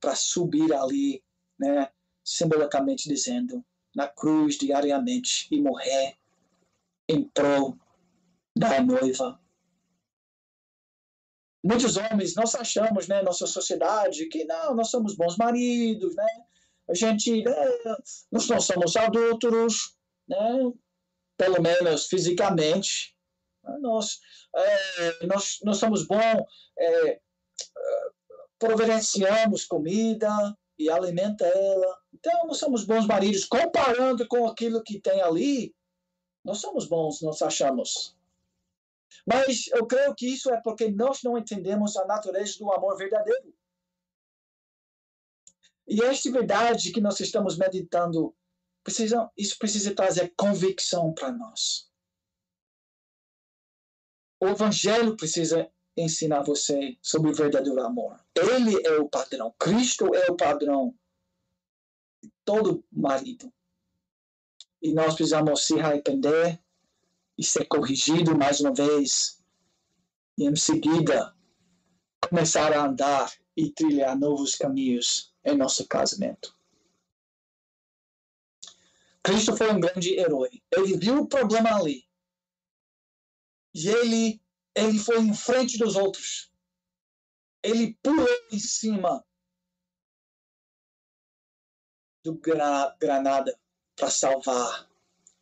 para 0.00 0.14
subir 0.16 0.72
ali, 0.72 1.22
né? 1.58 1.92
Simbolicamente 2.24 3.08
dizendo, 3.08 3.64
na 3.94 4.08
cruz 4.08 4.56
diariamente 4.56 5.46
e 5.50 5.60
morrer 5.60 6.16
em 7.08 7.22
prol 7.28 7.76
da 8.56 8.80
noiva. 8.82 9.40
Muitos 11.62 11.96
homens, 11.96 12.34
nós 12.34 12.54
achamos, 12.54 13.08
né, 13.08 13.22
nossa 13.22 13.46
sociedade, 13.46 14.26
que 14.26 14.44
não, 14.44 14.74
nós 14.74 14.90
somos 14.90 15.14
bons 15.16 15.36
maridos, 15.36 16.14
né? 16.14 16.26
A 16.88 16.94
gente, 16.94 17.42
né, 17.42 17.54
nós 18.30 18.48
não 18.48 18.60
somos 18.60 18.96
adúlteros, 18.96 19.96
né? 20.28 20.72
Pelo 21.36 21.62
menos 21.62 22.06
fisicamente. 22.06 23.16
Nós, 23.80 24.20
é, 24.54 25.26
nós, 25.26 25.58
nós 25.62 25.78
somos 25.78 26.06
bons, 26.06 26.44
é, 26.78 27.20
providenciamos 28.58 29.64
comida 29.64 30.54
e 30.78 30.90
alimenta 30.90 31.46
ela. 31.46 31.98
Então, 32.12 32.46
nós 32.46 32.58
somos 32.58 32.84
bons 32.84 33.06
maridos. 33.06 33.44
Comparando 33.44 34.26
com 34.26 34.46
aquilo 34.46 34.82
que 34.82 35.00
tem 35.00 35.20
ali, 35.22 35.74
nós 36.44 36.58
somos 36.58 36.86
bons, 36.86 37.22
nós 37.22 37.40
achamos. 37.42 38.16
Mas 39.26 39.68
eu 39.68 39.86
creio 39.86 40.14
que 40.14 40.26
isso 40.26 40.50
é 40.50 40.60
porque 40.60 40.90
nós 40.90 41.22
não 41.22 41.38
entendemos 41.38 41.96
a 41.96 42.06
natureza 42.06 42.58
do 42.58 42.72
amor 42.72 42.96
verdadeiro. 42.96 43.54
E 45.86 46.02
esta 46.02 46.30
verdade 46.30 46.92
que 46.92 47.00
nós 47.00 47.20
estamos 47.20 47.56
meditando, 47.56 48.34
precisa, 48.82 49.30
isso 49.36 49.58
precisa 49.58 49.94
trazer 49.94 50.32
convicção 50.36 51.12
para 51.12 51.30
nós. 51.30 51.90
O 54.40 54.48
Evangelho 54.48 55.16
precisa 55.16 55.70
ensinar 55.96 56.42
você 56.42 56.98
sobre 57.00 57.30
o 57.30 57.34
verdadeiro 57.34 57.80
amor. 57.82 58.18
Ele 58.34 58.86
é 58.86 58.98
o 58.98 59.08
padrão. 59.08 59.54
Cristo 59.58 60.14
é 60.14 60.30
o 60.30 60.36
padrão 60.36 60.94
de 62.22 62.32
todo 62.44 62.84
marido. 62.90 63.52
E 64.82 64.92
nós 64.92 65.14
precisamos 65.14 65.64
se 65.64 65.80
arrepender 65.80 66.60
e 67.38 67.44
ser 67.44 67.64
corrigido 67.66 68.36
mais 68.36 68.60
uma 68.60 68.72
vez. 68.72 69.42
E 70.36 70.44
em 70.44 70.56
seguida, 70.56 71.34
começar 72.28 72.72
a 72.72 72.84
andar 72.84 73.32
e 73.56 73.70
trilhar 73.70 74.18
novos 74.18 74.56
caminhos 74.56 75.34
em 75.44 75.56
nosso 75.56 75.86
casamento. 75.86 76.56
Cristo 79.22 79.56
foi 79.56 79.72
um 79.72 79.80
grande 79.80 80.18
herói. 80.18 80.62
Ele 80.70 80.98
viu 80.98 81.20
o 81.20 81.26
problema 81.26 81.74
ali. 81.76 82.04
E 83.74 83.88
ele, 83.88 84.43
ele 84.74 84.98
foi 84.98 85.18
em 85.18 85.34
frente 85.34 85.78
dos 85.78 85.96
outros. 85.96 86.52
Ele 87.62 87.94
pulou 88.02 88.28
em 88.50 88.58
cima 88.58 89.24
do 92.24 92.34
granada 92.98 93.58
para 93.96 94.10
salvar 94.10 94.90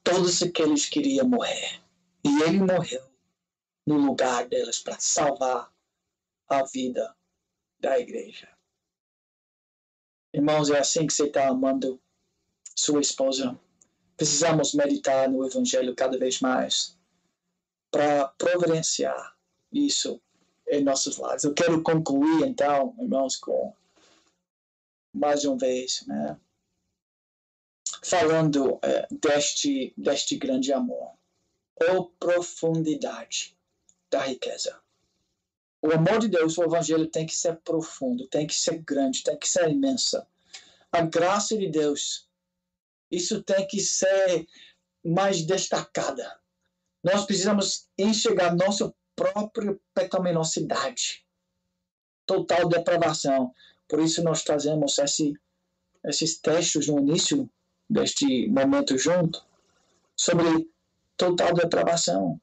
todos 0.05 0.43
aqueles 0.43 0.85
que 0.87 1.01
queriam 1.01 1.29
morrer. 1.29 1.83
E 2.25 2.43
ele 2.43 2.59
morreu 2.59 3.11
no 3.87 3.97
lugar 3.97 4.49
deles 4.49 4.79
para 4.79 4.99
salvar 5.01 5.73
a 6.49 6.63
vida 6.65 7.17
da 7.81 7.99
igreja. 7.99 8.49
Irmãos, 10.35 10.71
é 10.71 10.79
assim 10.79 11.07
que 11.07 11.13
você 11.13 11.27
está 11.27 11.49
amando 11.49 12.01
sua 12.77 13.01
esposa. 13.01 13.59
Precisamos 14.17 14.75
meditar 14.75 15.29
no 15.29 15.45
Evangelho 15.45 15.95
cada 15.97 16.19
vez 16.19 16.41
mais 16.41 16.97
para 17.93 18.29
providenciar 18.39 19.37
isso 19.71 20.21
em 20.67 20.83
nossos 20.83 21.19
lares. 21.19 21.45
Eu 21.45 21.55
quero 21.55 21.83
concluir, 21.83 22.47
então, 22.47 22.97
irmãos, 22.99 23.37
com 23.37 23.77
mais 25.15 25.45
uma 25.45 25.59
vez, 25.59 26.03
né? 26.07 26.41
falando 28.03 28.81
é, 28.83 29.07
deste, 29.11 29.93
deste 29.97 30.37
grande 30.37 30.73
amor, 30.73 31.13
ou 31.89 32.11
profundidade 32.19 33.57
da 34.11 34.23
riqueza. 34.23 34.81
O 35.81 35.91
amor 35.93 36.21
de 36.21 36.29
Deus, 36.29 36.57
o 36.57 36.65
Evangelho 36.65 37.09
tem 37.09 37.27
que 37.27 37.35
ser 37.35 37.57
profundo, 37.57 38.27
tem 38.29 38.47
que 38.47 38.55
ser 38.55 38.79
grande, 38.79 39.23
tem 39.23 39.37
que 39.37 39.49
ser 39.49 39.69
imensa. 39.69 40.27
A 40.91 41.03
graça 41.03 41.57
de 41.57 41.69
Deus, 41.69 42.29
isso 43.11 43.43
tem 43.43 43.67
que 43.67 43.81
ser 43.81 44.47
mais 45.05 45.43
destacada. 45.43 46.41
Nós 47.03 47.25
precisamos 47.25 47.89
enxergar 47.99 48.55
nossa 48.55 48.95
própria 49.17 49.79
pecaminosidade, 49.95 51.25
total 52.27 52.69
depravação. 52.69 53.53
Por 53.89 54.01
isso 54.01 54.23
nós 54.23 54.43
trazemos 54.43 54.99
esse, 54.99 55.33
esses 56.05 56.41
textos 56.41 56.87
no 56.87 56.99
início 57.01 57.51
deste 57.91 58.49
momento 58.49 58.97
junto, 58.97 59.45
sobre 60.17 60.71
total 61.17 61.53
depravação. 61.55 62.41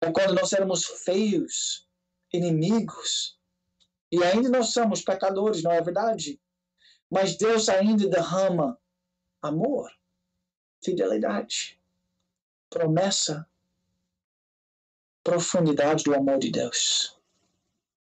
É 0.00 0.12
quando 0.12 0.34
nós 0.34 0.52
éramos 0.52 0.84
feios, 0.84 1.88
inimigos, 2.32 3.38
e 4.12 4.22
ainda 4.22 4.48
nós 4.48 4.72
somos 4.72 5.02
pecadores, 5.02 5.62
não 5.62 5.72
é 5.72 5.80
verdade? 5.80 6.40
Mas 7.10 7.36
Deus 7.36 7.68
ainda 7.68 8.08
derrama 8.08 8.78
amor, 9.42 9.90
fidelidade, 10.84 11.80
promessa, 12.70 13.46
profundidade 15.22 16.04
do 16.04 16.14
amor 16.14 16.38
de 16.38 16.50
Deus. 16.50 17.18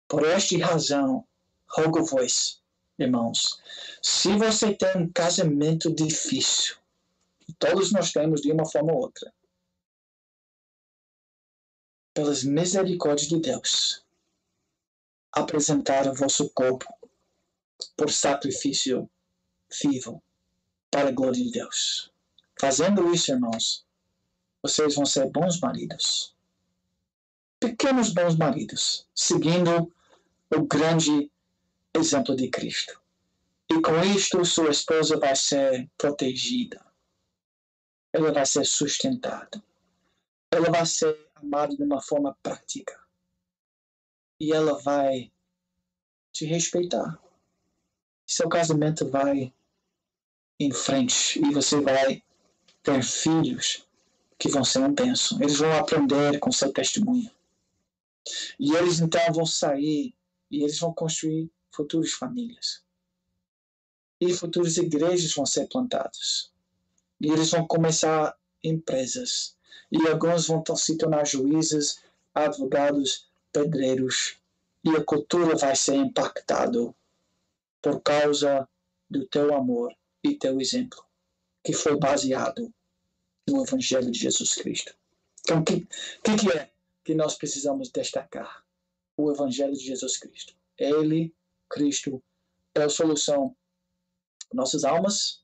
Por 0.08 0.26
esta 0.26 0.58
razão, 0.58 1.26
rogo-vos, 1.70 2.62
irmãos, 2.98 3.62
se 4.02 4.36
você 4.38 4.74
tem 4.74 4.98
um 4.98 5.12
casamento 5.12 5.94
difícil, 5.94 6.76
todos 7.60 7.92
nós 7.92 8.12
temos 8.12 8.42
de 8.42 8.52
uma 8.52 8.66
forma 8.66 8.94
ou 8.94 9.00
outra, 9.00 9.34
pelas 12.14 12.44
misericórdias 12.44 13.30
de 13.30 13.40
Deus, 13.40 14.04
apresentar 15.32 16.08
o 16.08 16.16
vosso 16.16 16.50
corpo 16.50 16.86
por 17.96 18.12
sacrifício 18.12 19.10
vivo 19.82 20.22
para 20.90 21.10
a 21.10 21.12
glória 21.12 21.44
de 21.44 21.52
Deus. 21.52 22.12
Fazendo 22.60 23.14
isso, 23.14 23.32
irmãos, 23.32 23.87
vocês 24.62 24.96
vão 24.96 25.06
ser 25.06 25.30
bons 25.30 25.60
maridos, 25.60 26.36
pequenos 27.60 28.14
bons 28.14 28.36
maridos, 28.36 29.08
seguindo 29.16 29.92
o 30.56 30.66
grande 30.66 31.32
exemplo 31.96 32.36
de 32.36 32.50
Cristo. 32.50 33.00
E 33.70 33.82
com 33.82 34.00
isto, 34.02 34.46
sua 34.46 34.70
esposa 34.70 35.20
vai 35.20 35.36
ser 35.36 35.90
protegida. 35.98 36.86
Ela 38.14 38.32
vai 38.32 38.46
ser 38.46 38.66
sustentada. 38.66 39.62
Ela 40.52 40.72
vai 40.72 40.86
ser 40.86 41.30
amada 41.36 41.76
de 41.76 41.84
uma 41.84 42.02
forma 42.02 42.38
prática. 42.42 42.98
E 44.40 44.54
ela 44.54 44.80
vai 44.82 45.32
te 46.32 46.46
respeitar. 46.46 47.20
Seu 48.26 48.48
casamento 48.48 49.10
vai 49.10 49.54
em 50.60 50.72
frente 50.72 51.40
e 51.40 51.54
você 51.54 51.80
vai 51.82 52.24
ter 52.82 53.04
filhos 53.04 53.87
que 54.38 54.50
vão 54.50 54.64
ser 54.64 54.80
um 54.80 54.94
bênção. 54.94 55.42
Eles 55.42 55.58
vão 55.58 55.72
aprender 55.74 56.40
com 56.40 56.52
seu 56.52 56.72
testemunho. 56.72 57.30
E 58.60 58.76
eles 58.76 59.00
então 59.00 59.22
vão 59.34 59.46
sair 59.46 60.14
e 60.52 60.64
eles 60.64 60.80
vão 60.80 60.94
construir 60.94 61.50
futuras 61.72 62.12
famílias. 62.12 62.84
E 64.20 64.34
futuras 64.34 64.78
igrejas 64.78 65.34
vão 65.34 65.46
ser 65.46 65.68
plantadas. 65.68 66.52
E 67.20 67.32
eles 67.32 67.52
vão 67.52 67.66
começar 67.66 68.38
empresas. 68.64 69.56
E 69.92 70.08
alguns 70.08 70.48
vão 70.48 70.64
se 70.76 70.98
tornar 70.98 71.26
juízes, 71.26 72.02
advogados, 72.34 73.28
pedreiros. 73.52 74.38
E 74.84 74.90
a 74.90 75.04
cultura 75.04 75.56
vai 75.56 75.76
ser 75.76 75.96
impactada 75.96 76.94
por 77.82 78.02
causa 78.02 78.68
do 79.10 79.26
teu 79.28 79.56
amor 79.56 79.96
e 80.24 80.36
teu 80.36 80.60
exemplo, 80.60 81.04
que 81.64 81.74
foi 81.74 81.98
baseado 81.98 82.74
no 83.48 83.64
Evangelho 83.64 84.12
de 84.12 84.20
Jesus 84.20 84.56
Cristo. 84.56 84.94
Então, 85.42 85.60
o 85.60 85.64
que, 85.64 85.88
que, 86.24 86.36
que 86.36 86.52
é 86.52 86.72
que 87.04 87.16
nós 87.16 87.36
precisamos 87.36 87.90
destacar? 87.90 88.66
O 89.16 89.32
Evangelho 89.32 89.74
de 89.74 89.84
Jesus 89.84 90.18
Cristo. 90.18 90.54
Ele, 90.78 91.34
Cristo, 91.70 92.22
é 92.76 92.84
a 92.84 92.90
solução 92.90 93.56
nossas 94.54 94.84
almas, 94.84 95.42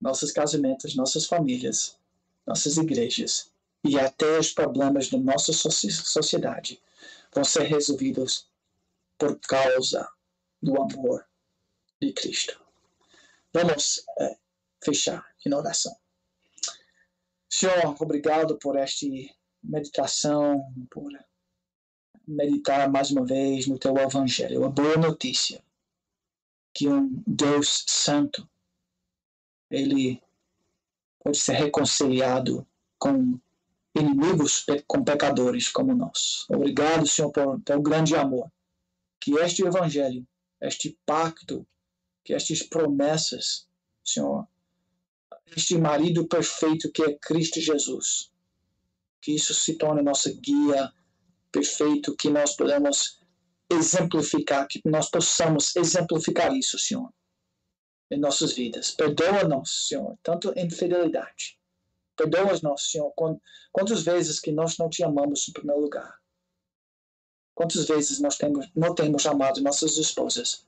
nossos 0.00 0.32
casamentos, 0.32 0.94
nossas 0.94 1.26
famílias, 1.26 1.96
nossas 2.46 2.76
igrejas 2.76 3.50
e 3.84 3.98
até 3.98 4.38
os 4.38 4.52
problemas 4.52 5.08
da 5.08 5.18
nossa 5.18 5.52
sociedade 5.52 6.82
vão 7.32 7.44
ser 7.44 7.64
resolvidos 7.64 8.48
por 9.18 9.38
causa 9.40 10.08
do 10.62 10.80
amor 10.80 11.26
de 12.00 12.12
Cristo. 12.12 12.60
Vamos 13.52 14.04
é, 14.18 14.36
fechar 14.82 15.24
em 15.44 15.54
oração. 15.54 15.94
Senhor, 17.56 17.94
obrigado 18.00 18.58
por 18.58 18.76
esta 18.76 19.06
meditação, 19.62 20.74
por 20.90 21.08
meditar 22.26 22.90
mais 22.90 23.12
uma 23.12 23.24
vez 23.24 23.68
no 23.68 23.78
teu 23.78 23.96
Evangelho. 23.96 24.58
Uma 24.62 24.70
boa 24.70 24.96
notícia 24.96 25.62
que 26.74 26.88
um 26.88 27.22
Deus 27.24 27.84
Santo 27.86 28.50
ele 29.70 30.20
pode 31.22 31.38
ser 31.38 31.52
reconciliado 31.52 32.66
com 32.98 33.38
inimigos, 33.94 34.66
com 34.88 35.04
pecadores 35.04 35.68
como 35.68 35.94
nós. 35.94 36.46
Obrigado, 36.50 37.06
Senhor, 37.06 37.30
por 37.30 37.60
teu 37.60 37.80
grande 37.80 38.16
amor. 38.16 38.50
Que 39.20 39.38
este 39.38 39.62
Evangelho, 39.62 40.26
este 40.60 40.98
pacto, 41.06 41.64
que 42.24 42.34
estas 42.34 42.64
promessas, 42.64 43.68
Senhor, 44.04 44.44
este 45.56 45.78
marido 45.78 46.26
perfeito 46.26 46.90
que 46.90 47.02
é 47.02 47.18
Cristo 47.18 47.60
Jesus, 47.60 48.30
que 49.20 49.34
isso 49.34 49.54
se 49.54 49.76
torne 49.76 50.02
nossa 50.02 50.32
guia 50.32 50.92
perfeito, 51.52 52.16
que 52.16 52.28
nós 52.28 52.56
podemos 52.56 53.20
exemplificar, 53.70 54.66
que 54.68 54.80
nós 54.84 55.10
possamos 55.10 55.74
exemplificar 55.76 56.54
isso, 56.54 56.78
Senhor, 56.78 57.12
em 58.10 58.18
nossas 58.18 58.52
vidas. 58.52 58.90
Perdoa-nos, 58.90 59.88
Senhor, 59.88 60.18
tanto 60.22 60.52
em 60.56 60.68
fidelidade. 60.68 61.58
Perdoa-nos, 62.16 62.90
Senhor, 62.90 63.12
quantas 63.72 64.02
vezes 64.02 64.40
que 64.40 64.52
nós 64.52 64.76
não 64.78 64.88
te 64.88 65.02
amamos 65.02 65.48
em 65.48 65.52
primeiro 65.52 65.80
lugar. 65.80 66.18
Quantas 67.54 67.86
vezes 67.86 68.18
nós 68.18 68.36
temos, 68.36 68.68
não 68.74 68.94
temos 68.94 69.24
amado 69.26 69.60
nossas 69.60 69.96
esposas 69.96 70.66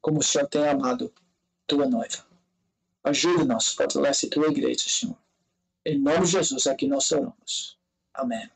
como 0.00 0.20
o 0.20 0.22
Senhor 0.22 0.46
tem 0.48 0.66
amado 0.66 1.12
tua 1.66 1.86
noiva. 1.86 2.27
Ajuda-nos, 3.08 3.68
fortalece 3.68 4.28
tua 4.28 4.48
igreja, 4.48 4.86
Senhor. 4.86 5.16
Em 5.86 5.98
nome 5.98 6.26
de 6.26 6.32
Jesus 6.32 6.66
é 6.66 6.74
que 6.74 6.86
nós 6.86 7.10
oramos. 7.10 7.78
Amém. 8.12 8.50